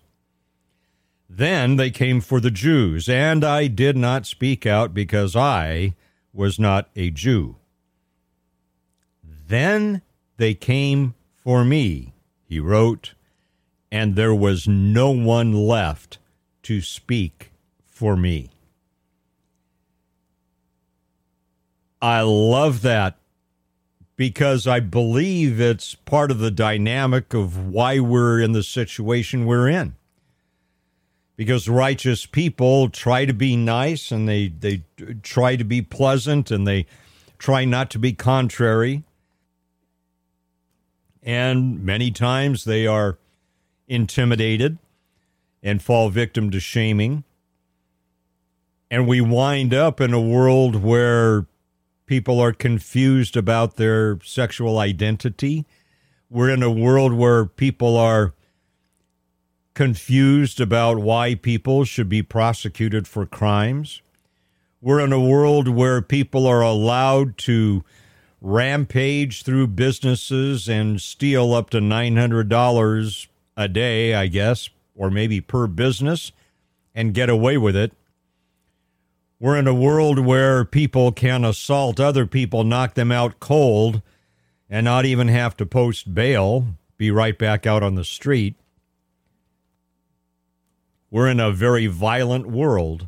Then 1.31 1.77
they 1.77 1.93
came 1.93 2.21
for 2.21 2.41
the 2.41 2.51
Jews, 2.51 3.09
and 3.09 3.45
I 3.45 3.69
did 3.69 3.97
not 3.97 4.27
speak 4.27 4.67
out 4.67 4.93
because 4.93 5.37
I 5.37 5.95
was 6.33 6.59
not 6.59 6.91
a 6.97 7.11
Jew. 7.11 7.55
Then 9.23 10.03
they 10.39 10.55
came 10.55 11.15
for 11.37 11.65
me, 11.65 12.15
he 12.49 12.59
wrote, 12.59 13.15
and 13.93 14.17
there 14.17 14.35
was 14.35 14.67
no 14.67 15.13
one 15.13 15.53
left 15.53 16.19
to 16.65 16.81
speak 16.81 17.53
for 17.87 18.17
me. 18.17 18.51
I 22.03 22.23
love 22.23 22.83
that 22.83 23.19
because 24.17 24.67
I 24.67 24.81
believe 24.81 25.61
it's 25.61 25.95
part 25.95 26.31
of 26.31 26.39
the 26.39 26.51
dynamic 26.51 27.35
of 27.35 27.67
why 27.67 27.99
we're 27.99 28.41
in 28.41 28.53
the 28.53 28.63
situation 28.63 29.47
we're 29.47 29.69
in. 29.69 29.97
Because 31.37 31.69
righteous 31.69 32.27
people 32.27 32.89
try 32.89 33.25
to 33.25 33.35
be 33.35 33.57
nice 33.57 34.13
and 34.13 34.29
they, 34.29 34.49
they 34.49 34.85
try 35.23 35.57
to 35.57 35.65
be 35.65 35.83
pleasant 35.83 36.53
and 36.53 36.67
they 36.67 36.87
try 37.39 37.65
not 37.65 37.91
to 37.91 37.99
be 37.99 38.13
contrary. 38.13 39.03
And 41.23 41.83
many 41.85 42.13
times 42.13 42.65
they 42.65 42.87
are 42.87 43.19
intimidated 43.89 44.79
and 45.61 45.83
fall 45.83 46.09
victim 46.09 46.51
to 46.53 46.61
shaming. 46.61 47.25
And 48.91 49.09
we 49.09 49.21
wind 49.21 49.75
up 49.75 50.01
in 50.01 50.13
a 50.13 50.21
world 50.21 50.77
where 50.77 51.47
people 52.07 52.41
are 52.41 52.53
confused 52.53 53.37
about 53.37 53.77
their 53.77 54.19
sexual 54.23 54.79
identity. 54.79 55.67
We're 56.31 56.51
in 56.51 56.63
a 56.63 56.71
world 56.71 57.13
where 57.15 57.47
people 57.47 57.97
are 57.97 58.35
confused 59.75 60.61
about 60.61 60.99
why 60.99 61.35
people 61.35 61.85
should 61.85 62.09
be 62.09 62.23
prosecuted 62.23 63.09
for 63.09 63.27
crimes. 63.27 64.03
We're 64.81 65.01
in 65.01 65.13
a 65.13 65.21
world 65.21 65.69
where 65.69 66.03
people 66.03 66.47
are 66.47 66.61
allowed 66.61 67.39
to 67.39 67.85
rampage 68.41 69.43
through 69.43 69.69
businesses 69.69 70.69
and 70.69 71.01
steal 71.01 71.55
up 71.55 71.71
to 71.71 71.79
$900 71.79 73.27
a 73.57 73.69
day, 73.69 74.15
I 74.15 74.27
guess, 74.27 74.69
or 74.95 75.11
maybe 75.11 75.41
per 75.41 75.67
business, 75.67 76.31
and 76.95 77.15
get 77.15 77.31
away 77.31 77.57
with 77.57 77.75
it. 77.75 77.93
We're 79.45 79.59
in 79.59 79.67
a 79.67 79.75
world 79.75 80.21
where 80.21 80.65
people 80.65 81.13
can 81.13 81.45
assault 81.45 82.01
other 82.01 82.25
people, 82.25 82.65
knock 82.65 82.95
them 82.95 83.13
out 83.13 83.41
cold, 83.41 84.01
and 84.71 84.87
not 84.87 85.05
even 85.05 85.29
have 85.29 85.55
to 85.59 85.67
post 85.67 86.15
bail, 86.15 86.69
be 86.97 87.11
right 87.11 87.39
back 87.39 87.67
out 87.67 87.83
on 87.83 87.95
the 87.95 88.07
street. 88.07 88.55
We're 91.11 91.29
in 91.29 91.41
a 91.41 91.53
very 91.53 91.87
violent 91.89 92.47
world, 92.47 93.07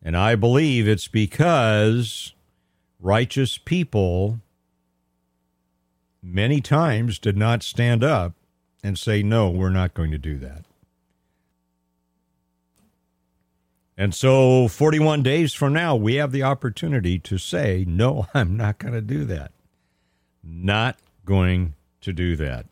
and 0.00 0.16
I 0.16 0.36
believe 0.36 0.86
it's 0.86 1.08
because 1.08 2.34
righteous 3.00 3.58
people 3.58 4.38
many 6.22 6.60
times 6.60 7.18
did 7.18 7.36
not 7.36 7.64
stand 7.64 8.04
up 8.04 8.34
and 8.84 8.96
say, 8.96 9.24
no, 9.24 9.50
we're 9.50 9.70
not 9.70 9.92
going 9.92 10.12
to 10.12 10.18
do 10.18 10.38
that. 10.38 10.67
And 14.00 14.14
so, 14.14 14.68
41 14.68 15.24
days 15.24 15.52
from 15.52 15.72
now, 15.72 15.96
we 15.96 16.14
have 16.14 16.30
the 16.30 16.44
opportunity 16.44 17.18
to 17.18 17.36
say, 17.36 17.84
no, 17.88 18.28
I'm 18.34 18.56
not 18.56 18.78
going 18.78 18.94
to 18.94 19.00
do 19.00 19.24
that. 19.24 19.50
Not 20.44 20.98
going 21.24 21.74
to 22.02 22.12
do 22.12 22.36
that. 22.36 22.66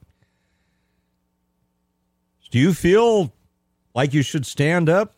Do 2.52 2.60
you 2.60 2.72
feel 2.72 3.32
like 3.92 4.14
you 4.14 4.22
should 4.22 4.46
stand 4.46 4.88
up? 4.88 5.14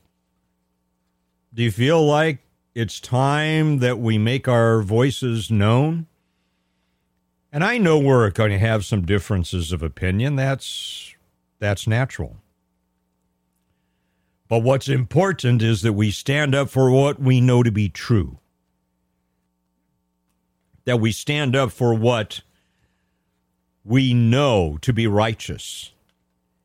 Do 1.52 1.62
you 1.62 1.70
feel 1.70 2.04
like 2.04 2.38
it's 2.74 3.00
time 3.00 3.80
that 3.80 3.98
we 3.98 4.16
make 4.16 4.48
our 4.48 4.80
voices 4.80 5.50
known? 5.50 6.06
And 7.52 7.62
I 7.62 7.76
know 7.76 7.98
we're 7.98 8.30
going 8.30 8.50
to 8.50 8.58
have 8.58 8.86
some 8.86 9.04
differences 9.04 9.72
of 9.72 9.82
opinion. 9.82 10.36
That's 10.36 11.14
that's 11.58 11.86
natural. 11.86 12.36
But 14.48 14.60
what's 14.60 14.88
important 14.88 15.62
is 15.62 15.82
that 15.82 15.92
we 15.92 16.10
stand 16.10 16.54
up 16.54 16.70
for 16.70 16.90
what 16.90 17.20
we 17.20 17.40
know 17.40 17.62
to 17.62 17.70
be 17.70 17.88
true. 17.88 18.38
That 20.84 21.00
we 21.00 21.12
stand 21.12 21.54
up 21.54 21.70
for 21.70 21.92
what 21.92 22.40
we 23.84 24.14
know 24.14 24.78
to 24.80 24.92
be 24.92 25.06
righteous. 25.06 25.92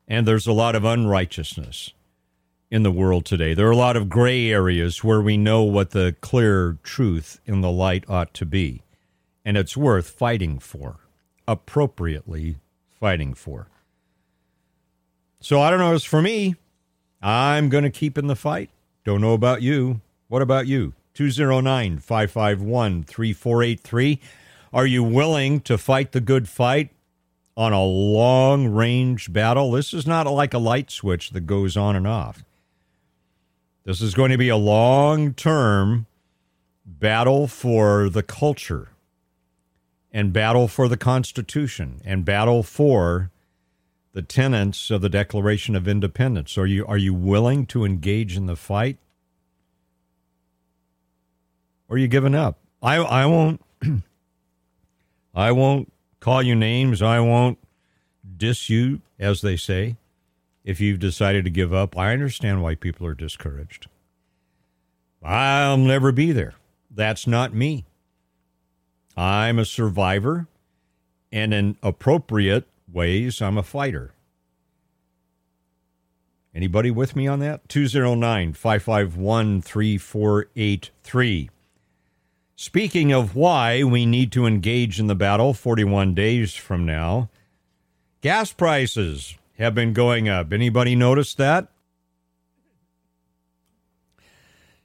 And 0.08 0.26
there's 0.26 0.48
a 0.48 0.54
lot 0.54 0.76
of 0.76 0.86
unrighteousness 0.86 1.94
in 2.72 2.84
the 2.84 2.92
world 2.92 3.26
today. 3.26 3.54
There 3.54 3.68
are 3.68 3.72
a 3.72 3.76
lot 3.76 3.98
of 3.98 4.10
gray 4.10 4.50
areas 4.50 5.04
where 5.04 5.22
we 5.22 5.38
know 5.38 5.64
what 5.64 5.92
the 5.92 6.16
clear 6.22 6.78
truth 6.84 7.40
in 7.46 7.62
the 7.62 7.72
light 7.72 8.10
ought 8.10 8.34
to 8.36 8.46
be. 8.46 8.82
And 9.46 9.58
it's 9.58 9.76
worth 9.76 10.10
fighting 10.10 10.58
for, 10.58 10.98
appropriately 11.48 12.58
fighting 12.90 13.34
for. 13.34 13.68
So 15.42 15.62
I 15.62 15.70
don't 15.70 15.80
know, 15.80 15.94
as 15.94 16.06
for 16.06 16.22
me, 16.22 16.56
I'm 17.24 17.70
going 17.70 17.86
to 17.86 17.90
keep 17.90 18.18
in 18.18 18.28
the 18.28 18.36
fight. 18.36 18.70
Don't 19.06 19.22
know 19.22 19.34
about 19.34 19.62
you. 19.62 20.02
What 20.28 20.42
about 20.42 20.68
you? 20.68 20.94
209 21.14 22.00
551 22.00 23.04
3483. 23.04 24.20
Are 24.74 24.86
you 24.86 25.04
willing 25.04 25.62
to 25.62 25.78
fight 25.78 26.12
the 26.12 26.20
good 26.20 26.50
fight 26.50 26.90
on 27.56 27.72
a 27.72 27.84
long 27.84 28.68
range 28.68 29.32
battle? 29.32 29.72
This 29.72 29.94
is 29.94 30.06
not 30.06 30.28
like 30.28 30.54
a 30.54 30.60
light 30.60 30.92
switch 30.92 31.30
that 31.30 31.48
goes 31.48 31.78
on 31.78 31.96
and 31.96 32.06
off. 32.06 32.44
This 33.86 34.02
is 34.02 34.14
going 34.14 34.32
to 34.32 34.38
be 34.38 34.50
a 34.50 34.58
long 34.58 35.34
term 35.34 36.08
battle 36.86 37.48
for 37.48 38.10
the 38.10 38.24
culture 38.24 38.90
and 40.12 40.34
battle 40.34 40.68
for 40.68 40.90
the 40.90 40.98
Constitution 40.98 42.02
and 42.04 42.26
battle 42.26 42.64
for 42.64 43.30
the 44.14 44.22
tenets 44.22 44.92
of 44.92 45.02
the 45.02 45.10
Declaration 45.10 45.76
of 45.76 45.88
Independence. 45.88 46.58
Are 46.58 46.68
you 46.68 46.86
are 46.86 46.98
you 46.98 47.14
willing 47.14 47.66
to 47.68 47.84
engage 47.84 48.38
in 48.38 48.46
the 48.46 48.56
fight? 48.56 48.98
Or 51.90 51.96
are 51.96 52.00
you 52.00 52.08
giving 52.08 52.36
up? 52.36 52.60
I 52.82 52.98
I 52.98 53.26
won't 53.26 53.62
I 55.34 55.52
won't 55.52 55.92
call 56.20 56.44
you 56.44 56.56
names. 56.56 57.02
I 57.02 57.20
won't 57.20 57.58
diss 58.38 58.70
you, 58.70 59.02
as 59.20 59.42
they 59.42 59.58
say, 59.58 59.98
if 60.64 60.80
you've 60.80 61.00
decided 61.00 61.44
to 61.46 61.50
give 61.50 61.74
up. 61.74 61.98
I 61.98 62.14
understand 62.14 62.62
why 62.62 62.76
people 62.76 63.08
are 63.08 63.16
discouraged. 63.16 63.88
I'll 65.24 65.78
never 65.78 66.12
be 66.12 66.32
there. 66.32 66.54
That's 66.92 67.26
not 67.26 67.54
me. 67.54 67.86
I'm 69.18 69.60
a 69.60 69.66
survivor, 69.66 70.48
and 71.32 71.54
an 71.54 71.78
appropriate 71.82 72.68
ways, 72.94 73.42
I'm 73.42 73.58
a 73.58 73.64
fighter. 73.64 74.14
Anybody 76.56 76.92
with 76.92 77.16
me 77.16 77.28
on 77.28 77.40
that? 77.40 77.68
209 77.68 78.54
551 78.54 79.62
3483. 79.62 81.50
Speaking 82.56 83.12
of 83.12 83.36
why 83.36 83.84
we 83.84 84.06
need 84.06 84.32
to 84.34 84.46
engage 84.46 85.00
in 85.00 85.08
the 85.08 85.16
battle 85.16 85.54
41 85.54 86.14
days 86.14 86.54
from 86.54 86.86
now, 86.86 87.30
gas 88.22 88.54
prices 88.54 89.36
have 89.58 89.74
been 89.74 89.94
going 89.94 90.30
up. 90.30 90.54
Anybody 90.54 90.96
notice 90.96 91.34
that? 91.36 91.70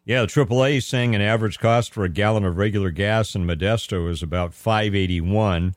Yeah, 0.04 0.22
the 0.22 0.28
AAA 0.28 0.82
saying 0.82 1.14
an 1.14 1.20
average 1.20 1.58
cost 1.58 1.92
for 1.92 2.02
a 2.02 2.08
gallon 2.08 2.44
of 2.46 2.56
regular 2.56 2.90
gas 2.90 3.34
in 3.34 3.46
Modesto 3.46 4.10
is 4.10 4.22
about 4.22 4.54
581. 4.54 5.74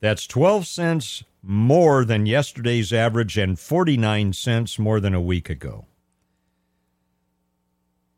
That's 0.00 0.26
12 0.26 0.66
cents 0.66 1.24
more 1.42 2.04
than 2.04 2.26
yesterday's 2.26 2.92
average 2.92 3.36
and 3.36 3.58
49 3.58 4.32
cents 4.32 4.78
more 4.78 5.00
than 5.00 5.14
a 5.14 5.20
week 5.20 5.50
ago. 5.50 5.86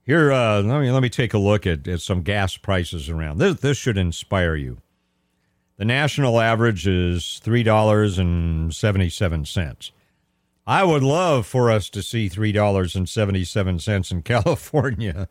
Here, 0.03 0.33
uh, 0.33 0.62
let 0.62 0.81
me 0.81 0.91
let 0.91 1.03
me 1.03 1.09
take 1.09 1.35
a 1.35 1.39
look 1.39 1.66
at, 1.66 1.87
at 1.87 2.01
some 2.01 2.22
gas 2.22 2.57
prices 2.57 3.09
around. 3.09 3.39
This 3.39 3.61
this 3.61 3.76
should 3.78 3.97
inspire 3.97 4.57
you. 4.57 4.78
The 5.76 5.85
national 5.85 6.41
average 6.41 6.87
is 6.87 7.39
three 7.43 7.62
dollars 7.62 8.18
and 8.18 8.74
seventy 8.74 9.09
seven 9.09 9.45
cents. 9.45 9.93
I 10.66 10.85
would 10.85 11.03
love 11.03 11.47
for 11.47 11.70
us 11.70 11.89
to 11.91 12.03
see 12.03 12.28
three 12.28 12.51
dollars 12.51 12.97
and 12.97 13.09
seventy 13.09 13.45
seven 13.45 13.78
cents 13.78 14.11
in 14.11 14.22
California, 14.24 15.28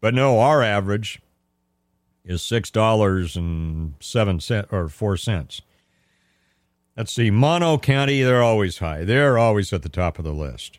but 0.00 0.14
no, 0.14 0.40
our 0.40 0.62
average 0.62 1.20
is 2.24 2.42
six 2.42 2.70
dollars 2.70 3.36
and 3.36 3.94
seven 4.00 4.40
cent 4.40 4.68
or 4.70 4.88
four 4.88 5.16
cents. 5.16 5.62
Let's 6.96 7.12
see, 7.12 7.30
Mono 7.30 7.78
County, 7.78 8.22
they're 8.22 8.42
always 8.42 8.78
high. 8.78 9.04
They're 9.04 9.38
always 9.38 9.72
at 9.72 9.82
the 9.82 9.88
top 9.88 10.18
of 10.18 10.24
the 10.24 10.32
list. 10.32 10.78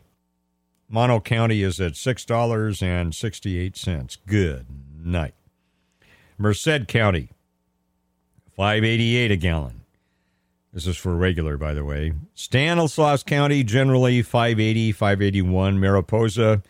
Mono 0.90 1.20
County 1.20 1.62
is 1.62 1.80
at 1.80 1.96
six 1.96 2.26
dollars 2.26 2.82
and 2.82 3.16
sixty 3.16 3.58
eight 3.58 3.78
cents. 3.78 4.18
Good 4.28 4.66
night. 5.04 5.34
Merced 6.38 6.88
County, 6.88 7.30
five 8.56 8.84
eighty 8.84 9.16
eight 9.16 9.32
a 9.32 9.38
gallon. 9.38 9.80
This 10.74 10.86
is 10.86 10.98
for 10.98 11.16
regular, 11.16 11.58
by 11.58 11.74
the 11.74 11.84
way. 11.84 12.14
Stanislaus 12.36 13.24
County, 13.24 13.64
generally 13.64 14.22
580, 14.22 14.92
581. 14.92 15.80
Mariposa, 15.80 16.62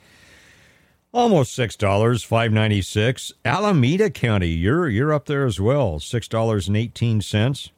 almost 1.12 1.54
six 1.54 1.76
dollars, 1.76 2.24
five 2.24 2.52
ninety 2.52 2.82
six. 2.82 3.32
Alameda 3.44 4.10
County, 4.10 4.50
you're 4.50 4.90
you're 4.90 5.14
up 5.14 5.26
there 5.26 5.46
as 5.46 5.60
well, 5.60 6.00
six 6.00 6.28
dollars 6.28 6.68
and 6.68 6.78
eighteen 6.78 7.22
cents. 7.22 7.70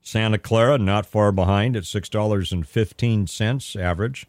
Santa 0.00 0.38
Clara, 0.38 0.78
not 0.78 1.04
far 1.04 1.32
behind 1.32 1.76
at 1.76 1.84
six 1.84 2.08
dollars 2.08 2.52
and 2.52 2.66
fifteen 2.66 3.26
cents 3.26 3.76
average. 3.76 4.26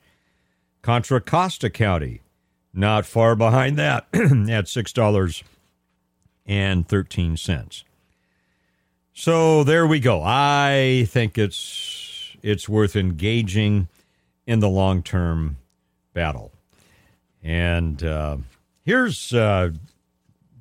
Contra 0.82 1.20
Costa 1.20 1.70
County, 1.70 2.22
not 2.74 3.06
far 3.06 3.36
behind 3.36 3.78
that 3.78 4.08
at 4.50 4.68
six 4.68 4.94
dollars 4.94 5.44
and 6.46 6.88
thirteen 6.88 7.38
cents. 7.38 7.84
So 9.14 9.64
there 9.64 9.86
we 9.86 10.00
go. 10.00 10.22
I 10.24 11.06
think 11.10 11.38
it's 11.38 12.36
it's 12.42 12.70
worth 12.70 12.96
engaging 12.96 13.90
in 14.48 14.60
the 14.60 14.70
long 14.70 15.04
term 15.04 15.58
battle. 16.14 16.54
And 17.44 18.04
uh, 18.04 18.38
here's 18.84 19.34
uh, 19.34 19.72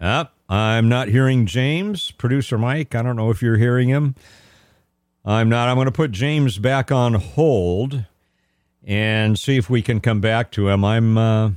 Up. 0.00 0.37
I'm 0.48 0.88
not 0.88 1.08
hearing 1.08 1.46
James. 1.46 2.10
Producer 2.12 2.56
Mike, 2.56 2.94
I 2.94 3.02
don't 3.02 3.16
know 3.16 3.30
if 3.30 3.42
you're 3.42 3.58
hearing 3.58 3.88
him. 3.88 4.14
I'm 5.24 5.48
not. 5.48 5.68
I'm 5.68 5.76
going 5.76 5.86
to 5.86 5.92
put 5.92 6.10
James 6.10 6.58
back 6.58 6.90
on 6.90 7.14
hold 7.14 8.04
and 8.82 9.38
see 9.38 9.58
if 9.58 9.68
we 9.68 9.82
can 9.82 10.00
come 10.00 10.20
back 10.20 10.50
to 10.52 10.68
him. 10.68 10.84
I'm 10.84 11.18
uh, 11.18 11.50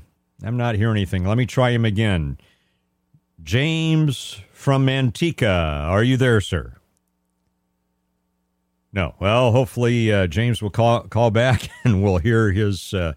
I'm 0.43 0.57
not 0.57 0.75
hearing 0.75 0.97
anything. 0.97 1.23
Let 1.23 1.37
me 1.37 1.45
try 1.45 1.69
him 1.71 1.85
again. 1.85 2.37
James 3.41 4.41
from 4.51 4.85
Manteca, 4.85 5.83
are 5.87 6.03
you 6.03 6.17
there, 6.17 6.41
sir? 6.41 6.73
No. 8.93 9.15
Well, 9.19 9.51
hopefully 9.51 10.11
uh, 10.11 10.27
James 10.27 10.61
will 10.61 10.69
call 10.69 11.03
call 11.03 11.31
back 11.31 11.69
and 11.85 12.03
we'll 12.03 12.17
hear 12.17 12.51
his 12.51 12.93
uh, 12.93 13.13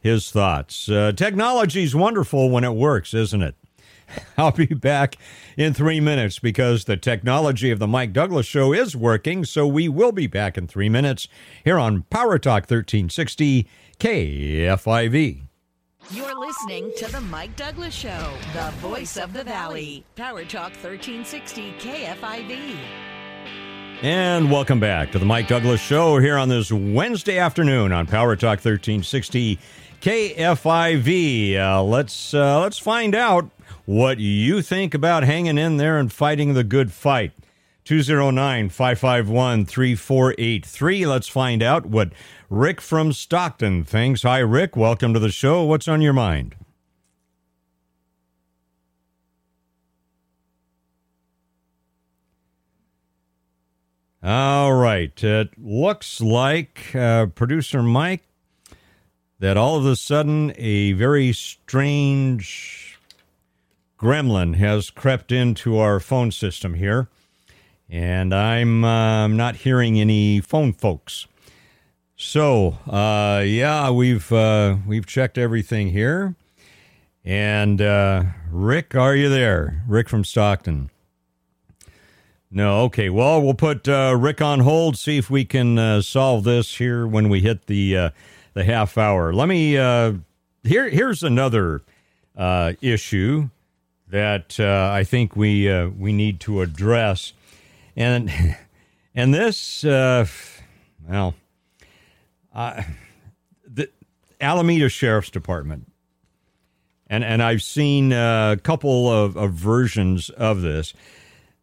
his 0.00 0.30
thoughts. 0.30 0.88
Uh, 0.88 1.12
Technology 1.12 1.82
is 1.82 1.94
wonderful 1.94 2.48
when 2.48 2.64
it 2.64 2.74
works, 2.74 3.12
isn't 3.12 3.42
it? 3.42 3.54
I'll 4.38 4.52
be 4.52 4.66
back 4.66 5.16
in 5.56 5.74
three 5.74 6.00
minutes 6.00 6.38
because 6.38 6.84
the 6.84 6.96
technology 6.96 7.70
of 7.70 7.78
the 7.78 7.86
Mike 7.86 8.12
Douglass 8.12 8.46
Show 8.46 8.72
is 8.72 8.96
working. 8.96 9.44
So 9.44 9.66
we 9.66 9.88
will 9.88 10.12
be 10.12 10.26
back 10.26 10.56
in 10.56 10.66
three 10.66 10.88
minutes 10.88 11.28
here 11.64 11.78
on 11.78 12.02
Power 12.10 12.38
Talk 12.38 12.62
1360 12.62 13.68
KFIV. 13.98 15.42
You're 16.10 16.38
listening 16.38 16.90
to 16.96 17.12
The 17.12 17.20
Mike 17.20 17.54
Douglass 17.56 17.92
Show, 17.92 18.32
the 18.54 18.70
voice 18.78 19.18
of 19.18 19.34
the 19.34 19.44
valley. 19.44 20.04
Power 20.16 20.44
Talk 20.44 20.72
1360 20.72 21.74
KFIV. 21.78 22.76
And 24.00 24.50
welcome 24.50 24.78
back 24.78 25.10
to 25.12 25.18
the 25.18 25.26
Mike 25.26 25.48
Douglass 25.48 25.80
Show 25.80 26.18
here 26.18 26.38
on 26.38 26.48
this 26.48 26.70
Wednesday 26.70 27.38
afternoon 27.38 27.92
on 27.92 28.06
Power 28.06 28.36
Talk 28.36 28.64
1360 28.64 29.58
KFIV. 30.00 31.58
Uh, 31.58 31.82
let's 31.82 32.32
uh, 32.32 32.60
let's 32.60 32.78
find 32.78 33.14
out 33.16 33.50
what 33.88 34.18
you 34.18 34.60
think 34.60 34.92
about 34.92 35.22
hanging 35.22 35.56
in 35.56 35.78
there 35.78 35.96
and 35.96 36.12
fighting 36.12 36.52
the 36.52 36.62
good 36.62 36.92
fight. 36.92 37.32
209 37.84 38.68
551 38.68 39.64
3483. 39.64 41.06
Let's 41.06 41.26
find 41.26 41.62
out 41.62 41.86
what 41.86 42.12
Rick 42.50 42.82
from 42.82 43.14
Stockton 43.14 43.84
thinks. 43.84 44.24
Hi, 44.24 44.40
Rick. 44.40 44.76
Welcome 44.76 45.14
to 45.14 45.18
the 45.18 45.30
show. 45.30 45.64
What's 45.64 45.88
on 45.88 46.02
your 46.02 46.12
mind? 46.12 46.54
All 54.22 54.74
right. 54.74 55.24
It 55.24 55.58
looks 55.58 56.20
like, 56.20 56.94
uh, 56.94 57.24
producer 57.28 57.82
Mike, 57.82 58.28
that 59.38 59.56
all 59.56 59.76
of 59.76 59.86
a 59.86 59.96
sudden 59.96 60.52
a 60.58 60.92
very 60.92 61.32
strange 61.32 62.77
gremlin 63.98 64.54
has 64.54 64.90
crept 64.90 65.32
into 65.32 65.78
our 65.78 66.00
phone 66.00 66.30
system 66.30 66.74
here, 66.74 67.08
and 67.90 68.32
I'm 68.32 68.84
uh, 68.84 69.26
not 69.26 69.56
hearing 69.56 70.00
any 70.00 70.40
phone 70.40 70.72
folks. 70.72 71.26
So, 72.16 72.78
uh, 72.88 73.42
yeah, 73.44 73.90
we've 73.90 74.32
uh, 74.32 74.76
we've 74.86 75.06
checked 75.06 75.36
everything 75.36 75.90
here, 75.90 76.36
and 77.24 77.80
uh, 77.80 78.24
Rick, 78.50 78.94
are 78.94 79.14
you 79.14 79.28
there? 79.28 79.82
Rick 79.86 80.08
from 80.08 80.24
Stockton. 80.24 80.90
No, 82.50 82.80
okay. 82.84 83.10
Well, 83.10 83.42
we'll 83.42 83.54
put 83.54 83.86
uh, 83.88 84.16
Rick 84.18 84.40
on 84.40 84.60
hold. 84.60 84.96
See 84.96 85.18
if 85.18 85.28
we 85.28 85.44
can 85.44 85.78
uh, 85.78 86.00
solve 86.00 86.44
this 86.44 86.76
here 86.76 87.06
when 87.06 87.28
we 87.28 87.40
hit 87.40 87.66
the 87.66 88.12
the 88.54 88.64
half 88.64 88.96
hour. 88.96 89.32
Let 89.32 89.48
me. 89.48 89.72
Here, 90.64 90.88
here's 90.90 91.22
another 91.22 91.82
issue 92.36 93.48
that 94.10 94.58
uh, 94.58 94.90
I 94.92 95.04
think 95.04 95.36
we 95.36 95.70
uh, 95.70 95.88
we 95.88 96.12
need 96.12 96.40
to 96.40 96.60
address, 96.60 97.32
and 97.96 98.30
and 99.14 99.34
this, 99.34 99.84
uh, 99.84 100.26
well, 101.08 101.34
uh, 102.54 102.82
the 103.66 103.90
Alameda 104.40 104.88
Sheriff's 104.88 105.30
Department, 105.30 105.90
and 107.06 107.24
and 107.24 107.42
I've 107.42 107.62
seen 107.62 108.12
a 108.12 108.58
couple 108.62 109.10
of, 109.10 109.36
of 109.36 109.52
versions 109.52 110.30
of 110.30 110.62
this. 110.62 110.94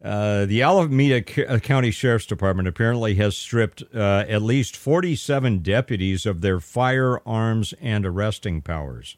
Uh, 0.04 0.46
the 0.46 0.62
Alameda 0.62 1.50
uh, 1.50 1.58
County 1.58 1.90
Sheriff's 1.90 2.26
Department 2.26 2.68
apparently 2.68 3.16
has 3.16 3.36
stripped 3.36 3.82
uh, 3.94 4.24
at 4.28 4.40
least 4.40 4.76
47 4.76 5.60
deputies 5.60 6.26
of 6.26 6.42
their 6.42 6.60
firearms 6.60 7.74
and 7.80 8.06
arresting 8.06 8.60
powers. 8.60 9.16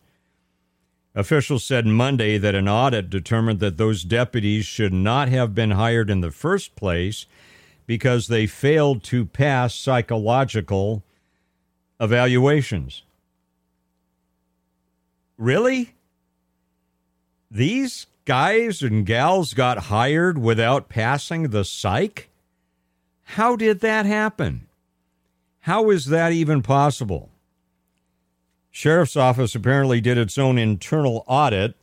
Officials 1.14 1.64
said 1.64 1.86
Monday 1.86 2.38
that 2.38 2.54
an 2.54 2.68
audit 2.68 3.10
determined 3.10 3.60
that 3.60 3.76
those 3.76 4.04
deputies 4.04 4.66
should 4.66 4.92
not 4.92 5.28
have 5.28 5.54
been 5.54 5.72
hired 5.72 6.10
in 6.10 6.20
the 6.20 6.30
first 6.30 6.76
place 6.76 7.26
because 7.86 8.28
they 8.28 8.46
failed 8.46 9.02
to 9.02 9.24
pass 9.24 9.74
psychological 9.74 11.02
evaluations. 11.98 13.02
Really? 15.36 15.94
These 17.50 18.06
guys 18.28 18.82
and 18.82 19.06
gals 19.06 19.54
got 19.54 19.84
hired 19.84 20.36
without 20.36 20.90
passing 20.90 21.44
the 21.44 21.64
psych? 21.64 22.28
How 23.22 23.56
did 23.56 23.80
that 23.80 24.04
happen? 24.04 24.66
How 25.60 25.88
is 25.90 26.06
that 26.06 26.32
even 26.32 26.62
possible? 26.62 27.30
Sheriff's 28.78 29.16
office 29.16 29.56
apparently 29.56 30.00
did 30.00 30.16
its 30.16 30.38
own 30.38 30.56
internal 30.56 31.24
audit 31.26 31.74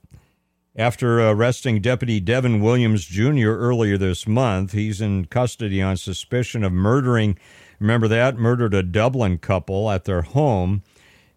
after 0.77 1.19
arresting 1.19 1.81
Deputy 1.81 2.21
Devin 2.21 2.61
Williams 2.61 3.03
Jr. 3.03 3.49
earlier 3.49 3.97
this 3.97 4.25
month. 4.25 4.71
He's 4.71 5.01
in 5.01 5.25
custody 5.25 5.81
on 5.81 5.97
suspicion 5.97 6.63
of 6.63 6.71
murdering, 6.71 7.37
remember 7.81 8.07
that? 8.07 8.37
Murdered 8.37 8.73
a 8.73 8.81
Dublin 8.81 9.39
couple 9.39 9.91
at 9.91 10.05
their 10.05 10.21
home 10.21 10.83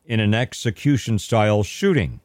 in 0.04 0.20
an 0.20 0.32
execution 0.32 1.18
style 1.18 1.64
shooting. 1.64 2.20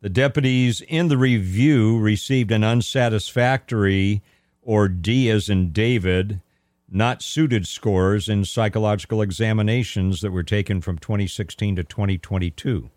The 0.00 0.08
deputies 0.08 0.80
in 0.88 1.08
the 1.08 1.18
review 1.18 1.98
received 1.98 2.50
an 2.50 2.64
unsatisfactory, 2.64 4.22
or 4.62 4.88
D 4.88 5.28
as 5.28 5.50
in 5.50 5.70
David, 5.70 6.40
not 6.88 7.22
suited 7.22 7.66
scores 7.66 8.28
in 8.28 8.44
psychological 8.44 9.22
examinations 9.22 10.20
that 10.20 10.30
were 10.30 10.42
taken 10.42 10.80
from 10.80 10.98
2016 10.98 11.76
to 11.76 11.84
2022. 11.84 12.90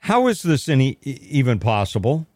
How 0.00 0.26
is 0.26 0.42
this 0.42 0.68
any, 0.68 0.98
even 1.02 1.58
possible? 1.58 2.26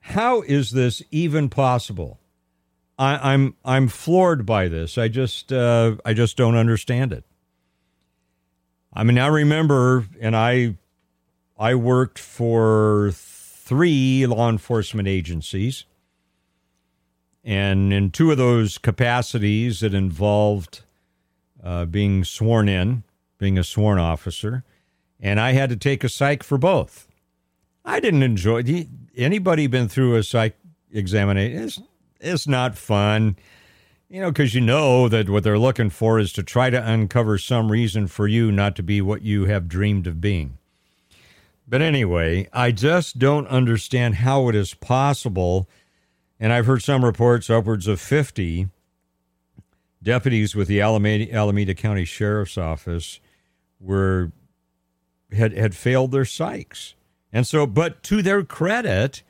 How 0.00 0.42
is 0.42 0.70
this 0.70 1.02
even 1.10 1.48
possible? 1.48 2.18
I, 2.98 3.14
am 3.14 3.20
I'm, 3.22 3.56
I'm 3.64 3.88
floored 3.88 4.44
by 4.44 4.68
this. 4.68 4.98
I 4.98 5.08
just 5.08 5.52
uh, 5.52 5.96
I 6.04 6.14
just 6.14 6.36
don't 6.36 6.56
understand 6.56 7.12
it. 7.12 7.24
I 8.92 9.04
mean, 9.04 9.18
I 9.18 9.26
remember, 9.28 10.06
and 10.20 10.34
I 10.34 10.76
I 11.58 11.74
worked 11.74 12.18
for 12.18 13.10
three 13.12 14.26
law 14.26 14.48
enforcement 14.48 15.06
agencies, 15.06 15.84
and 17.44 17.92
in 17.92 18.10
two 18.10 18.30
of 18.30 18.36
those 18.36 18.78
capacities, 18.78 19.82
it 19.82 19.94
involved 19.94 20.82
uh, 21.62 21.84
being 21.84 22.24
sworn 22.24 22.68
in, 22.68 23.02
being 23.38 23.58
a 23.58 23.64
sworn 23.64 23.98
officer 23.98 24.64
and 25.20 25.40
I 25.40 25.52
had 25.52 25.70
to 25.70 25.76
take 25.76 26.04
a 26.04 26.08
psych 26.08 26.42
for 26.42 26.58
both. 26.58 27.08
I 27.84 28.00
didn't 28.00 28.22
enjoy 28.22 28.86
anybody 29.16 29.66
been 29.66 29.88
through 29.88 30.16
a 30.16 30.22
psych 30.22 30.56
examination. 30.92 31.62
It's, 31.62 31.80
it's 32.20 32.46
not 32.46 32.76
fun, 32.76 33.36
you 34.08 34.20
know, 34.20 34.30
because 34.30 34.54
you 34.54 34.60
know 34.60 35.08
that 35.08 35.28
what 35.28 35.42
they're 35.42 35.58
looking 35.58 35.90
for 35.90 36.18
is 36.18 36.32
to 36.34 36.42
try 36.42 36.70
to 36.70 36.90
uncover 36.90 37.38
some 37.38 37.72
reason 37.72 38.06
for 38.06 38.28
you 38.28 38.52
not 38.52 38.76
to 38.76 38.82
be 38.82 39.00
what 39.00 39.22
you 39.22 39.46
have 39.46 39.68
dreamed 39.68 40.06
of 40.06 40.20
being. 40.20 40.58
But 41.66 41.82
anyway, 41.82 42.48
I 42.52 42.70
just 42.72 43.18
don't 43.18 43.46
understand 43.48 44.16
how 44.16 44.48
it 44.48 44.54
is 44.54 44.74
possible. 44.74 45.68
And 46.40 46.52
I've 46.52 46.66
heard 46.66 46.82
some 46.82 47.04
reports 47.04 47.50
upwards 47.50 47.86
of 47.86 48.00
50 48.00 48.68
deputies 50.02 50.54
with 50.54 50.68
the 50.68 50.80
Alameda, 50.80 51.32
Alameda 51.32 51.74
County 51.74 52.04
Sheriff's 52.04 52.56
Office 52.56 53.20
were 53.80 54.32
had, 55.32 55.52
had 55.52 55.74
failed 55.74 56.12
their 56.12 56.22
psychs. 56.22 56.94
And 57.32 57.46
so, 57.46 57.66
but 57.66 58.02
to 58.04 58.22
their 58.22 58.42
credit, 58.44 59.22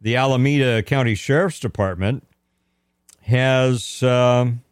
the 0.00 0.16
Alameda 0.16 0.82
County 0.82 1.14
Sheriff's 1.14 1.60
Department 1.60 2.26
has 3.22 4.02
um, 4.02 4.62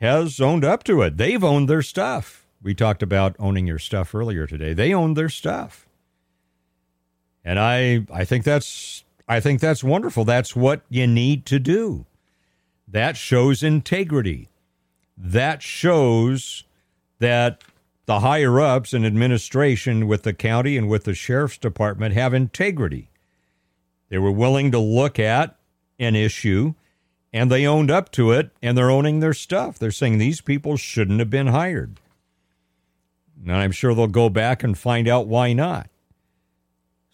has 0.00 0.40
owned 0.40 0.64
up 0.64 0.84
to 0.84 1.02
it. 1.02 1.16
They've 1.16 1.42
owned 1.42 1.68
their 1.68 1.82
stuff. 1.82 2.46
We 2.62 2.74
talked 2.74 3.02
about 3.02 3.34
owning 3.38 3.66
your 3.66 3.78
stuff 3.78 4.14
earlier 4.14 4.46
today. 4.46 4.72
They 4.72 4.94
own 4.94 5.14
their 5.14 5.28
stuff, 5.28 5.88
and 7.44 7.58
I 7.58 8.06
I 8.12 8.24
think 8.24 8.44
that's 8.44 9.04
I 9.32 9.40
think 9.40 9.60
that's 9.60 9.82
wonderful. 9.82 10.24
That's 10.26 10.54
what 10.54 10.82
you 10.90 11.06
need 11.06 11.46
to 11.46 11.58
do. 11.58 12.04
That 12.86 13.16
shows 13.16 13.62
integrity. 13.62 14.50
That 15.16 15.62
shows 15.62 16.64
that 17.18 17.64
the 18.04 18.20
higher 18.20 18.60
ups 18.60 18.92
in 18.92 19.06
administration 19.06 20.06
with 20.06 20.22
the 20.24 20.34
county 20.34 20.76
and 20.76 20.86
with 20.86 21.04
the 21.04 21.14
sheriff's 21.14 21.56
department 21.56 22.14
have 22.14 22.34
integrity. 22.34 23.08
They 24.10 24.18
were 24.18 24.30
willing 24.30 24.70
to 24.72 24.78
look 24.78 25.18
at 25.18 25.56
an 25.98 26.14
issue 26.14 26.74
and 27.32 27.50
they 27.50 27.66
owned 27.66 27.90
up 27.90 28.12
to 28.12 28.32
it 28.32 28.50
and 28.60 28.76
they're 28.76 28.90
owning 28.90 29.20
their 29.20 29.32
stuff. 29.32 29.78
They're 29.78 29.90
saying 29.90 30.18
these 30.18 30.42
people 30.42 30.76
shouldn't 30.76 31.20
have 31.20 31.30
been 31.30 31.46
hired. 31.46 32.00
And 33.40 33.56
I'm 33.56 33.72
sure 33.72 33.94
they'll 33.94 34.08
go 34.08 34.28
back 34.28 34.62
and 34.62 34.76
find 34.76 35.08
out 35.08 35.26
why 35.26 35.54
not. 35.54 35.88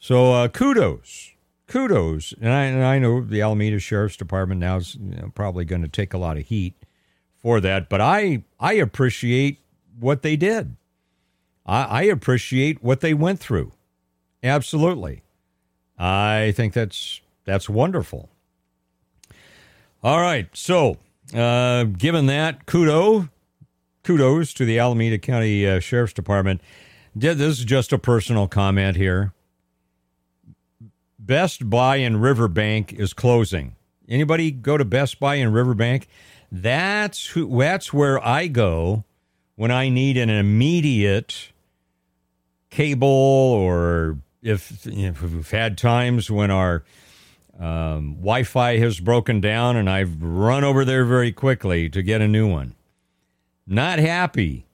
So 0.01 0.33
uh, 0.33 0.49
kudos. 0.49 1.35
Kudos. 1.69 2.35
And 2.41 2.53
I, 2.53 2.65
and 2.65 2.83
I, 2.83 2.99
know 2.99 3.21
the 3.21 3.43
Alameda 3.43 3.79
Sheriff's 3.79 4.17
Department 4.17 4.61
now 4.61 4.79
is 4.79 4.97
you 4.97 5.17
know, 5.17 5.31
probably 5.35 5.65
going 5.65 5.83
to 5.83 5.89
take 5.89 6.13
a 6.15 6.19
lot 6.19 6.37
of 6.37 6.47
heat 6.47 6.75
for 7.37 7.61
that, 7.61 7.89
but 7.89 8.01
I, 8.01 8.43
I 8.59 8.73
appreciate 8.73 9.61
what 10.01 10.23
they 10.23 10.35
did. 10.35 10.77
I, 11.65 11.83
I 11.85 12.03
appreciate 12.03 12.83
what 12.83 13.01
they 13.01 13.15
went 13.15 13.39
through. 13.39 13.73
Absolutely. 14.43 15.23
I 15.99 16.53
think 16.57 16.73
that's 16.73 17.21
that's 17.45 17.69
wonderful. 17.69 18.29
All 20.03 20.21
right. 20.21 20.49
So, 20.53 20.99
uh, 21.35 21.85
given 21.85 22.27
that, 22.27 22.67
kudos, 22.67 23.27
kudos 24.05 24.55
to 24.55 24.65
the 24.65 24.79
Alameda 24.79 25.19
County 25.19 25.67
uh, 25.67 25.81
Sheriff's 25.81 26.13
Department. 26.13 26.61
This 27.15 27.41
is 27.41 27.65
just 27.65 27.93
a 27.93 27.99
personal 27.99 28.47
comment 28.47 28.97
here. 28.97 29.33
Best 31.29 31.69
Buy 31.69 31.97
in 31.97 32.21
Riverbank 32.21 32.95
is 32.95 33.13
closing. 33.13 33.77
Anybody 34.09 34.51
go 34.51 34.79
to 34.79 34.85
Best 34.87 35.21
Buy 35.21 35.35
in 35.35 35.53
Riverbank? 35.53 36.09
That's 36.51 37.27
who. 37.27 37.59
That's 37.59 37.93
where 37.93 38.27
I 38.27 38.47
go 38.47 39.05
when 39.55 39.71
I 39.71 39.91
need 39.91 40.17
an 40.17 40.31
immediate 40.31 41.53
cable 42.71 43.07
or 43.09 44.17
if, 44.43 44.87
if 44.87 45.21
we've 45.21 45.51
had 45.51 45.77
times 45.77 46.31
when 46.31 46.51
our 46.51 46.83
um, 47.61 48.15
Wi 48.15 48.45
Fi 48.45 48.79
has 48.79 48.99
broken 48.99 49.43
down 49.43 49.77
and 49.77 49.91
I've 49.91 50.23
run 50.23 50.65
over 50.65 50.83
there 50.83 51.05
very 51.05 51.31
quickly 51.31 51.91
to 51.91 52.03
get 52.03 52.23
a 52.23 52.29
new 52.29 52.51
one. 52.51 52.75
Not 53.67 53.99
happy 53.99 54.65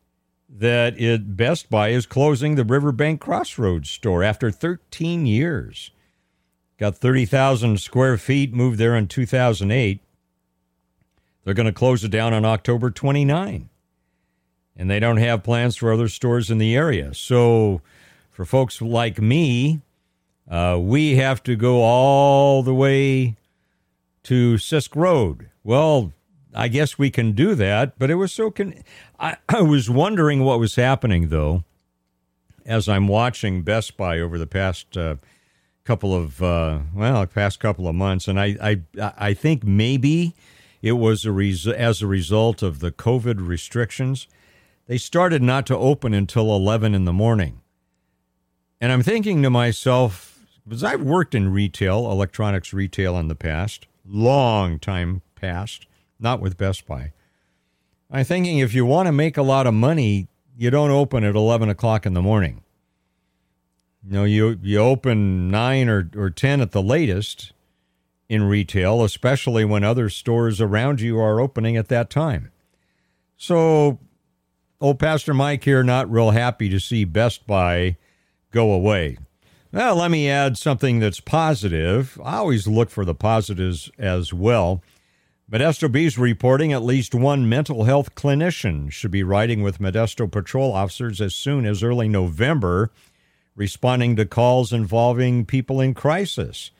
that 0.48 1.00
it 1.00 1.36
Best 1.36 1.68
Buy 1.68 1.88
is 1.88 2.06
closing 2.06 2.54
the 2.54 2.62
Riverbank 2.62 3.20
Crossroads 3.20 3.90
store 3.90 4.22
after 4.22 4.52
13 4.52 5.26
years. 5.26 5.90
Got 6.78 6.96
30,000 6.96 7.80
square 7.80 8.18
feet, 8.18 8.52
moved 8.52 8.78
there 8.78 8.96
in 8.96 9.06
2008. 9.06 10.00
They're 11.44 11.54
going 11.54 11.66
to 11.66 11.72
close 11.72 12.02
it 12.04 12.10
down 12.10 12.32
on 12.32 12.44
October 12.44 12.90
29 12.90 13.68
and 14.76 14.90
they 14.90 15.00
don't 15.00 15.18
have 15.18 15.42
plans 15.42 15.76
for 15.76 15.92
other 15.92 16.08
stores 16.08 16.50
in 16.50 16.58
the 16.58 16.74
area. 16.76 17.14
So, 17.14 17.80
for 18.30 18.44
folks 18.44 18.82
like 18.82 19.20
me, 19.20 19.80
uh, 20.50 20.78
we 20.80 21.16
have 21.16 21.42
to 21.44 21.56
go 21.56 21.82
all 21.82 22.62
the 22.62 22.74
way 22.74 23.36
to 24.24 24.54
Sisk 24.54 24.96
Road. 24.96 25.48
Well, 25.62 26.12
I 26.54 26.68
guess 26.68 26.98
we 26.98 27.10
can 27.10 27.32
do 27.32 27.54
that, 27.54 27.98
but 27.98 28.10
it 28.10 28.16
was 28.16 28.32
so. 28.32 28.50
Con- 28.50 28.82
I, 29.18 29.36
I 29.48 29.62
was 29.62 29.88
wondering 29.88 30.44
what 30.44 30.58
was 30.58 30.74
happening 30.76 31.28
though, 31.28 31.64
as 32.66 32.88
I'm 32.88 33.08
watching 33.08 33.62
Best 33.62 33.96
Buy 33.96 34.18
over 34.18 34.38
the 34.38 34.46
past 34.46 34.96
uh, 34.96 35.16
couple 35.84 36.14
of 36.14 36.42
uh, 36.42 36.80
well, 36.94 37.26
past 37.26 37.60
couple 37.60 37.86
of 37.88 37.94
months, 37.94 38.28
and 38.28 38.40
I 38.40 38.80
I 38.98 39.12
I 39.18 39.34
think 39.34 39.64
maybe 39.64 40.34
it 40.82 40.92
was 40.92 41.24
a 41.24 41.32
res- 41.32 41.66
as 41.66 42.02
a 42.02 42.06
result 42.06 42.62
of 42.62 42.80
the 42.80 42.90
COVID 42.92 43.46
restrictions 43.46 44.26
they 44.86 44.98
started 44.98 45.42
not 45.42 45.66
to 45.66 45.76
open 45.76 46.12
until 46.12 46.54
11 46.54 46.94
in 46.94 47.04
the 47.04 47.12
morning. 47.12 47.60
And 48.80 48.92
I'm 48.92 49.02
thinking 49.02 49.42
to 49.42 49.50
myself, 49.50 50.38
because 50.64 50.84
I've 50.84 51.02
worked 51.02 51.34
in 51.34 51.52
retail, 51.52 52.10
electronics 52.10 52.72
retail 52.72 53.18
in 53.18 53.28
the 53.28 53.34
past, 53.34 53.86
long 54.06 54.78
time 54.78 55.22
past, 55.36 55.86
not 56.20 56.40
with 56.40 56.58
Best 56.58 56.86
Buy. 56.86 57.12
I'm 58.10 58.24
thinking 58.24 58.58
if 58.58 58.74
you 58.74 58.84
want 58.84 59.06
to 59.06 59.12
make 59.12 59.36
a 59.36 59.42
lot 59.42 59.66
of 59.66 59.74
money, 59.74 60.28
you 60.56 60.70
don't 60.70 60.90
open 60.90 61.24
at 61.24 61.34
11 61.34 61.70
o'clock 61.70 62.04
in 62.04 62.12
the 62.12 62.22
morning. 62.22 62.62
You 64.06 64.12
know, 64.12 64.24
you, 64.24 64.58
you 64.62 64.78
open 64.78 65.50
9 65.50 65.88
or, 65.88 66.10
or 66.16 66.30
10 66.30 66.60
at 66.60 66.72
the 66.72 66.82
latest 66.82 67.52
in 68.28 68.44
retail, 68.44 69.02
especially 69.02 69.64
when 69.64 69.84
other 69.84 70.08
stores 70.08 70.60
around 70.60 71.00
you 71.00 71.18
are 71.18 71.40
opening 71.40 71.76
at 71.76 71.88
that 71.88 72.10
time. 72.10 72.50
So 73.36 73.98
old 74.80 74.98
Pastor 74.98 75.34
Mike 75.34 75.64
here, 75.64 75.82
not 75.82 76.10
real 76.10 76.30
happy 76.30 76.68
to 76.68 76.78
see 76.78 77.04
Best 77.04 77.46
Buy 77.46 77.96
go 78.50 78.72
away. 78.72 79.18
Now 79.72 79.94
let 79.94 80.10
me 80.10 80.28
add 80.28 80.56
something 80.56 81.00
that's 81.00 81.20
positive. 81.20 82.20
I 82.22 82.36
always 82.36 82.68
look 82.68 82.90
for 82.90 83.04
the 83.04 83.14
positives 83.14 83.90
as 83.98 84.32
well. 84.32 84.82
Modesto 85.50 85.90
Bees 85.90 86.16
reporting 86.16 86.72
at 86.72 86.82
least 86.82 87.14
one 87.14 87.48
mental 87.48 87.84
health 87.84 88.14
clinician 88.14 88.90
should 88.90 89.10
be 89.10 89.22
riding 89.22 89.62
with 89.62 89.80
Modesto 89.80 90.30
patrol 90.30 90.72
officers 90.72 91.20
as 91.20 91.34
soon 91.34 91.66
as 91.66 91.82
early 91.82 92.08
November, 92.08 92.90
responding 93.56 94.16
to 94.16 94.26
calls 94.26 94.72
involving 94.72 95.44
people 95.44 95.80
in 95.80 95.94
crisis. 95.94 96.70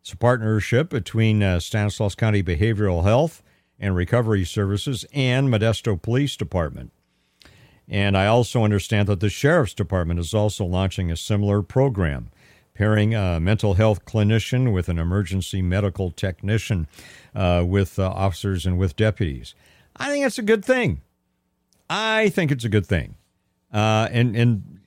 It's 0.00 0.12
a 0.12 0.16
partnership 0.16 0.88
between 0.88 1.42
uh, 1.42 1.60
Stanislaus 1.60 2.14
County 2.14 2.42
Behavioral 2.42 3.04
Health 3.04 3.42
and 3.78 3.94
Recovery 3.94 4.44
Services 4.44 5.04
and 5.12 5.48
Modesto 5.48 6.00
Police 6.00 6.36
Department. 6.36 6.92
And 7.88 8.16
I 8.16 8.26
also 8.26 8.62
understand 8.62 9.08
that 9.08 9.20
the 9.20 9.28
sheriff's 9.28 9.74
department 9.74 10.20
is 10.20 10.32
also 10.32 10.64
launching 10.64 11.10
a 11.10 11.16
similar 11.16 11.60
program, 11.60 12.30
pairing 12.72 13.14
a 13.14 13.40
mental 13.40 13.74
health 13.74 14.04
clinician 14.04 14.72
with 14.72 14.88
an 14.88 14.98
emergency 14.98 15.60
medical 15.60 16.12
technician 16.12 16.86
uh, 17.34 17.64
with 17.66 17.98
uh, 17.98 18.08
officers 18.08 18.64
and 18.64 18.78
with 18.78 18.94
deputies. 18.94 19.54
I 19.96 20.08
think 20.08 20.24
it's 20.24 20.38
a 20.38 20.42
good 20.42 20.64
thing. 20.64 21.00
I 21.90 22.28
think 22.28 22.52
it's 22.52 22.64
a 22.64 22.68
good 22.68 22.86
thing. 22.86 23.16
Uh, 23.72 24.08
and 24.10 24.36
and 24.36 24.79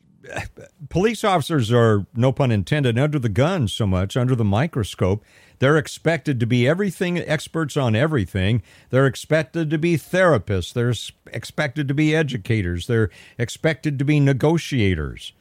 police 0.90 1.24
officers 1.24 1.72
are, 1.72 2.06
no 2.16 2.32
pun 2.32 2.52
intended, 2.52 2.98
under 2.98 3.20
the 3.20 3.30
gun 3.30 3.68
so 3.68 3.86
much, 3.86 4.16
under 4.16 4.36
the 4.36 4.44
microscope. 4.44 5.24
They're 5.60 5.78
expected 5.78 6.40
to 6.40 6.46
be 6.46 6.68
everything, 6.68 7.18
experts 7.20 7.78
on 7.78 7.96
everything. 7.96 8.62
They're 8.90 9.08
expected 9.08 9.70
to 9.70 9.78
be 9.78 9.96
therapists. 9.96 10.74
They're 10.74 10.94
expected 11.34 11.88
to 11.88 11.94
be 11.94 12.16
educators. 12.16 12.88
They're 12.88 13.10
expected 13.38 14.00
to 14.00 14.06
be 14.06 14.20
negotiators. 14.20 15.34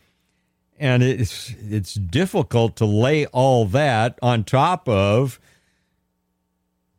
And 0.79 1.03
it's, 1.03 1.55
it's 1.61 1.95
difficult 1.95 2.77
to 2.77 2.85
lay 2.85 3.27
all 3.27 3.67
that 3.67 4.19
on 4.23 4.45
top 4.45 4.89
of 4.89 5.41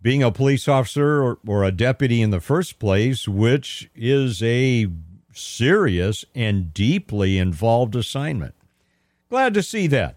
being 0.01 0.21
a 0.21 0.31
police 0.31 0.67
officer 0.67 1.23
or, 1.23 1.39
or 1.47 1.63
a 1.63 1.71
deputy 1.71 2.21
in 2.21 2.29
the 2.29 2.41
first 2.41 2.77
place, 2.77 3.27
which 3.27 3.89
is 3.95 4.43
a 4.43 4.88
serious 5.34 6.25
and 6.34 6.73
deeply 6.73 7.38
involved 7.38 7.95
assignment. 7.95 8.55
Glad 9.29 9.53
to 9.55 9.63
see 9.63 9.88
that. 9.88 10.15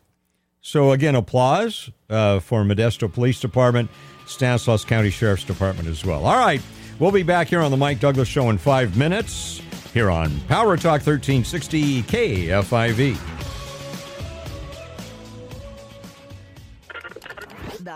So, 0.61 0.93
again, 0.93 1.15
applause 1.15 1.91
uh, 2.11 2.41
for 2.41 2.65
Modesto 2.65 3.13
Police 3.13 3.41
Department, 3.41 3.89
Stanislaus 4.27 4.85
County 4.85 5.11
Sheriff's 5.11 5.45
Department 5.45 5.89
as 5.89 6.05
well. 6.05 6.27
All 6.27 6.37
right, 6.37 6.61
we'll 6.99 7.13
be 7.13 7.23
back 7.23 7.49
here 7.49 7.61
on 7.61 7.71
the 7.71 7.77
Mike 7.77 8.01
Douglass 8.01 8.29
Show 8.29 8.51
in 8.51 8.59
five 8.59 8.97
minutes 8.97 9.63
here 9.95 10.11
on 10.11 10.39
Power 10.49 10.77
Talk 10.77 11.07
1360 11.07 12.03
KFIV. 12.03 13.46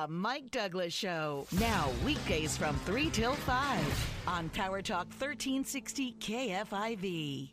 The 0.01 0.09
Mike 0.09 0.51
Douglass 0.51 0.95
Show. 0.95 1.47
Now, 1.59 1.91
weekdays 2.07 2.57
from 2.57 2.75
3 2.87 3.11
till 3.11 3.35
5 3.35 4.23
on 4.27 4.49
Power 4.49 4.81
Talk 4.81 5.09
1360 5.09 6.15
KFIV. 6.19 7.51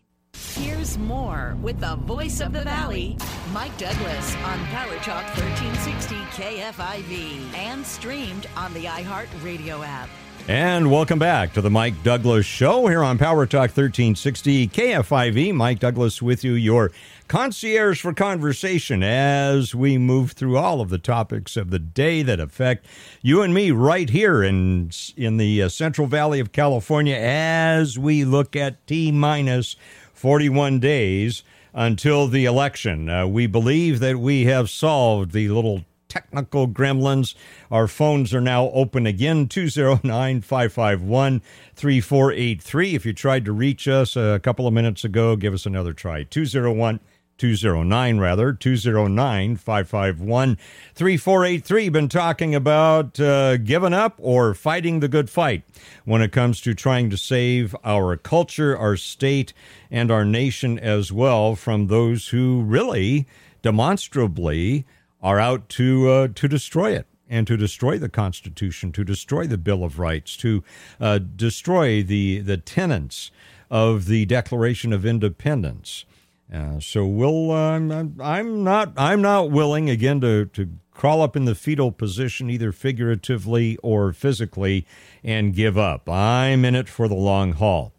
Here's 0.54 0.98
more 0.98 1.58
with 1.62 1.82
the 1.82 1.98
voice 1.98 2.40
of 2.40 2.54
the 2.54 2.62
valley, 2.62 3.18
Mike 3.52 3.78
Douglass, 3.78 4.34
on 4.36 4.60
Power 4.68 4.96
Talk 5.00 5.26
1360 5.36 6.16
KFIV 6.42 7.54
and 7.54 7.86
streamed 7.86 8.48
on 8.56 8.74
the 8.74 8.86
iHeart 8.86 9.28
Radio 9.44 9.84
app. 9.84 10.08
And 10.50 10.90
welcome 10.90 11.20
back 11.20 11.52
to 11.56 11.62
the 11.62 11.70
Mike 11.70 12.04
Douglass 12.04 12.46
Show 12.46 12.88
here 12.88 13.04
on 13.04 13.18
Power 13.18 13.46
Talk 13.46 13.64
1360 13.64 14.70
KFIV. 14.70 15.54
Mike 15.54 15.80
Douglass 15.80 16.22
with 16.22 16.46
you, 16.46 16.54
your 16.54 16.90
concierge 17.28 18.00
for 18.00 18.14
conversation 18.14 19.04
as 19.04 19.76
we 19.76 19.98
move 19.98 20.32
through 20.32 20.56
all 20.56 20.80
of 20.80 20.88
the 20.88 21.00
topics 21.00 21.58
of 21.58 21.70
the 21.70 21.80
day 21.80 22.22
that 22.22 22.40
affect 22.40 22.86
you 23.22 23.42
and 23.42 23.54
me 23.54 23.72
right 23.72 24.10
here 24.10 24.42
in 24.42 24.90
in 25.18 25.36
the 25.36 25.64
uh, 25.64 25.68
Central 25.68 26.08
Valley 26.08 26.40
of 26.40 26.54
California 26.54 27.18
as 27.18 28.00
we 28.00 28.24
look 28.24 28.56
at 28.56 28.88
T 28.88 29.12
minus 29.12 29.76
41 30.14 30.80
days 30.80 31.44
until 31.74 32.26
the 32.26 32.46
election. 32.46 33.10
Uh, 33.10 33.28
we 33.28 33.48
believe 33.48 34.00
that 34.00 34.18
we 34.18 34.46
have 34.46 34.70
solved 34.70 35.34
the 35.34 35.50
little 35.50 35.84
technical 36.08 36.68
gremlins. 36.68 37.36
Our 37.72 37.88
phones 37.88 38.34
are 38.34 38.42
now 38.42 38.70
open 38.70 39.06
again 39.06 39.48
209 39.48 40.42
551 40.42 41.42
3483. 41.76 42.96
If 42.96 43.06
you 43.06 43.14
tried 43.14 43.46
to 43.46 43.52
reach 43.52 43.88
us 43.88 44.16
a 44.16 44.40
couple 44.42 44.68
of 44.68 44.74
minutes 44.74 45.04
ago, 45.04 45.36
give 45.36 45.54
us 45.54 45.66
another 45.66 45.94
try 45.94 46.24
201 46.24 47.00
209 47.38 48.18
rather 48.18 48.52
209 48.52 49.56
551 49.56 50.58
3483 50.96 51.90
been 51.90 52.10
talking 52.10 52.56
about 52.56 53.20
uh, 53.20 53.58
giving 53.58 53.94
up 53.94 54.16
or 54.18 54.54
fighting 54.54 55.00
the 55.00 55.08
good 55.08 55.30
fight 55.30 55.64
when 56.06 56.22
it 56.22 56.32
comes 56.32 56.60
to 56.62 56.74
trying 56.74 57.10
to 57.10 57.18
save 57.18 57.76
our 57.84 58.18
culture 58.18 58.76
our 58.76 58.98
state 58.98 59.54
and 59.92 60.10
our 60.10 60.26
nation 60.26 60.80
as 60.80 61.12
well 61.12 61.56
from 61.56 61.88
those 61.88 62.30
who 62.30 62.62
really 62.64 63.28
demonstrably 63.62 64.86
are 65.28 65.42
out 65.42 65.68
to 65.68 66.10
uh, 66.10 66.28
to 66.34 66.48
destroy 66.48 66.94
it 66.94 67.06
and 67.30 67.46
to 67.48 67.58
destroy 67.58 67.98
the 67.98 68.08
Constitution, 68.08 68.94
to 68.94 69.04
destroy 69.04 69.46
the 69.46 69.58
Bill 69.58 69.84
of 69.84 70.00
Rights, 70.00 70.38
to 70.38 70.64
uh, 71.02 71.20
destroy 71.20 72.02
the 72.02 72.40
the 72.40 72.56
tenets 72.56 73.30
of 73.70 74.06
the 74.06 74.26
Declaration 74.26 74.94
of 74.94 75.06
Independence. 75.06 76.06
Uh, 76.54 76.80
so 76.80 77.06
we'll. 77.06 77.52
Uh, 77.52 78.06
I'm 78.22 78.64
not. 78.64 78.94
I'm 78.96 79.22
not 79.22 79.52
willing 79.52 79.90
again 79.90 80.22
to 80.22 80.46
to 80.46 80.70
crawl 80.92 81.22
up 81.22 81.36
in 81.36 81.44
the 81.44 81.56
fetal 81.56 81.92
position, 81.92 82.50
either 82.50 82.72
figuratively 82.72 83.76
or 83.84 84.14
physically, 84.14 84.86
and 85.26 85.54
give 85.54 85.78
up. 85.78 86.10
I'm 86.10 86.64
in 86.64 86.74
it 86.74 86.88
for 86.88 87.10
the 87.10 87.16
long 87.16 87.52
haul. 87.52 87.92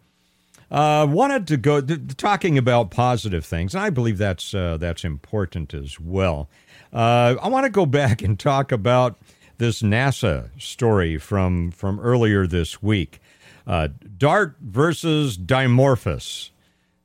Uh, 0.71 1.07
wanted 1.09 1.47
to 1.47 1.57
go 1.57 1.81
th- 1.81 2.17
talking 2.17 2.57
about 2.57 2.91
positive 2.91 3.45
things, 3.45 3.75
and 3.75 3.85
I 3.85 3.91
believe 3.91 4.17
that's 4.17 4.55
uh, 4.55 4.79
that's 4.79 5.05
important 5.05 5.75
as 5.75 6.01
well. 6.01 6.49
Uh, 6.93 7.37
I 7.41 7.49
want 7.49 7.65
to 7.65 7.71
go 7.71 7.87
back 7.87 8.23
and 8.23 8.39
talk 8.39 8.73
about 8.73 9.19
this 9.59 9.83
NASA 9.83 10.51
story 10.61 11.19
from 11.19 11.71
from 11.71 12.01
earlier 12.01 12.47
this 12.47 12.83
week. 12.83 13.21
Uh, 13.67 13.89
DART 14.17 14.57
versus 14.61 15.37
Dimorphos. 15.37 16.51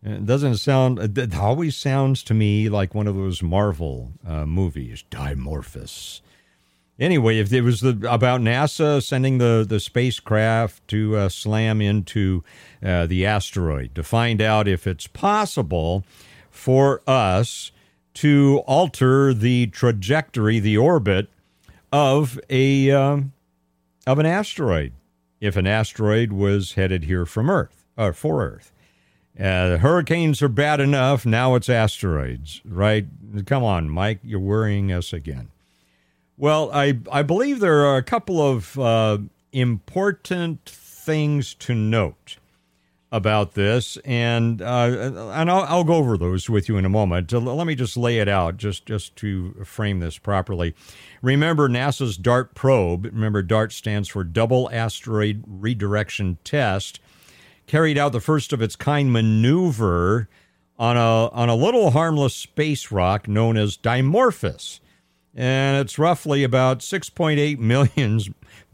It 0.03 0.25
doesn't 0.25 0.57
sound. 0.57 1.17
It 1.17 1.35
always 1.35 1.75
sounds 1.75 2.23
to 2.23 2.33
me 2.33 2.69
like 2.69 2.95
one 2.95 3.07
of 3.07 3.15
those 3.15 3.41
Marvel 3.41 4.11
uh, 4.25 4.45
movies, 4.45 5.03
Dimorphos. 5.09 6.21
Anyway, 6.99 7.39
if 7.39 7.51
it 7.51 7.61
was 7.61 7.81
the, 7.81 7.89
about 8.09 8.39
NASA 8.39 9.01
sending 9.01 9.39
the, 9.39 9.65
the 9.67 9.79
spacecraft 9.79 10.87
to 10.87 11.15
uh, 11.15 11.27
slam 11.27 11.81
into 11.81 12.43
uh, 12.83 13.07
the 13.07 13.25
asteroid 13.25 13.95
to 13.95 14.03
find 14.03 14.41
out 14.41 14.67
if 14.67 14.85
it's 14.85 15.07
possible 15.07 16.05
for 16.51 17.01
us 17.07 17.71
to 18.15 18.63
alter 18.67 19.33
the 19.33 19.67
trajectory, 19.67 20.59
the 20.59 20.77
orbit 20.77 21.29
of 21.91 22.39
a 22.49 22.91
um, 22.91 23.33
of 24.05 24.19
an 24.19 24.25
asteroid, 24.25 24.93
if 25.39 25.55
an 25.55 25.67
asteroid 25.67 26.31
was 26.31 26.73
headed 26.73 27.03
here 27.05 27.25
from 27.25 27.49
Earth 27.49 27.85
or 27.97 28.13
for 28.13 28.43
Earth. 28.43 28.71
Uh, 29.39 29.77
hurricanes 29.77 30.41
are 30.43 30.47
bad 30.47 30.79
enough. 30.79 31.25
Now 31.25 31.55
it's 31.55 31.69
asteroids, 31.69 32.61
right? 32.65 33.07
Come 33.47 33.63
on, 33.63 33.89
Mike, 33.89 34.19
you're 34.23 34.39
worrying 34.39 34.91
us 34.91 35.11
again. 35.11 35.49
Well, 36.37 36.69
I 36.73 36.99
I 37.11 37.23
believe 37.23 37.59
there 37.59 37.85
are 37.85 37.97
a 37.97 38.03
couple 38.03 38.41
of 38.41 38.77
uh, 38.77 39.19
important 39.51 40.65
things 40.65 41.53
to 41.55 41.73
note 41.73 42.37
about 43.13 43.53
this, 43.53 43.95
and 43.97 44.59
uh, 44.59 45.29
and 45.33 45.49
I'll, 45.49 45.61
I'll, 45.61 45.83
go 45.83 45.93
over 45.93 46.17
those 46.17 46.49
with 46.49 46.67
you 46.67 46.77
in 46.77 46.83
a 46.83 46.89
moment. 46.89 47.31
Let 47.31 47.67
me 47.67 47.75
just 47.75 47.95
lay 47.95 48.17
it 48.17 48.27
out, 48.27 48.57
just 48.57 48.87
just 48.87 49.15
to 49.17 49.53
frame 49.63 49.99
this 49.99 50.17
properly. 50.17 50.73
Remember 51.21 51.69
NASA's 51.69 52.17
DART 52.17 52.55
probe. 52.55 53.05
Remember 53.05 53.43
DART 53.43 53.71
stands 53.71 54.09
for 54.09 54.23
Double 54.23 54.67
Asteroid 54.73 55.43
Redirection 55.47 56.39
Test 56.43 56.99
carried 57.67 57.99
out 57.99 58.11
the 58.11 58.19
first 58.19 58.51
of 58.51 58.61
its 58.63 58.75
kind 58.75 59.13
maneuver 59.13 60.27
on 60.79 60.97
a 60.97 61.27
on 61.29 61.49
a 61.49 61.55
little 61.55 61.91
harmless 61.91 62.35
space 62.35 62.91
rock 62.91 63.27
known 63.27 63.57
as 63.57 63.77
Dimorphos. 63.77 64.79
And 65.35 65.77
it's 65.77 65.99
roughly 65.99 66.43
about 66.43 66.79
6.8 66.79 67.59
million 67.59 68.19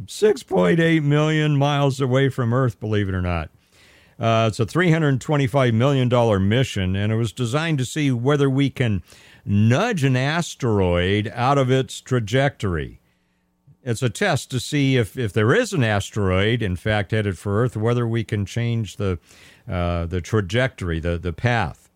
6.8 0.06 1.04
million 1.04 1.58
miles 1.58 2.00
away 2.00 2.30
from 2.30 2.54
Earth, 2.54 2.80
believe 2.80 3.10
it 3.10 3.16
or 3.16 3.22
not. 3.22 3.50
Uh, 4.20 4.48
it's 4.50 4.60
a 4.60 4.66
$325 4.66 5.74
million 5.74 6.48
mission, 6.48 6.96
and 6.96 7.12
it 7.12 7.16
was 7.16 7.32
designed 7.32 7.78
to 7.78 7.86
see 7.86 8.12
whether 8.12 8.50
we 8.50 8.70
can 8.70 9.02
nudge 9.46 10.04
an 10.04 10.18
asteroid 10.18 11.32
out 11.34 11.58
of 11.58 11.72
its 11.72 12.02
trajectory. 12.02 13.00
It's 13.82 14.04
a 14.04 14.10
test 14.10 14.52
to 14.52 14.60
see 14.60 14.98
if, 14.98 15.18
if 15.18 15.32
there 15.32 15.56
is 15.56 15.72
an 15.72 15.86
asteroid, 15.86 16.62
in 16.62 16.76
fact, 16.76 17.12
headed 17.12 17.38
for 17.38 17.64
Earth, 17.64 17.78
whether 17.78 18.06
we 18.06 18.26
can 18.26 18.46
change 18.46 18.98
the 18.98 19.20
uh, 19.70 20.06
the 20.06 20.20
trajectory, 20.20 21.00
the 21.00 21.18
the 21.18 21.32
path. 21.32 21.90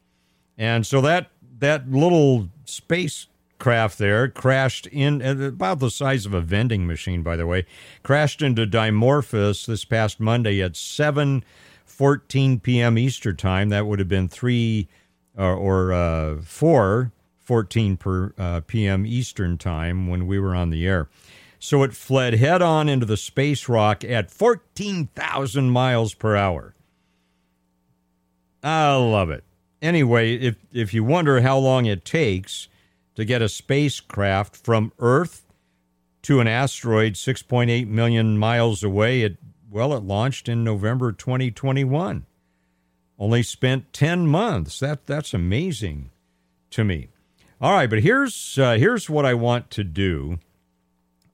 And 0.57 0.87
so 0.87 1.01
that 1.01 1.29
that 1.59 1.91
little 1.91 2.49
spacecraft 2.63 3.97
there 3.97 4.29
crashed 4.29 4.87
in 4.87 5.21
about 5.21 5.79
the 5.79 5.91
size 5.91 6.25
of 6.25 6.33
a 6.33 6.41
vending 6.41 6.87
machine, 6.87 7.21
by 7.21 7.35
the 7.35 7.45
way, 7.45 7.65
crashed 8.01 8.41
into 8.41 8.65
Dimorphos 8.65 9.65
this 9.65 9.83
past 9.83 10.21
Monday 10.21 10.61
at 10.61 10.75
7:14 11.97 12.61
p.m. 12.61 12.97
Eastern 12.97 13.35
time. 13.35 13.69
That 13.69 13.85
would 13.85 13.99
have 13.99 14.07
been 14.07 14.27
three 14.27 14.87
uh, 15.37 15.55
or 15.55 15.93
uh, 15.93 16.41
four 16.41 17.11
14 17.43 17.97
per 17.97 18.33
uh, 18.37 18.61
p.m. 18.65 19.05
Eastern 19.05 19.57
time 19.57 20.07
when 20.07 20.27
we 20.27 20.39
were 20.39 20.55
on 20.55 20.69
the 20.69 20.87
air. 20.87 21.09
So 21.59 21.83
it 21.83 21.93
fled 21.93 22.35
head 22.35 22.61
on 22.61 22.89
into 22.89 23.05
the 23.05 23.17
space 23.17 23.69
rock 23.69 24.03
at 24.03 24.31
14,000 24.31 25.69
miles 25.69 26.13
per 26.13 26.35
hour. 26.35 26.75
I 28.61 28.95
love 28.95 29.29
it. 29.29 29.43
Anyway, 29.81 30.35
if 30.35 30.55
if 30.71 30.93
you 30.93 31.03
wonder 31.03 31.41
how 31.41 31.57
long 31.57 31.85
it 31.85 32.05
takes 32.05 32.69
to 33.15 33.25
get 33.25 33.41
a 33.41 33.49
spacecraft 33.49 34.55
from 34.55 34.93
Earth 34.99 35.45
to 36.23 36.39
an 36.39 36.47
asteroid 36.47 37.13
6.8 37.13 37.87
million 37.87 38.37
miles 38.37 38.81
away, 38.81 39.21
it 39.21 39.37
well, 39.73 39.93
it 39.95 40.03
launched 40.03 40.47
in 40.47 40.63
November 40.63 41.11
2021. 41.11 42.27
Only 43.17 43.41
spent 43.41 43.91
10 43.91 44.27
months. 44.27 44.79
That 44.79 45.07
that's 45.07 45.33
amazing 45.33 46.11
to 46.69 46.83
me. 46.83 47.07
All 47.59 47.71
right, 47.71 47.89
but 47.89 48.03
here's 48.03 48.59
uh, 48.59 48.73
here's 48.73 49.09
what 49.09 49.25
I 49.25 49.33
want 49.33 49.71
to 49.71 49.83
do. 49.83 50.37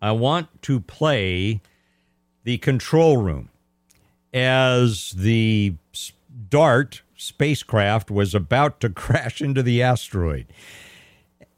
I 0.02 0.12
want 0.14 0.62
to 0.64 0.80
play 0.80 1.60
the 2.46 2.58
control 2.60 3.18
room 3.18 3.50
as 4.34 5.12
the 5.12 5.76
DART 6.50 7.02
spacecraft 7.18 8.10
was 8.10 8.34
about 8.34 8.80
to 8.80 8.90
crash 8.90 9.42
into 9.42 9.62
the 9.62 9.84
asteroid. 9.84 10.48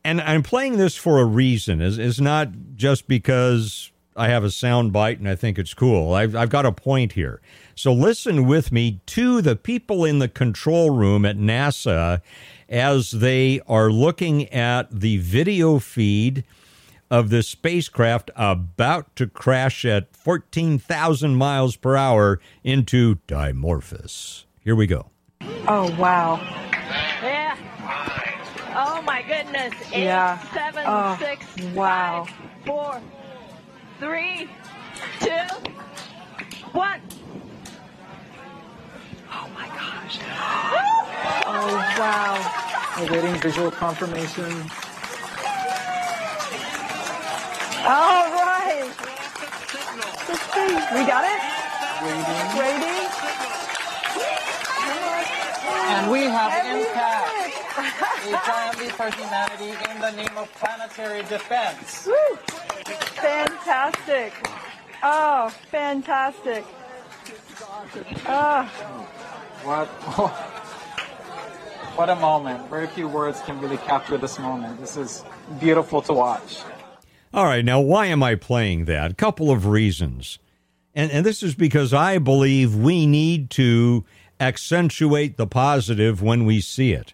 And 0.03 0.19
I'm 0.19 0.41
playing 0.41 0.77
this 0.77 0.95
for 0.95 1.19
a 1.19 1.25
reason. 1.25 1.79
Is 1.79 1.99
is 1.99 2.19
not 2.19 2.49
just 2.75 3.07
because 3.07 3.91
I 4.21 4.27
have 4.27 4.43
a 4.43 4.51
sound 4.51 4.93
bite 4.93 5.17
and 5.17 5.27
I 5.27 5.33
think 5.35 5.57
it's 5.57 5.73
cool. 5.73 6.13
I've, 6.13 6.35
I've 6.35 6.51
got 6.51 6.65
a 6.67 6.71
point 6.71 7.13
here. 7.13 7.41
So 7.73 7.91
listen 7.91 8.45
with 8.45 8.71
me 8.71 9.01
to 9.07 9.41
the 9.41 9.55
people 9.55 10.05
in 10.05 10.19
the 10.19 10.27
control 10.27 10.91
room 10.91 11.25
at 11.25 11.37
NASA 11.37 12.21
as 12.69 13.09
they 13.09 13.61
are 13.67 13.89
looking 13.89 14.47
at 14.49 14.91
the 14.91 15.17
video 15.17 15.79
feed 15.79 16.43
of 17.09 17.29
the 17.31 17.41
spacecraft 17.41 18.29
about 18.35 19.15
to 19.15 19.25
crash 19.25 19.83
at 19.85 20.15
14,000 20.15 21.35
miles 21.35 21.75
per 21.75 21.95
hour 21.97 22.39
into 22.63 23.15
Dimorphos. 23.27 24.45
Here 24.59 24.75
we 24.75 24.85
go. 24.85 25.09
Oh, 25.67 25.93
wow. 25.99 26.39
Yeah. 27.23 27.57
Oh 28.75 29.01
my 29.01 29.23
goodness. 29.23 29.73
Eight, 29.91 30.03
Yeah. 30.03 30.37
seven, 30.53 30.83
Oh, 30.85 31.17
six, 31.19 31.45
wow. 31.73 32.25
five, 32.25 32.35
four, 32.65 33.01
three, 34.01 34.49
two, 35.19 35.29
one. 36.71 36.99
Oh, 39.31 39.47
my 39.53 39.67
gosh. 39.67 40.17
Oh 41.45 41.75
wow. 41.99 42.97
Awaiting 42.97 43.39
visual 43.39 43.69
confirmation. 43.69 44.51
All 47.85 48.25
right. 48.41 48.89
We 50.93 51.05
got 51.05 51.23
it? 51.23 51.39
Waiting. 52.01 52.49
Waiting. 52.57 53.05
And 55.93 56.11
we 56.11 56.21
have 56.23 56.51
And 56.53 56.77
we 56.79 56.85
impact. 56.87 57.53
have 57.69 58.25
A 58.25 58.29
triumph 58.45 58.95
for 58.95 59.09
humanity 59.11 59.77
in 59.91 60.01
the 60.01 60.11
name 60.11 60.37
of 60.37 60.51
planetary 60.55 61.21
defense. 61.23 62.07
Woo. 62.07 62.50
Fantastic. 63.21 64.33
Oh, 65.03 65.49
fantastic. 65.69 66.65
Oh, 68.27 68.63
What? 69.63 69.87
What 71.95 72.09
a 72.09 72.15
moment. 72.15 72.69
Very 72.69 72.87
few 72.87 73.07
words 73.09 73.41
can 73.41 73.59
really 73.59 73.77
capture 73.77 74.17
this 74.17 74.39
moment. 74.39 74.79
This 74.79 74.95
is 74.95 75.25
beautiful 75.59 76.01
to 76.03 76.13
watch. 76.13 76.61
All 77.33 77.43
right, 77.45 77.65
now 77.65 77.81
why 77.81 78.05
am 78.07 78.23
I 78.23 78.35
playing 78.35 78.85
that? 78.85 79.11
A 79.11 79.13
couple 79.13 79.51
of 79.51 79.65
reasons. 79.67 80.39
And 80.95 81.11
and 81.11 81.25
this 81.25 81.43
is 81.43 81.53
because 81.53 81.93
I 81.93 82.17
believe 82.17 82.75
we 82.75 83.05
need 83.05 83.49
to 83.51 84.05
accentuate 84.39 85.35
the 85.35 85.45
positive 85.45 86.21
when 86.21 86.45
we 86.45 86.61
see 86.61 86.93
it. 86.93 87.13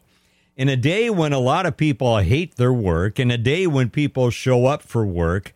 In 0.56 0.70
a 0.70 0.78
day 0.78 1.10
when 1.10 1.34
a 1.34 1.40
lot 1.40 1.66
of 1.66 1.76
people 1.76 2.18
hate 2.20 2.56
their 2.56 2.74
work, 2.74 3.20
in 3.20 3.30
a 3.32 3.38
day 3.38 3.66
when 3.68 3.90
people 3.90 4.30
show 4.30 4.68
up 4.68 4.84
for 4.84 5.06
work 5.06 5.54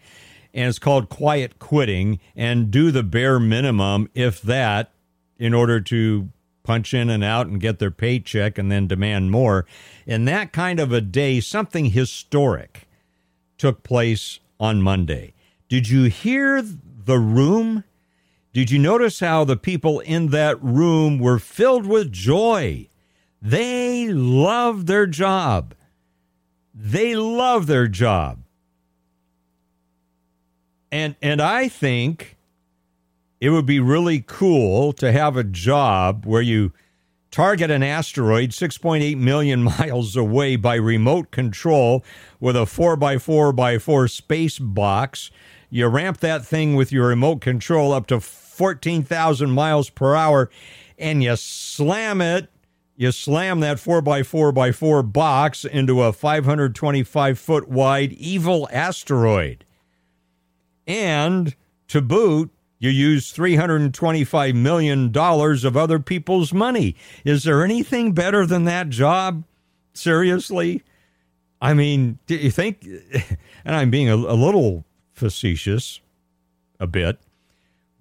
and 0.54 0.68
it's 0.68 0.80
called 0.80 1.10
quiet 1.10 1.60
quitting 1.60 2.20
and 2.36 2.72
do 2.72 2.92
the 2.92 3.04
bare 3.04 3.40
minimum 3.40 4.10
if 4.14 4.42
that 4.42 4.92
in 5.38 5.54
order 5.54 5.80
to 5.82 6.30
punch 6.64 6.94
in 6.94 7.10
and 7.10 7.24
out 7.24 7.48
and 7.48 7.60
get 7.60 7.80
their 7.80 7.92
paycheck 7.92 8.58
and 8.58 8.72
then 8.72 8.88
demand 8.88 9.32
more. 9.32 9.66
In 10.06 10.26
that 10.26 10.54
kind 10.54 10.80
of 10.80 10.92
a 10.92 11.02
day, 11.02 11.40
something 11.40 11.86
historic 11.86 12.88
took 13.58 13.84
place 13.84 14.40
on 14.60 14.82
Monday. 14.82 15.34
Did 15.70 15.90
you 15.90 16.04
hear 16.04 16.62
the 16.62 17.20
room? 17.20 17.84
Did 18.54 18.70
you 18.70 18.80
notice 18.80 19.20
how 19.20 19.44
the 19.44 19.58
people 19.58 20.00
in 20.02 20.28
that 20.28 20.62
room 20.62 21.18
were 21.20 21.40
filled 21.40 21.86
with 21.86 22.12
joy? 22.12 22.88
They 23.42 24.10
love 24.10 24.86
their 24.86 25.08
job. 25.08 25.74
They 26.74 27.16
love 27.16 27.68
their 27.68 27.88
job. 27.88 28.41
And 30.92 31.16
and 31.22 31.42
I 31.42 31.68
think 31.68 32.38
it 33.40 33.50
would 33.50 33.66
be 33.66 33.80
really 33.80 34.24
cool 34.26 34.94
to 34.94 35.12
have 35.12 35.38
a 35.38 35.44
job 35.44 36.26
where 36.26 36.42
you 36.42 36.74
target 37.32 37.72
an 37.72 37.82
asteroid 37.82 38.50
6.8 38.52 39.18
million 39.18 39.64
miles 39.80 40.16
away 40.16 40.58
by 40.58 40.76
remote 40.76 41.32
control 41.32 42.04
with 42.40 42.56
a 42.56 42.66
4x4x4 42.66 44.10
space 44.10 44.60
box. 44.60 45.32
You 45.70 45.88
ramp 45.88 46.20
that 46.20 46.46
thing 46.46 46.76
with 46.76 46.92
your 46.92 47.08
remote 47.08 47.40
control 47.40 47.94
up 47.94 48.08
to 48.08 48.20
14,000 48.20 49.50
miles 49.50 49.90
per 49.90 50.14
hour 50.16 50.50
and 51.00 51.24
you 51.24 51.36
slam 51.36 52.22
it. 52.22 52.50
You 52.98 53.12
slam 53.12 53.62
that 53.62 53.78
4x4x4 53.78 55.12
box 55.12 55.66
into 55.66 56.04
a 56.04 56.14
525 56.14 57.40
foot 57.40 57.70
wide 57.70 58.12
evil 58.12 58.70
asteroid. 58.72 59.66
And 60.88 61.56
to 61.88 62.02
boot, 62.02 62.52
you 62.80 62.90
use 62.90 63.32
$325 63.32 64.56
million 64.56 65.16
of 65.16 65.78
other 65.78 66.00
people's 66.00 66.52
money. 66.52 66.96
Is 67.24 67.44
there 67.44 67.64
anything 67.64 68.14
better 68.14 68.46
than 68.46 68.64
that 68.66 68.90
job? 68.90 69.44
Seriously? 69.94 70.82
I 71.62 71.76
mean, 71.76 72.18
do 72.26 72.36
you 72.36 72.50
think, 72.50 72.84
and 73.66 73.76
I'm 73.76 73.92
being 73.92 74.10
a, 74.10 74.16
a 74.16 74.34
little 74.34 74.84
facetious, 75.14 76.02
a 76.80 76.88
bit, 76.88 77.20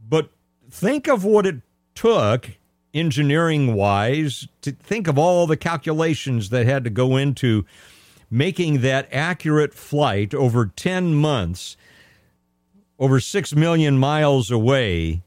but 0.09 0.31
think 0.71 1.09
of 1.09 1.25
what 1.25 1.45
it 1.45 1.57
took 1.95 2.51
engineering 2.95 3.75
wise 3.75 4.49
to 4.63 4.73
think 4.73 5.07
of 5.07 5.19
all 5.19 5.47
the 5.47 5.57
calculations 5.57 6.49
that 6.49 6.67
had 6.67 6.85
to 6.85 6.91
go 6.91 7.17
into 7.17 7.67
making 8.31 8.81
that 8.81 9.09
accurate 9.13 9.75
flight 9.75 10.33
over 10.33 10.67
10 10.67 11.15
months 11.15 11.77
over 13.01 13.19
6 13.19 13.57
million 13.57 13.99
miles 13.99 14.51
away 14.51 15.23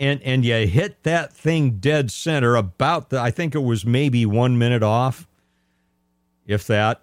and 0.00 0.20
and 0.22 0.44
you 0.44 0.66
hit 0.66 1.02
that 1.04 1.32
thing 1.32 1.72
dead 1.72 2.10
center 2.10 2.56
about 2.56 3.10
the 3.10 3.20
I 3.20 3.30
think 3.30 3.54
it 3.54 3.62
was 3.62 3.84
maybe 3.84 4.26
1 4.26 4.58
minute 4.58 4.82
off 4.82 5.28
if 6.46 6.66
that. 6.66 7.02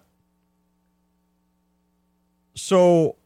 So 2.54 3.16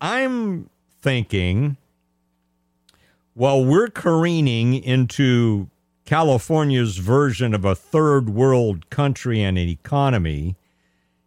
I'm 0.00 0.68
thinking 1.00 1.76
while 3.34 3.64
we're 3.64 3.88
careening 3.88 4.74
into 4.74 5.68
California's 6.04 6.96
version 6.96 7.54
of 7.54 7.64
a 7.64 7.74
third 7.74 8.30
world 8.30 8.90
country 8.90 9.42
and 9.42 9.56
an 9.58 9.68
economy 9.68 10.56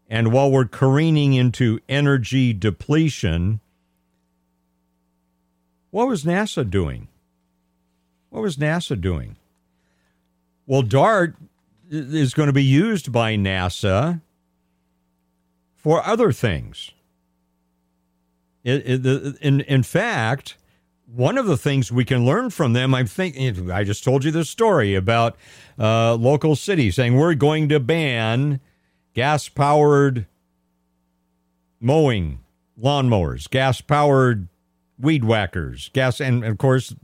and 0.09 0.33
while 0.33 0.51
we're 0.51 0.65
careening 0.65 1.33
into 1.33 1.79
energy 1.87 2.51
depletion 2.51 3.61
what 5.95 6.09
was 6.09 6.25
NASA 6.25 6.69
doing? 6.69 7.07
What 8.29 8.41
was 8.41 8.57
NASA 8.57 8.99
doing? 8.99 9.37
Well, 10.65 10.81
DART 10.81 11.37
is 11.89 12.33
going 12.33 12.47
to 12.47 12.53
be 12.53 12.65
used 12.65 13.13
by 13.13 13.37
NASA 13.37 14.19
for 15.73 16.05
other 16.05 16.33
things. 16.33 16.91
In, 18.65 19.61
in 19.61 19.83
fact, 19.83 20.57
one 21.05 21.37
of 21.37 21.45
the 21.45 21.55
things 21.55 21.93
we 21.93 22.03
can 22.03 22.25
learn 22.25 22.49
from 22.49 22.73
them, 22.73 22.93
I'm 22.93 23.07
thinking, 23.07 23.71
I 23.71 23.85
just 23.85 24.03
told 24.03 24.25
you 24.25 24.31
this 24.31 24.49
story 24.49 24.95
about 24.95 25.37
uh, 25.79 26.15
local 26.15 26.57
cities 26.57 26.95
saying 26.95 27.15
we're 27.15 27.35
going 27.35 27.69
to 27.69 27.79
ban 27.79 28.59
gas 29.13 29.47
powered 29.47 30.25
mowing 31.79 32.39
lawnmowers, 32.77 33.49
gas 33.49 33.79
powered 33.79 34.49
weed 34.99 35.25
whackers, 35.25 35.89
gas, 35.93 36.19
and 36.19 36.43
of 36.43 36.57
course, 36.57 36.95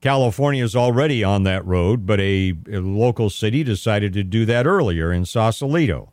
California 0.00 0.62
is 0.62 0.76
already 0.76 1.24
on 1.24 1.42
that 1.42 1.64
road, 1.66 2.06
but 2.06 2.20
a, 2.20 2.54
a, 2.70 2.78
local 2.78 3.30
city 3.30 3.64
decided 3.64 4.12
to 4.12 4.22
do 4.22 4.44
that 4.46 4.66
earlier 4.66 5.12
in 5.12 5.24
Sausalito. 5.24 6.12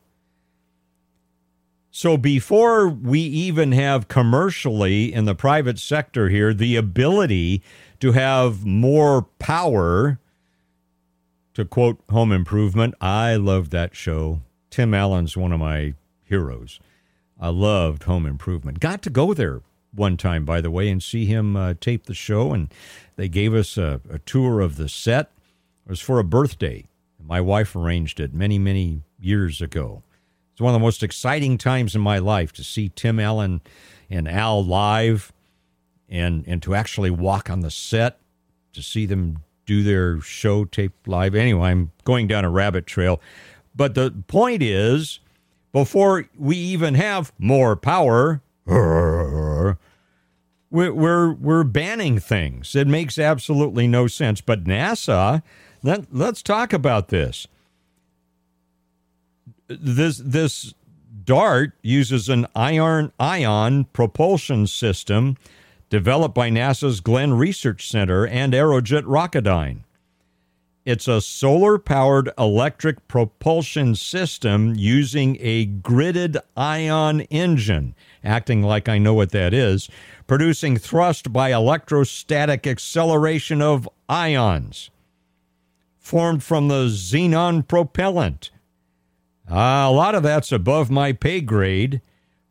So 1.91 2.17
before 2.17 2.89
we 2.89 3.19
even 3.19 3.71
have 3.71 4.07
commercially 4.07 5.13
in 5.13 5.25
the 5.25 5.35
private 5.35 5.79
sector 5.79 6.29
here 6.29 6.53
the 6.53 6.75
ability 6.75 7.61
to 8.01 8.11
have 8.11 8.65
more 8.65 9.23
power 9.39 10.19
to 11.53 11.63
quote 11.63 12.01
Home 12.09 12.33
Improvement, 12.33 12.95
I 12.99 13.35
love 13.35 13.69
that 13.69 13.95
show. 13.95 14.41
Tim 14.69 14.93
Allen's 14.93 15.37
one 15.37 15.53
of 15.53 15.59
my 15.59 15.93
heroes. 16.23 16.81
I 17.39 17.49
loved 17.49 18.03
Home 18.03 18.25
Improvement. 18.25 18.81
Got 18.81 19.01
to 19.03 19.09
go 19.09 19.33
there 19.33 19.61
one 19.95 20.17
time, 20.17 20.45
by 20.45 20.61
the 20.61 20.72
way, 20.72 20.89
and 20.89 21.01
see 21.01 21.26
him 21.26 21.55
uh, 21.55 21.73
tape 21.80 22.05
the 22.05 22.13
show. 22.13 22.53
And 22.53 22.73
they 23.15 23.27
gave 23.27 23.53
us 23.53 23.77
a, 23.77 24.01
a 24.09 24.19
tour 24.19 24.61
of 24.61 24.76
the 24.76 24.89
set. 24.89 25.31
It 25.85 25.89
was 25.89 26.01
for 26.01 26.19
a 26.19 26.23
birthday. 26.23 26.85
My 27.23 27.41
wife 27.41 27.76
arranged 27.76 28.19
it 28.19 28.34
many, 28.34 28.59
many 28.59 29.01
years 29.19 29.61
ago. 29.61 30.03
It's 30.51 30.61
one 30.61 30.73
of 30.73 30.80
the 30.80 30.85
most 30.85 31.03
exciting 31.03 31.57
times 31.57 31.95
in 31.95 32.01
my 32.01 32.19
life 32.19 32.53
to 32.53 32.63
see 32.63 32.89
Tim 32.95 33.19
Allen 33.19 33.61
and 34.09 34.27
Al 34.27 34.63
live 34.63 35.34
and, 36.07 36.45
and 36.47 36.61
to 36.63 36.76
actually 36.76 37.09
walk 37.09 37.49
on 37.49 37.61
the 37.61 37.72
set, 37.72 38.19
to 38.73 38.81
see 38.81 39.05
them 39.05 39.43
do 39.65 39.84
their 39.84 40.22
show 40.22 40.65
tape 40.65 40.93
live. 41.07 41.35
Anyway, 41.35 41.69
I'm 41.69 41.91
going 42.03 42.27
down 42.27 42.45
a 42.45 42.49
rabbit 42.49 42.85
trail. 42.85 43.19
But 43.76 43.95
the 43.95 44.11
point 44.27 44.61
is, 44.61 45.19
before 45.73 46.26
we 46.38 46.55
even 46.55 46.93
have 46.95 47.34
more 47.38 47.76
power, 47.76 48.41
we're, 50.69 50.93
we're, 50.93 51.33
we're 51.33 51.63
banning 51.63 52.19
things. 52.19 52.75
It 52.75 52.87
makes 52.87 53.17
absolutely 53.17 53.87
no 53.87 54.07
sense. 54.07 54.41
But 54.41 54.65
NASA, 54.65 55.41
let, 55.83 56.13
let's 56.13 56.41
talk 56.41 56.73
about 56.73 57.09
this. 57.09 57.47
This 59.67 60.17
this 60.17 60.75
DART 61.23 61.71
uses 61.81 62.29
an 62.29 62.45
iron 62.55 63.11
ion 63.19 63.85
propulsion 63.85 64.67
system 64.67 65.37
developed 65.89 66.35
by 66.35 66.49
NASA's 66.49 66.99
Glenn 66.99 67.33
Research 67.33 67.89
Center 67.89 68.27
and 68.27 68.53
Aerojet 68.53 69.03
Rocketdyne. 69.03 69.79
It's 70.85 71.07
a 71.07 71.19
solar 71.19 71.79
powered 71.79 72.29
electric 72.37 73.07
propulsion 73.07 73.95
system 73.95 74.75
using 74.75 75.35
a 75.39 75.65
gridded 75.65 76.37
ion 76.55 77.21
engine, 77.21 77.95
acting 78.23 78.61
like 78.61 78.87
I 78.87 78.99
know 78.99 79.15
what 79.15 79.31
that 79.31 79.51
is, 79.51 79.89
producing 80.27 80.77
thrust 80.77 81.31
by 81.31 81.52
electrostatic 81.52 82.65
acceleration 82.65 83.61
of 83.61 83.88
ions 84.10 84.89
formed 85.97 86.43
from 86.43 86.68
the 86.68 86.85
xenon 86.85 87.68
propellant. 87.68 88.52
Uh, 89.49 89.85
a 89.88 89.91
lot 89.91 90.15
of 90.15 90.23
that's 90.23 90.52
above 90.52 90.89
my 90.89 91.11
pay 91.11 91.41
grade, 91.41 92.02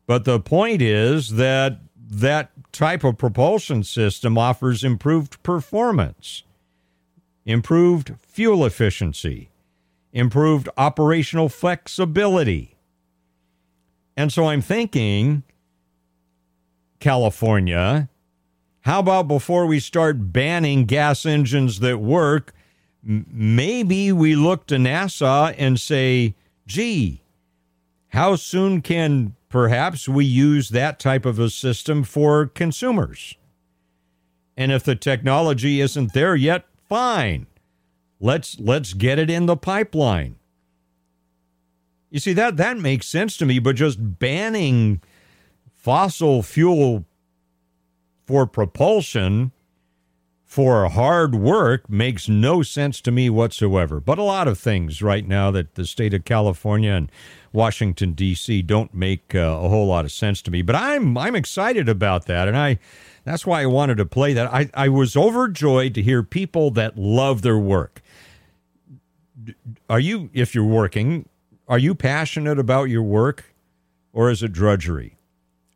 but 0.07 0.25
the 0.25 0.39
point 0.39 0.81
is 0.81 1.31
that 1.31 1.79
that 1.97 2.51
type 2.71 3.03
of 3.03 3.17
propulsion 3.17 3.83
system 3.83 4.37
offers 4.37 4.83
improved 4.83 5.41
performance 5.43 6.43
improved 7.45 8.13
fuel 8.17 8.65
efficiency, 8.65 9.49
improved 10.11 10.67
operational 10.77 11.47
flexibility. 11.47 12.75
And 14.17 14.33
so 14.33 14.47
I'm 14.47 14.61
thinking, 14.61 15.43
California, 17.05 18.09
how 18.81 18.99
about 18.99 19.27
before 19.27 19.67
we 19.67 19.79
start 19.79 20.33
banning 20.33 20.85
gas 20.85 21.25
engines 21.25 21.79
that 21.79 21.99
work, 21.99 22.51
m- 23.07 23.25
maybe 23.31 24.11
we 24.11 24.35
look 24.35 24.65
to 24.67 24.75
NASA 24.75 25.53
and 25.57 25.79
say, 25.79 26.33
gee, 26.65 27.21
how 28.07 28.35
soon 28.35 28.81
can 28.81 29.35
perhaps 29.49 30.09
we 30.09 30.25
use 30.25 30.69
that 30.69 30.99
type 30.99 31.25
of 31.25 31.37
a 31.37 31.51
system 31.51 32.03
for 32.03 32.47
consumers? 32.47 33.35
And 34.57 34.71
if 34.71 34.83
the 34.83 34.95
technology 34.95 35.81
isn't 35.81 36.13
there 36.13 36.35
yet, 36.35 36.65
Fine. 36.89 37.47
Let's 38.19 38.59
let's 38.59 38.93
get 38.93 39.19
it 39.19 39.29
in 39.29 39.47
the 39.47 39.57
pipeline. 39.57 40.37
You 42.09 42.19
see 42.19 42.33
that 42.33 42.57
that 42.57 42.77
makes 42.77 43.07
sense 43.07 43.37
to 43.37 43.45
me, 43.45 43.59
but 43.59 43.75
just 43.75 43.97
banning 44.19 45.01
fossil 45.85 46.41
fuel 46.41 47.05
for 48.25 48.47
propulsion 48.47 49.51
for 50.43 50.89
hard 50.89 51.35
work 51.35 51.87
makes 51.87 52.27
no 52.27 52.63
sense 52.63 52.99
to 52.99 53.11
me 53.11 53.29
whatsoever. 53.29 53.99
But 53.99 54.17
a 54.17 54.23
lot 54.23 54.47
of 54.47 54.57
things 54.57 55.03
right 55.03 55.27
now 55.27 55.51
that 55.51 55.75
the 55.75 55.85
state 55.85 56.15
of 56.15 56.25
California 56.25 56.91
and 56.91 57.11
Washington 57.53 58.13
D.C. 58.13 58.63
don't 58.63 58.95
make 58.95 59.35
uh, 59.35 59.59
a 59.61 59.69
whole 59.69 59.85
lot 59.85 60.05
of 60.05 60.11
sense 60.11 60.41
to 60.41 60.49
me. 60.49 60.63
But 60.63 60.75
I'm 60.75 61.19
I'm 61.19 61.35
excited 61.35 61.87
about 61.87 62.25
that, 62.25 62.47
and 62.47 62.57
I 62.57 62.79
that's 63.23 63.45
why 63.45 63.61
I 63.61 63.67
wanted 63.67 63.97
to 63.97 64.07
play 64.07 64.33
that. 64.33 64.51
I, 64.51 64.71
I 64.73 64.89
was 64.89 65.15
overjoyed 65.15 65.93
to 65.93 66.01
hear 66.01 66.23
people 66.23 66.71
that 66.71 66.97
love 66.97 67.43
their 67.43 67.59
work. 67.59 68.01
Are 69.87 69.99
you, 69.99 70.31
if 70.33 70.55
you're 70.55 70.63
working, 70.63 71.29
are 71.67 71.77
you 71.77 71.93
passionate 71.93 72.57
about 72.57 72.85
your 72.85 73.03
work 73.03 73.53
or 74.13 74.31
is 74.31 74.41
it 74.41 74.51
drudgery? 74.51 75.14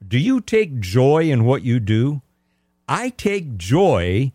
Do 0.10 0.18
you 0.18 0.42
take 0.42 0.80
joy 0.80 1.30
in 1.30 1.46
what 1.46 1.62
you 1.62 1.80
do? 1.80 2.24
I 2.88 3.10
take 3.10 3.58
joy 3.58 4.34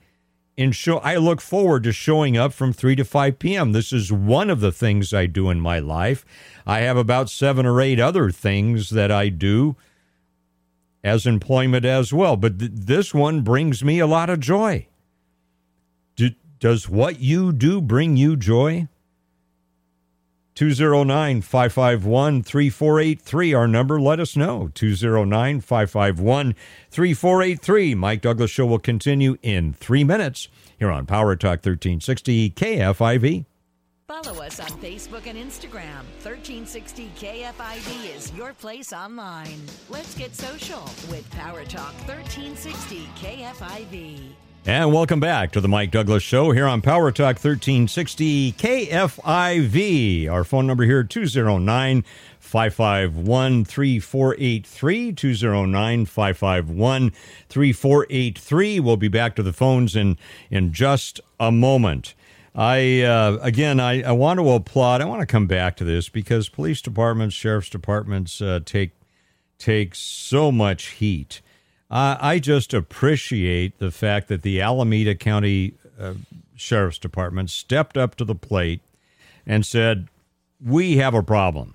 in 0.56 0.70
show 0.70 0.98
I 0.98 1.16
look 1.16 1.40
forward 1.40 1.82
to 1.82 1.92
showing 1.92 2.36
up 2.36 2.52
from 2.52 2.72
3 2.72 2.94
to 2.94 3.04
5 3.04 3.38
p.m. 3.40 3.72
This 3.72 3.92
is 3.92 4.12
one 4.12 4.50
of 4.50 4.60
the 4.60 4.70
things 4.70 5.12
I 5.12 5.26
do 5.26 5.50
in 5.50 5.60
my 5.60 5.80
life. 5.80 6.24
I 6.64 6.80
have 6.80 6.96
about 6.96 7.28
7 7.28 7.66
or 7.66 7.80
8 7.80 7.98
other 7.98 8.30
things 8.30 8.90
that 8.90 9.10
I 9.10 9.30
do 9.30 9.74
as 11.02 11.26
employment 11.26 11.84
as 11.84 12.12
well. 12.12 12.36
But 12.36 12.60
th- 12.60 12.70
this 12.72 13.12
one 13.12 13.42
brings 13.42 13.82
me 13.82 13.98
a 13.98 14.06
lot 14.06 14.30
of 14.30 14.38
joy. 14.38 14.86
Do, 16.14 16.30
does 16.60 16.88
what 16.88 17.18
you 17.18 17.52
do 17.52 17.80
bring 17.80 18.16
you 18.16 18.36
joy? 18.36 18.86
209 20.54 21.42
551 21.42 22.42
3483, 22.42 23.54
our 23.54 23.66
number. 23.66 24.00
Let 24.00 24.20
us 24.20 24.36
know. 24.36 24.70
209 24.74 25.60
551 25.60 26.54
3483. 26.90 27.94
Mike 27.94 28.20
Douglass 28.20 28.50
Show 28.50 28.66
will 28.66 28.78
continue 28.78 29.36
in 29.42 29.72
three 29.72 30.04
minutes 30.04 30.48
here 30.78 30.90
on 30.90 31.06
Power 31.06 31.34
Talk 31.34 31.58
1360 31.64 32.50
KFIV. 32.50 33.46
Follow 34.06 34.42
us 34.42 34.60
on 34.60 34.68
Facebook 34.80 35.26
and 35.26 35.38
Instagram. 35.38 36.04
1360 36.22 37.10
KFIV 37.16 38.14
is 38.14 38.32
your 38.34 38.52
place 38.52 38.92
online. 38.92 39.62
Let's 39.88 40.14
get 40.14 40.34
social 40.34 40.84
with 41.08 41.28
Power 41.30 41.64
Talk 41.64 41.94
1360 42.06 43.08
KFIV. 43.16 44.34
And 44.66 44.94
welcome 44.94 45.20
back 45.20 45.52
to 45.52 45.60
the 45.60 45.68
Mike 45.68 45.90
Douglass 45.90 46.22
Show 46.22 46.52
here 46.52 46.66
on 46.66 46.80
Power 46.80 47.12
Talk 47.12 47.36
1360 47.36 48.52
KFIV. 48.52 50.30
Our 50.30 50.42
phone 50.42 50.66
number 50.66 50.84
here 50.84 51.04
209 51.04 52.02
551 52.38 53.66
3483. 53.66 55.12
209 55.12 56.06
551 56.06 57.10
3483. 57.50 58.80
We'll 58.80 58.96
be 58.96 59.08
back 59.08 59.36
to 59.36 59.42
the 59.42 59.52
phones 59.52 59.94
in, 59.94 60.16
in 60.50 60.72
just 60.72 61.20
a 61.38 61.52
moment. 61.52 62.14
I 62.54 63.02
uh, 63.02 63.36
again, 63.42 63.78
I, 63.78 64.00
I 64.00 64.12
want 64.12 64.40
to 64.40 64.48
applaud. 64.48 65.02
I 65.02 65.04
want 65.04 65.20
to 65.20 65.26
come 65.26 65.46
back 65.46 65.76
to 65.76 65.84
this 65.84 66.08
because 66.08 66.48
police 66.48 66.80
departments, 66.80 67.34
sheriff's 67.34 67.68
departments 67.68 68.40
uh, 68.40 68.60
take 68.64 68.92
take 69.58 69.94
so 69.94 70.50
much 70.50 70.86
heat. 70.92 71.42
Uh, 71.90 72.16
I 72.20 72.38
just 72.38 72.74
appreciate 72.74 73.78
the 73.78 73.90
fact 73.90 74.28
that 74.28 74.42
the 74.42 74.60
Alameda 74.60 75.14
County 75.14 75.74
uh, 75.98 76.14
Sheriff's 76.56 76.98
Department 76.98 77.50
stepped 77.50 77.96
up 77.96 78.14
to 78.16 78.24
the 78.24 78.34
plate 78.34 78.80
and 79.46 79.64
said, 79.64 80.08
"We 80.64 80.96
have 80.96 81.14
a 81.14 81.22
problem," 81.22 81.74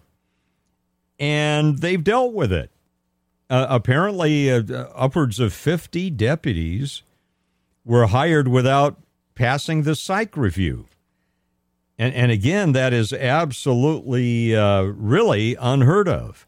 and 1.20 1.80
they've 1.80 2.04
dealt 2.04 2.34
with 2.34 2.52
it. 2.52 2.72
Uh, 3.50 3.68
apparently, 3.70 4.52
uh, 4.52 4.62
upwards 4.96 5.40
of 5.40 5.54
fifty 5.54 6.10
deputies 6.10 7.04
were 7.86 8.08
hired 8.08 8.48
without 8.48 8.98
passing 9.36 9.84
the 9.84 9.96
psych 9.96 10.36
review. 10.36 10.88
And, 11.98 12.14
and 12.14 12.32
again, 12.32 12.72
that 12.74 12.94
is 12.94 13.12
absolutely, 13.12 14.56
uh, 14.56 14.84
really 14.84 15.56
unheard 15.56 16.08
of. 16.08 16.48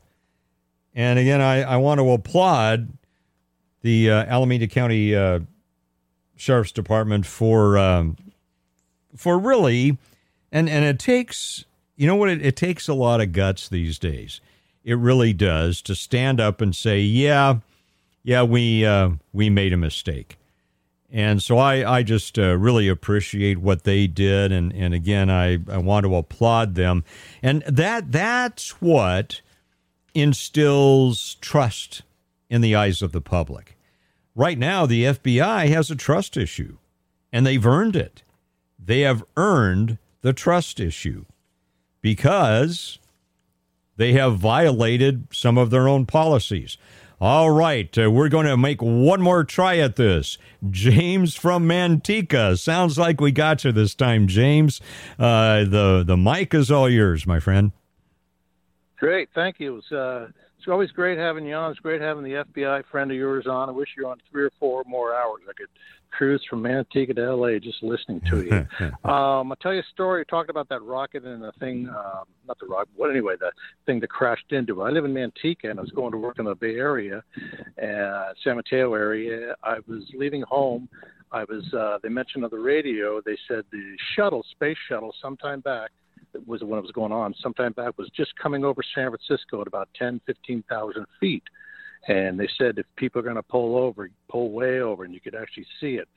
And 0.94 1.20
again, 1.20 1.42
I, 1.42 1.62
I 1.62 1.78
want 1.78 2.00
to 2.00 2.10
applaud 2.12 2.94
the 3.82 4.12
uh, 4.12 4.24
Alameda 4.26 4.68
County 4.68 5.16
uh, 5.16 5.40
Sheriff's 6.36 6.72
Department 6.72 7.26
for 7.26 7.78
um, 7.78 8.18
for 9.16 9.38
really, 9.38 9.98
and 10.52 10.70
and 10.70 10.86
it 10.86 11.00
takes 11.00 11.66
you 11.96 12.08
know 12.08 12.16
what 12.16 12.30
it, 12.30 12.46
it 12.46 12.56
takes 12.56 12.88
a 12.88 12.94
lot 12.94 13.22
of 13.22 13.32
guts 13.32 13.70
these 13.70 14.00
days. 14.00 14.42
It 14.84 14.98
really 14.98 15.34
does 15.34 15.82
to 15.84 15.94
stand 15.94 16.40
up 16.40 16.60
and 16.60 16.76
say, 16.76 17.02
yeah, 17.02 17.58
yeah, 18.24 18.44
we 18.44 18.86
uh, 18.86 19.12
we 19.34 19.50
made 19.50 19.74
a 19.74 19.78
mistake. 19.78 20.38
And 21.14 21.44
so 21.44 21.58
I, 21.58 21.98
I 21.98 22.04
just 22.04 22.40
uh, 22.40 22.58
really 22.58 22.88
appreciate 22.88 23.58
what 23.58 23.84
they 23.84 24.08
did. 24.08 24.54
And, 24.54 24.72
and 24.74 24.94
again, 24.94 25.30
I, 25.30 25.60
I 25.70 25.78
want 25.78 26.06
to 26.06 26.16
applaud 26.16 26.76
them. 26.76 27.04
And 27.44 27.64
that 27.64 28.14
that's 28.14 28.82
what 28.82 29.42
instills 30.14 31.36
trust 31.42 32.04
in 32.52 32.62
the 32.62 32.76
eyes 32.76 33.02
of 33.02 33.14
the 33.14 33.22
public. 33.22 33.78
Right 34.36 34.60
now, 34.60 34.86
the 34.86 35.06
FBI 35.06 35.70
has 35.70 35.90
a 35.90 35.96
trust 35.96 36.38
issue, 36.38 36.78
and 37.32 37.46
they've 37.48 37.66
earned 37.66 37.96
it. 37.96 38.24
They 38.78 39.02
have 39.02 39.24
earned 39.38 39.98
the 40.22 40.34
trust 40.34 40.80
issue 40.80 41.26
because 42.02 43.00
they 43.96 44.14
have 44.14 44.38
violated 44.38 45.28
some 45.32 45.58
of 45.58 45.70
their 45.70 45.88
own 45.88 46.06
policies. 46.06 46.78
All 47.22 47.52
right, 47.52 47.96
uh, 47.98 48.12
we're 48.12 48.30
going 48.30 48.48
to 48.48 48.58
make 48.58 48.82
one 48.82 49.22
more 49.22 49.44
try 49.44 49.78
at 49.78 49.96
this. 49.96 50.38
James 50.70 51.36
from 51.36 51.66
Manteca. 51.68 52.60
Sounds 52.60 52.98
like 52.98 53.22
we 53.22 53.32
got 53.32 53.64
you 53.64 53.72
this 53.72 53.96
time, 53.96 54.28
James. 54.28 54.82
Uh, 55.20 55.64
the 55.64 56.04
the 56.06 56.18
mic 56.18 56.54
is 56.54 56.72
all 56.72 56.90
yours, 56.90 57.28
my 57.28 57.40
friend. 57.40 57.72
Great, 58.98 59.30
thank 59.36 59.60
you. 59.60 59.74
It 59.74 59.76
was, 59.76 59.92
uh, 59.92 60.32
it's 60.62 60.68
always 60.68 60.92
great 60.92 61.18
having 61.18 61.44
you 61.48 61.56
on. 61.56 61.72
It's 61.72 61.80
great 61.80 62.02
having 62.02 62.24
the 62.24 62.46
FBI 62.54 62.84
friend 62.92 63.10
of 63.10 63.18
yours 63.18 63.48
on. 63.48 63.68
I 63.68 63.72
wish 63.72 63.90
you 63.98 64.06
were 64.06 64.12
on 64.12 64.20
three 64.30 64.44
or 64.44 64.52
four 64.60 64.84
more 64.86 65.12
hours. 65.16 65.42
I 65.50 65.54
could 65.54 65.70
cruise 66.12 66.44
from 66.48 66.62
Manteca 66.62 67.16
to 67.16 67.36
LA 67.36 67.58
just 67.58 67.82
listening 67.82 68.22
to 68.30 68.44
you. 68.44 68.86
um, 69.10 69.52
I'll 69.52 69.58
tell 69.60 69.74
you 69.74 69.80
a 69.80 69.92
story. 69.92 70.24
Talked 70.26 70.52
about 70.52 70.70
that 70.70 70.84
rocket 70.84 71.26
and 71.26 71.42
the 71.42 71.52
thing, 71.60 71.90
um, 71.90 72.26
not 72.48 72.60
the 72.60 72.68
rocket, 72.68 72.90
but 72.96 73.10
anyway, 73.10 73.34
the 73.40 73.52
thing 73.88 74.00
that 74.02 74.12
crashed 74.12 74.52
into 74.52 74.84
it. 74.84 74.86
I 74.86 74.92
live 74.92 75.04
in 75.04 75.16
Manteca 75.16 75.72
and 75.72 75.80
I 75.80 75.82
was 75.82 75.90
going 75.90 76.12
to 76.12 76.20
work 76.20 76.38
in 76.38 76.46
the 76.46 76.54
Bay 76.54 76.76
Area, 76.76 77.24
uh, 77.82 78.34
San 78.44 78.58
Mateo 78.58 78.94
area. 78.94 79.56
I 79.64 79.78
was 79.88 80.04
leaving 80.14 80.44
home. 80.44 80.88
I 81.32 81.44
was, 81.46 81.74
uh, 81.74 81.98
they 82.04 82.10
mentioned 82.10 82.44
on 82.44 82.52
the 82.52 82.60
radio, 82.60 83.20
they 83.26 83.38
said 83.48 83.64
the 83.72 83.98
shuttle, 84.16 84.46
space 84.52 84.78
shuttle, 84.88 85.16
sometime 85.24 85.62
back, 85.62 85.90
was 86.46 86.62
when 86.62 86.80
it 86.80 86.82
was 86.82 86.92
going 86.92 87.12
on, 87.12 87.34
sometime 87.42 87.74
back, 87.74 87.98
was 87.98 88.10
just 88.16 88.36
coming 88.38 88.64
over 88.64 88.82
San 88.96 89.10
Francisco 89.10 89.62
at 89.62 89.68
about 89.68 89.90
10, 89.98 90.22
15,000 90.26 91.06
feet 91.20 91.44
and 92.08 92.40
they 92.40 92.50
said 92.58 92.78
if 92.78 92.86
people 92.96 93.20
are 93.20 93.24
going 93.24 93.36
to 93.36 93.44
pull 93.44 93.78
over, 93.78 94.10
pull 94.30 94.52
way 94.52 94.82
over, 94.82 95.04
and 95.04 95.14
you 95.14 95.20
could 95.20 95.36
actually 95.36 95.66
see 95.80 95.96
it. 95.96 96.08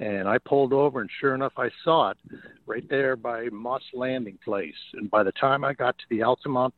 And 0.00 0.28
I 0.28 0.38
pulled 0.38 0.72
over, 0.72 1.00
and 1.00 1.10
sure 1.20 1.34
enough, 1.34 1.54
I 1.56 1.70
saw 1.82 2.10
it 2.10 2.18
right 2.66 2.88
there 2.88 3.16
by 3.16 3.48
Moss 3.50 3.82
Landing 3.92 4.38
Place. 4.44 4.74
And 4.94 5.10
by 5.10 5.24
the 5.24 5.32
time 5.32 5.64
I 5.64 5.74
got 5.74 5.98
to 5.98 6.04
the 6.08 6.22
Altamont 6.22 6.74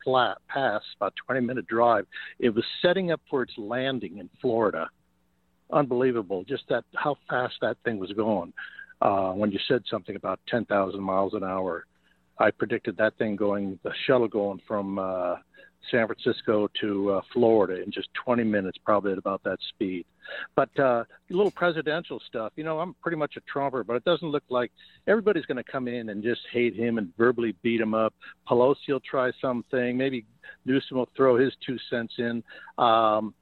Pass, 0.49 0.83
about 0.97 1.13
20 1.27 1.41
minute 1.41 1.67
drive, 1.67 2.07
it 2.39 2.51
was 2.51 2.65
setting 2.81 3.13
up 3.13 3.21
for 3.29 3.43
its 3.43 3.53
landing 3.59 4.19
in 4.19 4.31
Florida. 4.41 4.89
Unbelievable, 5.71 6.45
just 6.45 6.65
that 6.69 6.85
how 6.97 7.17
fast 7.29 7.55
that 7.61 7.77
thing 7.85 7.99
was 7.99 8.13
going. 8.13 8.53
Uh, 9.03 9.33
when 9.33 9.51
you 9.51 9.59
said 9.69 9.83
something 9.91 10.17
about 10.17 10.41
10,000 10.49 11.01
miles 11.01 11.35
an 11.35 11.45
hour, 11.45 11.87
I 12.41 12.51
predicted 12.51 12.97
that 12.97 13.17
thing 13.19 13.37
going, 13.37 13.79
the 13.83 13.93
shuttle 14.07 14.27
going 14.27 14.63
from 14.67 14.99
uh, 14.99 15.37
San 15.91 16.07
Francisco 16.07 16.69
to 16.81 17.11
uh, 17.11 17.21
Florida 17.35 17.83
in 17.83 17.91
just 17.91 18.09
20 18.25 18.45
minutes, 18.45 18.79
probably 18.83 19.13
at 19.13 19.19
about 19.19 19.43
that 19.45 19.59
speed. 19.69 20.07
But 20.57 20.77
uh, 20.79 21.05
little 21.29 21.51
presidential 21.51 22.19
stuff, 22.27 22.53
you 22.57 22.65
know, 22.65 22.79
I'm 22.81 22.95
pretty 23.03 23.19
much 23.19 23.37
a 23.37 23.41
Trumper, 23.41 23.85
but 23.85 23.97
it 23.97 24.05
doesn't 24.05 24.29
look 24.29 24.45
like 24.49 24.73
everybody's 25.07 25.45
going 25.45 25.63
to 25.63 25.71
come 25.71 25.87
in 25.87 26.09
and 26.09 26.23
just 26.23 26.41
hate 26.51 26.75
him 26.75 26.97
and 26.97 27.13
verbally 27.19 27.55
beat 27.63 27.81
him 27.81 27.93
up. 27.93 28.15
Pelosi 28.49 28.89
will 28.89 29.01
try 29.01 29.33
something, 29.41 29.99
maybe 29.99 30.25
Newsom 30.65 30.97
will 30.97 31.09
throw 31.15 31.37
his 31.37 31.53
two 31.67 31.77
cents 31.91 32.15
in. 32.19 32.43
Um, 32.79 33.35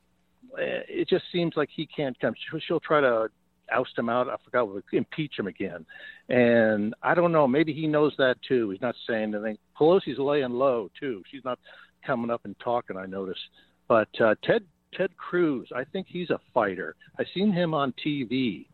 it 0.56 1.08
just 1.08 1.24
seems 1.30 1.52
like 1.56 1.68
he 1.72 1.86
can't 1.86 2.18
come. 2.18 2.34
She'll 2.66 2.80
try 2.80 3.00
to 3.00 3.28
oust 3.72 3.96
him 3.96 4.08
out. 4.08 4.28
I 4.28 4.36
forgot 4.44 4.68
impeach 4.92 5.38
him 5.38 5.46
again. 5.46 5.84
And 6.28 6.94
I 7.02 7.14
don't 7.14 7.32
know. 7.32 7.46
Maybe 7.46 7.72
he 7.72 7.86
knows 7.86 8.14
that 8.18 8.36
too. 8.46 8.70
He's 8.70 8.80
not 8.80 8.94
saying 9.06 9.34
anything. 9.34 9.58
Pelosi's 9.78 10.18
laying 10.18 10.50
low 10.50 10.90
too. 10.98 11.22
She's 11.30 11.44
not 11.44 11.58
coming 12.06 12.30
up 12.30 12.42
and 12.44 12.56
talking. 12.60 12.96
I 12.96 13.06
noticed, 13.06 13.40
but 13.88 14.08
uh, 14.20 14.34
Ted 14.44 14.62
Ted 14.94 15.16
Cruz, 15.16 15.68
I 15.74 15.84
think 15.84 16.06
he's 16.08 16.30
a 16.30 16.40
fighter. 16.54 16.94
I've 17.18 17.26
seen 17.34 17.52
him 17.52 17.74
on 17.74 17.92
TV, 18.04 18.66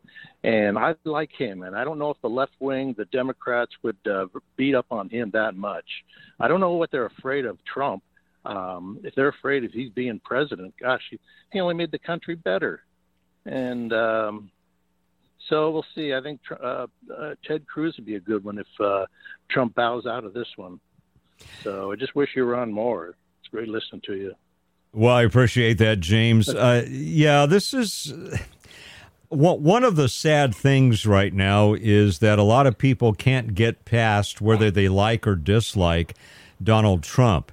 and 0.44 0.78
I 0.78 0.94
like 1.04 1.30
him. 1.36 1.62
And 1.62 1.76
I 1.76 1.84
don't 1.84 1.98
know 1.98 2.10
if 2.10 2.20
the 2.22 2.28
left 2.28 2.52
wing, 2.60 2.94
the 2.96 3.04
Democrats, 3.06 3.72
would 3.82 3.96
uh, 4.08 4.26
beat 4.56 4.74
up 4.74 4.86
on 4.90 5.08
him 5.08 5.30
that 5.32 5.56
much. 5.56 5.84
I 6.38 6.48
don't 6.48 6.60
know 6.60 6.72
what 6.72 6.90
they're 6.90 7.06
afraid 7.06 7.46
of 7.46 7.58
Trump. 7.64 8.02
Um, 8.44 9.00
if 9.02 9.14
they're 9.14 9.28
afraid 9.28 9.64
of 9.64 9.72
he's 9.72 9.90
being 9.90 10.20
president, 10.24 10.74
gosh, 10.80 11.00
he, 11.10 11.18
he 11.50 11.60
only 11.60 11.74
made 11.74 11.90
the 11.90 11.98
country 11.98 12.34
better. 12.34 12.82
And 13.46 13.92
um, 13.92 14.50
so 15.48 15.70
we'll 15.70 15.86
see. 15.94 16.14
I 16.14 16.20
think 16.20 16.40
uh, 16.50 16.86
uh, 17.16 17.34
Ted 17.46 17.66
Cruz 17.66 17.94
would 17.96 18.06
be 18.06 18.16
a 18.16 18.20
good 18.20 18.44
one 18.44 18.58
if 18.58 18.66
uh, 18.80 19.06
Trump 19.50 19.74
bows 19.74 20.06
out 20.06 20.24
of 20.24 20.32
this 20.32 20.48
one. 20.56 20.80
So 21.62 21.92
I 21.92 21.96
just 21.96 22.14
wish 22.14 22.30
you 22.36 22.44
were 22.44 22.56
on 22.56 22.72
more. 22.72 23.16
It's 23.40 23.48
great 23.50 23.68
listening 23.68 24.02
to 24.06 24.14
you. 24.14 24.34
Well, 24.92 25.14
I 25.14 25.22
appreciate 25.22 25.78
that, 25.78 26.00
James. 26.00 26.48
Uh, 26.54 26.84
yeah, 26.88 27.46
this 27.46 27.74
is 27.74 28.12
one 29.28 29.84
of 29.84 29.96
the 29.96 30.08
sad 30.08 30.54
things 30.54 31.06
right 31.06 31.34
now 31.34 31.74
is 31.74 32.20
that 32.20 32.38
a 32.38 32.42
lot 32.42 32.66
of 32.66 32.78
people 32.78 33.12
can't 33.12 33.54
get 33.54 33.84
past 33.84 34.40
whether 34.40 34.70
they 34.70 34.88
like 34.88 35.26
or 35.26 35.34
dislike 35.34 36.14
Donald 36.62 37.02
Trump. 37.02 37.50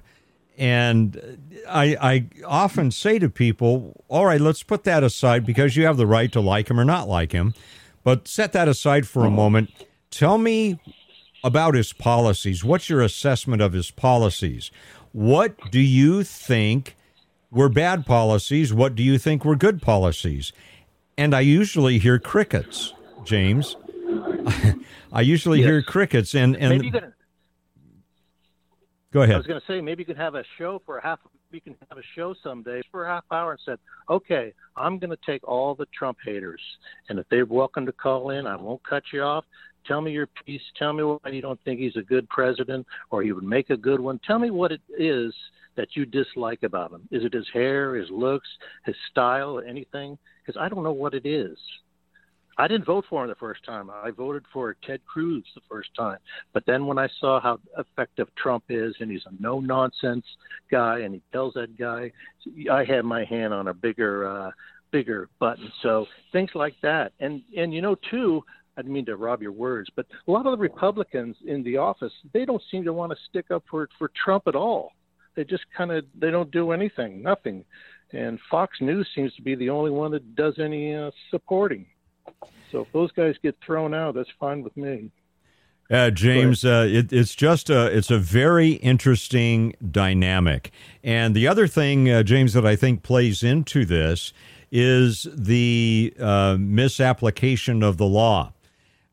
And 0.56 1.38
I, 1.68 1.96
I 2.00 2.26
often 2.46 2.90
say 2.90 3.18
to 3.18 3.28
people, 3.28 4.04
all 4.08 4.26
right, 4.26 4.40
let's 4.40 4.62
put 4.62 4.84
that 4.84 5.02
aside 5.02 5.44
because 5.44 5.76
you 5.76 5.84
have 5.86 5.96
the 5.96 6.06
right 6.06 6.30
to 6.32 6.40
like 6.40 6.70
him 6.70 6.78
or 6.78 6.84
not 6.84 7.08
like 7.08 7.32
him. 7.32 7.54
But 8.04 8.26
set 8.28 8.52
that 8.52 8.68
aside 8.68 9.06
for 9.06 9.20
a 9.20 9.26
uh-huh. 9.26 9.36
moment. 9.36 9.70
Tell 10.10 10.38
me 10.38 10.78
about 11.44 11.74
his 11.74 11.92
policies. 11.92 12.64
What's 12.64 12.88
your 12.88 13.00
assessment 13.00 13.62
of 13.62 13.72
his 13.72 13.90
policies? 13.90 14.70
What 15.12 15.70
do 15.70 15.80
you 15.80 16.22
think 16.22 16.96
were 17.50 17.68
bad 17.68 18.06
policies? 18.06 18.72
What 18.72 18.94
do 18.94 19.02
you 19.02 19.18
think 19.18 19.44
were 19.44 19.56
good 19.56 19.82
policies? 19.82 20.52
And 21.18 21.34
I 21.34 21.40
usually 21.40 21.98
hear 21.98 22.18
crickets, 22.18 22.94
James. 23.24 23.76
I 25.12 25.20
usually 25.20 25.60
yes. 25.60 25.66
hear 25.66 25.82
crickets, 25.82 26.34
and 26.34 26.56
and 26.56 26.70
maybe 26.70 26.86
you 26.86 26.92
could, 26.92 27.12
go 29.10 29.22
ahead. 29.22 29.34
I 29.34 29.38
was 29.38 29.46
going 29.46 29.60
to 29.60 29.66
say 29.66 29.80
maybe 29.80 30.02
you 30.02 30.06
could 30.06 30.16
have 30.16 30.34
a 30.34 30.44
show 30.56 30.80
for 30.86 30.98
a 30.98 31.02
half. 31.02 31.20
We 31.52 31.60
can 31.60 31.76
have 31.90 31.98
a 31.98 32.02
show 32.16 32.34
someday 32.42 32.80
for 32.90 33.04
a 33.04 33.08
half 33.08 33.24
hour 33.30 33.52
and 33.52 33.60
said, 33.66 33.78
okay, 34.08 34.54
I'm 34.74 34.98
going 34.98 35.10
to 35.10 35.18
take 35.26 35.46
all 35.46 35.74
the 35.74 35.86
Trump 35.96 36.16
haters, 36.24 36.62
and 37.10 37.18
if 37.18 37.26
they're 37.30 37.44
welcome 37.44 37.84
to 37.84 37.92
call 37.92 38.30
in, 38.30 38.46
I 38.46 38.56
won't 38.56 38.82
cut 38.84 39.02
you 39.12 39.20
off. 39.20 39.44
Tell 39.86 40.00
me 40.00 40.12
your 40.12 40.28
piece. 40.46 40.62
Tell 40.78 40.94
me 40.94 41.02
why 41.02 41.18
you 41.30 41.42
don't 41.42 41.60
think 41.64 41.78
he's 41.78 41.96
a 41.96 42.02
good 42.02 42.26
president 42.30 42.86
or 43.10 43.22
he 43.22 43.32
would 43.32 43.44
make 43.44 43.68
a 43.68 43.76
good 43.76 44.00
one. 44.00 44.18
Tell 44.26 44.38
me 44.38 44.50
what 44.50 44.72
it 44.72 44.80
is 44.96 45.34
that 45.76 45.88
you 45.94 46.06
dislike 46.06 46.62
about 46.62 46.92
him. 46.92 47.06
Is 47.10 47.24
it 47.24 47.34
his 47.34 47.48
hair, 47.52 47.96
his 47.96 48.08
looks, 48.10 48.48
his 48.86 48.94
style, 49.10 49.60
anything? 49.66 50.16
Because 50.46 50.58
I 50.58 50.68
don't 50.68 50.84
know 50.84 50.92
what 50.92 51.14
it 51.14 51.26
is. 51.26 51.58
I 52.58 52.68
didn't 52.68 52.84
vote 52.84 53.04
for 53.08 53.22
him 53.22 53.28
the 53.28 53.34
first 53.36 53.64
time. 53.64 53.90
I 53.90 54.10
voted 54.10 54.44
for 54.52 54.76
Ted 54.86 55.00
Cruz 55.06 55.44
the 55.54 55.62
first 55.68 55.90
time. 55.96 56.18
But 56.52 56.64
then 56.66 56.86
when 56.86 56.98
I 56.98 57.08
saw 57.18 57.40
how 57.40 57.58
effective 57.78 58.28
Trump 58.36 58.64
is 58.68 58.94
and 59.00 59.10
he's 59.10 59.24
a 59.26 59.42
no 59.42 59.60
nonsense 59.60 60.26
guy 60.70 61.00
and 61.00 61.14
he 61.14 61.22
tells 61.32 61.54
that 61.54 61.78
guy, 61.78 62.12
I 62.70 62.84
had 62.84 63.04
my 63.04 63.24
hand 63.24 63.54
on 63.54 63.68
a 63.68 63.74
bigger 63.74 64.26
uh, 64.26 64.50
bigger 64.90 65.28
button. 65.40 65.70
So 65.82 66.06
things 66.32 66.50
like 66.54 66.74
that. 66.82 67.12
And 67.20 67.42
and 67.56 67.72
you 67.72 67.80
know 67.80 67.96
too, 68.10 68.42
I 68.76 68.82
didn't 68.82 68.94
mean 68.94 69.06
to 69.06 69.16
rob 69.16 69.42
your 69.42 69.52
words, 69.52 69.88
but 69.96 70.06
a 70.26 70.30
lot 70.30 70.46
of 70.46 70.52
the 70.52 70.58
Republicans 70.58 71.36
in 71.46 71.62
the 71.62 71.78
office, 71.78 72.12
they 72.32 72.44
don't 72.44 72.62
seem 72.70 72.84
to 72.84 72.92
want 72.92 73.12
to 73.12 73.18
stick 73.28 73.50
up 73.50 73.64
for 73.70 73.88
for 73.98 74.10
Trump 74.24 74.44
at 74.46 74.54
all. 74.54 74.92
They 75.34 75.44
just 75.44 75.64
kind 75.76 75.90
of 75.90 76.04
they 76.18 76.30
don't 76.30 76.50
do 76.50 76.72
anything, 76.72 77.22
nothing. 77.22 77.64
And 78.12 78.38
Fox 78.50 78.76
News 78.82 79.08
seems 79.14 79.34
to 79.36 79.42
be 79.42 79.54
the 79.54 79.70
only 79.70 79.90
one 79.90 80.10
that 80.12 80.36
does 80.36 80.58
any 80.58 80.94
uh, 80.94 81.10
supporting. 81.30 81.86
So 82.70 82.82
if 82.82 82.92
those 82.92 83.12
guys 83.12 83.36
get 83.42 83.56
thrown 83.64 83.94
out, 83.94 84.14
that's 84.14 84.30
fine 84.40 84.62
with 84.62 84.76
me. 84.76 85.10
Uh, 85.90 86.10
James, 86.10 86.64
uh, 86.64 86.86
it, 86.88 87.12
it's 87.12 87.34
just 87.34 87.68
a 87.68 87.86
it's 87.94 88.10
a 88.10 88.18
very 88.18 88.72
interesting 88.72 89.74
dynamic, 89.90 90.70
and 91.04 91.34
the 91.34 91.46
other 91.46 91.66
thing, 91.66 92.08
uh, 92.08 92.22
James, 92.22 92.54
that 92.54 92.64
I 92.64 92.76
think 92.76 93.02
plays 93.02 93.42
into 93.42 93.84
this 93.84 94.32
is 94.70 95.26
the 95.34 96.14
uh, 96.18 96.56
misapplication 96.58 97.82
of 97.82 97.98
the 97.98 98.06
law 98.06 98.54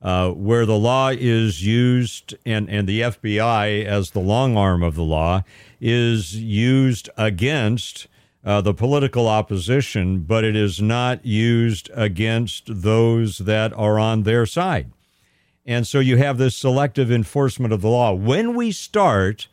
uh, 0.02 0.32
where 0.32 0.66
the 0.66 0.78
law 0.78 1.10
is 1.10 1.66
used 1.66 2.36
and, 2.46 2.70
and 2.70 2.88
the 2.88 3.02
FBI, 3.02 3.84
as 3.86 4.12
the 4.12 4.20
long 4.20 4.56
arm 4.56 4.84
of 4.84 4.96
the 4.96 5.04
law, 5.04 5.44
is 5.82 6.36
used 6.36 7.10
against 7.18 8.08
uh, 8.50 8.62
the 8.62 8.74
political 8.74 9.28
opposition, 9.28 10.22
but 10.22 10.44
it 10.44 10.56
is 10.56 10.82
not 10.82 11.24
used 11.24 11.90
against 11.94 12.64
those 12.68 13.40
that 13.40 13.72
are 13.74 14.00
on 14.00 14.24
their 14.24 14.46
side. 14.46 14.92
And 15.66 15.86
so 15.86 16.00
you 16.00 16.18
have 16.18 16.38
this 16.40 16.56
selective 16.56 17.12
enforcement 17.12 17.72
of 17.72 17.82
the 17.82 17.90
law. 17.90 18.14
When 18.14 18.56
we 18.56 18.72
start 18.72 19.48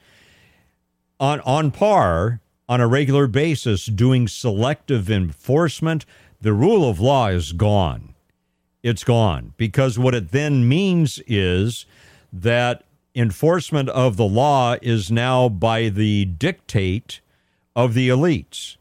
on, 1.21 1.41
on 1.41 1.71
par, 1.71 2.41
on 2.69 2.81
a 2.81 2.87
regular 2.87 3.27
basis, 3.27 3.85
doing 3.85 4.29
selective 4.29 5.11
enforcement, 5.11 6.07
the 6.41 6.55
rule 6.55 6.89
of 6.89 6.99
law 6.99 7.29
is 7.29 7.53
gone 7.53 8.15
it's 8.87 9.03
gone. 9.03 9.53
Because 9.57 9.99
what 9.99 10.15
it 10.15 10.31
then 10.31 10.69
means 10.69 11.21
is 11.27 11.87
that 12.33 12.85
enforcement 13.17 13.89
of 13.89 14.17
the 14.17 14.25
law 14.25 14.77
is 14.81 15.11
now 15.11 15.49
by 15.49 15.89
the 15.89 16.25
dictate 16.25 17.21
of 17.75 17.95
the 17.95 18.09
elites. 18.09 18.77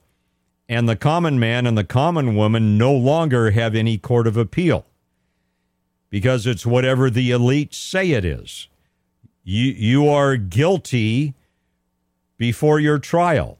And 0.67 0.89
the 0.89 0.95
common 0.95 1.39
man 1.39 1.67
and 1.67 1.77
the 1.77 1.83
common 1.83 2.35
woman 2.35 2.77
no 2.77 2.93
longer 2.93 3.51
have 3.51 3.75
any 3.75 3.97
court 3.97 4.25
of 4.27 4.35
appeal 4.37 4.85
because 6.09 6.47
it's 6.47 6.65
whatever 6.65 7.09
the 7.09 7.29
elites 7.31 7.75
say 7.75 8.11
it 8.11 8.25
is. 8.25 8.67
you 9.43 9.71
you 9.71 10.09
are 10.09 10.37
guilty 10.37 11.35
before 12.37 12.79
your 12.79 12.99
trial. 12.99 13.59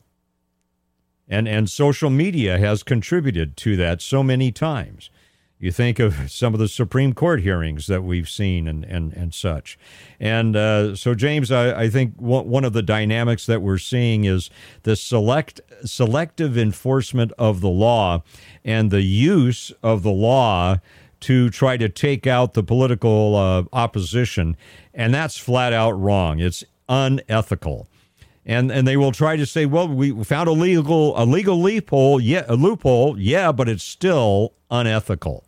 And 1.27 1.48
and 1.48 1.69
social 1.69 2.10
media 2.10 2.57
has 2.57 2.84
contributed 2.84 3.57
to 3.57 3.76
that 3.77 4.02
so 4.02 4.23
many 4.23 4.52
times. 4.52 5.10
You 5.57 5.72
think 5.72 5.99
of 5.99 6.30
some 6.30 6.53
of 6.53 6.60
the 6.60 6.68
Supreme 6.68 7.14
Court 7.14 7.41
hearings 7.41 7.88
that 7.88 8.03
we've 8.03 8.27
seen 8.27 8.68
and, 8.68 8.84
and, 8.84 9.14
and 9.14 9.34
such. 9.34 9.80
And 10.19 10.56
uh, 10.56 10.95
so, 10.95 11.15
James, 11.15 11.49
I, 11.49 11.84
I 11.84 11.90
think 11.90 12.14
one 12.18 12.65
of 12.65 12.73
the 12.73 12.82
dynamics 12.82 13.45
that 13.45 13.61
we're 13.61 13.77
seeing 13.77 14.26
is 14.26 14.49
the 14.84 14.95
select 14.95 15.61
selective 15.86 16.57
enforcement 16.57 17.32
of 17.38 17.61
the 17.61 17.69
law 17.69 18.22
and 18.65 18.91
the 18.91 19.02
use 19.02 19.72
of 19.82 20.03
the 20.03 20.11
law 20.11 20.77
to 21.22 21.49
try 21.49 21.77
to 21.77 21.88
take 21.88 22.27
out 22.27 22.53
the 22.53 22.64
political 22.64 23.36
uh, 23.36 23.64
opposition. 23.72 24.57
And 24.94 25.14
that's 25.14 25.38
flat 25.38 25.72
out 25.72 25.94
wrong. 25.94 26.40
It's 26.40 26.65
unethical 26.90 27.88
and 28.45 28.72
and 28.72 28.88
they 28.88 28.97
will 28.97 29.11
try 29.11 29.35
to 29.35 29.45
say, 29.45 29.65
well, 29.65 29.88
we 29.88 30.23
found 30.23 30.47
a 30.47 30.51
legal 30.51 31.17
a 31.22 31.26
legal 31.26 31.61
loophole, 31.61 32.19
yeah, 32.19 32.45
a 32.47 32.55
loophole, 32.55 33.19
yeah, 33.19 33.51
but 33.51 33.67
it's 33.67 33.84
still 33.84 34.53
unethical. 34.69 35.43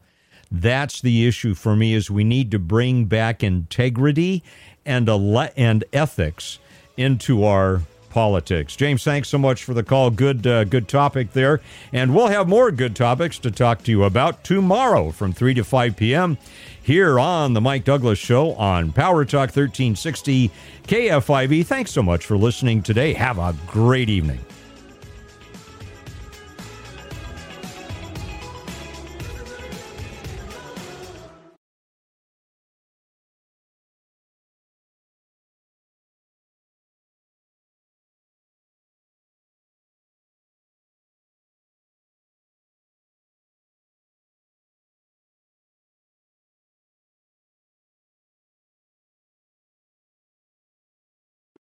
That's 0.49 1.02
the 1.02 1.28
issue 1.28 1.53
for 1.53 1.76
me 1.76 1.94
is 1.94 2.10
we 2.10 2.24
need 2.24 2.52
to 2.52 2.60
bring 2.60 3.06
back 3.06 3.44
integrity 3.44 4.44
and 4.86 5.10
a 5.10 5.52
and 5.57 5.84
ethics 5.94 6.60
into 6.95 7.44
our 7.44 7.82
politics. 8.18 8.76
James, 8.76 9.03
thanks 9.03 9.30
so 9.30 9.38
much 9.38 9.64
for 9.64 9.76
the 9.76 9.84
call. 9.84 10.10
Good 10.10 10.48
uh, 10.48 10.64
good 10.64 10.88
topic 10.88 11.34
there, 11.34 11.61
and 11.94 12.15
we'll 12.15 12.30
have 12.30 12.48
more 12.48 12.72
good 12.72 12.95
topics 12.95 13.38
to 13.38 13.52
talk 13.52 13.84
to 13.84 13.91
you 13.91 14.06
about 14.06 14.44
tomorrow 14.44 15.11
from 15.11 15.34
3 15.34 15.53
to 15.53 15.64
5 15.64 15.95
p.m. 15.95 16.39
here 16.81 17.19
on 17.19 17.53
the 17.53 17.61
Mike 17.61 17.84
Douglass 17.84 18.18
show 18.18 18.53
on 18.53 18.91
Power 18.91 19.23
Talk 19.23 19.56
1360 19.56 20.49
KFIV. 20.88 21.64
Thanks 21.68 21.91
so 21.91 22.02
much 22.02 22.26
for 22.26 22.38
listening 22.38 22.81
today. 22.81 23.14
Have 23.14 23.38
a 23.38 23.56
great 23.68 24.10
evening. 24.10 24.39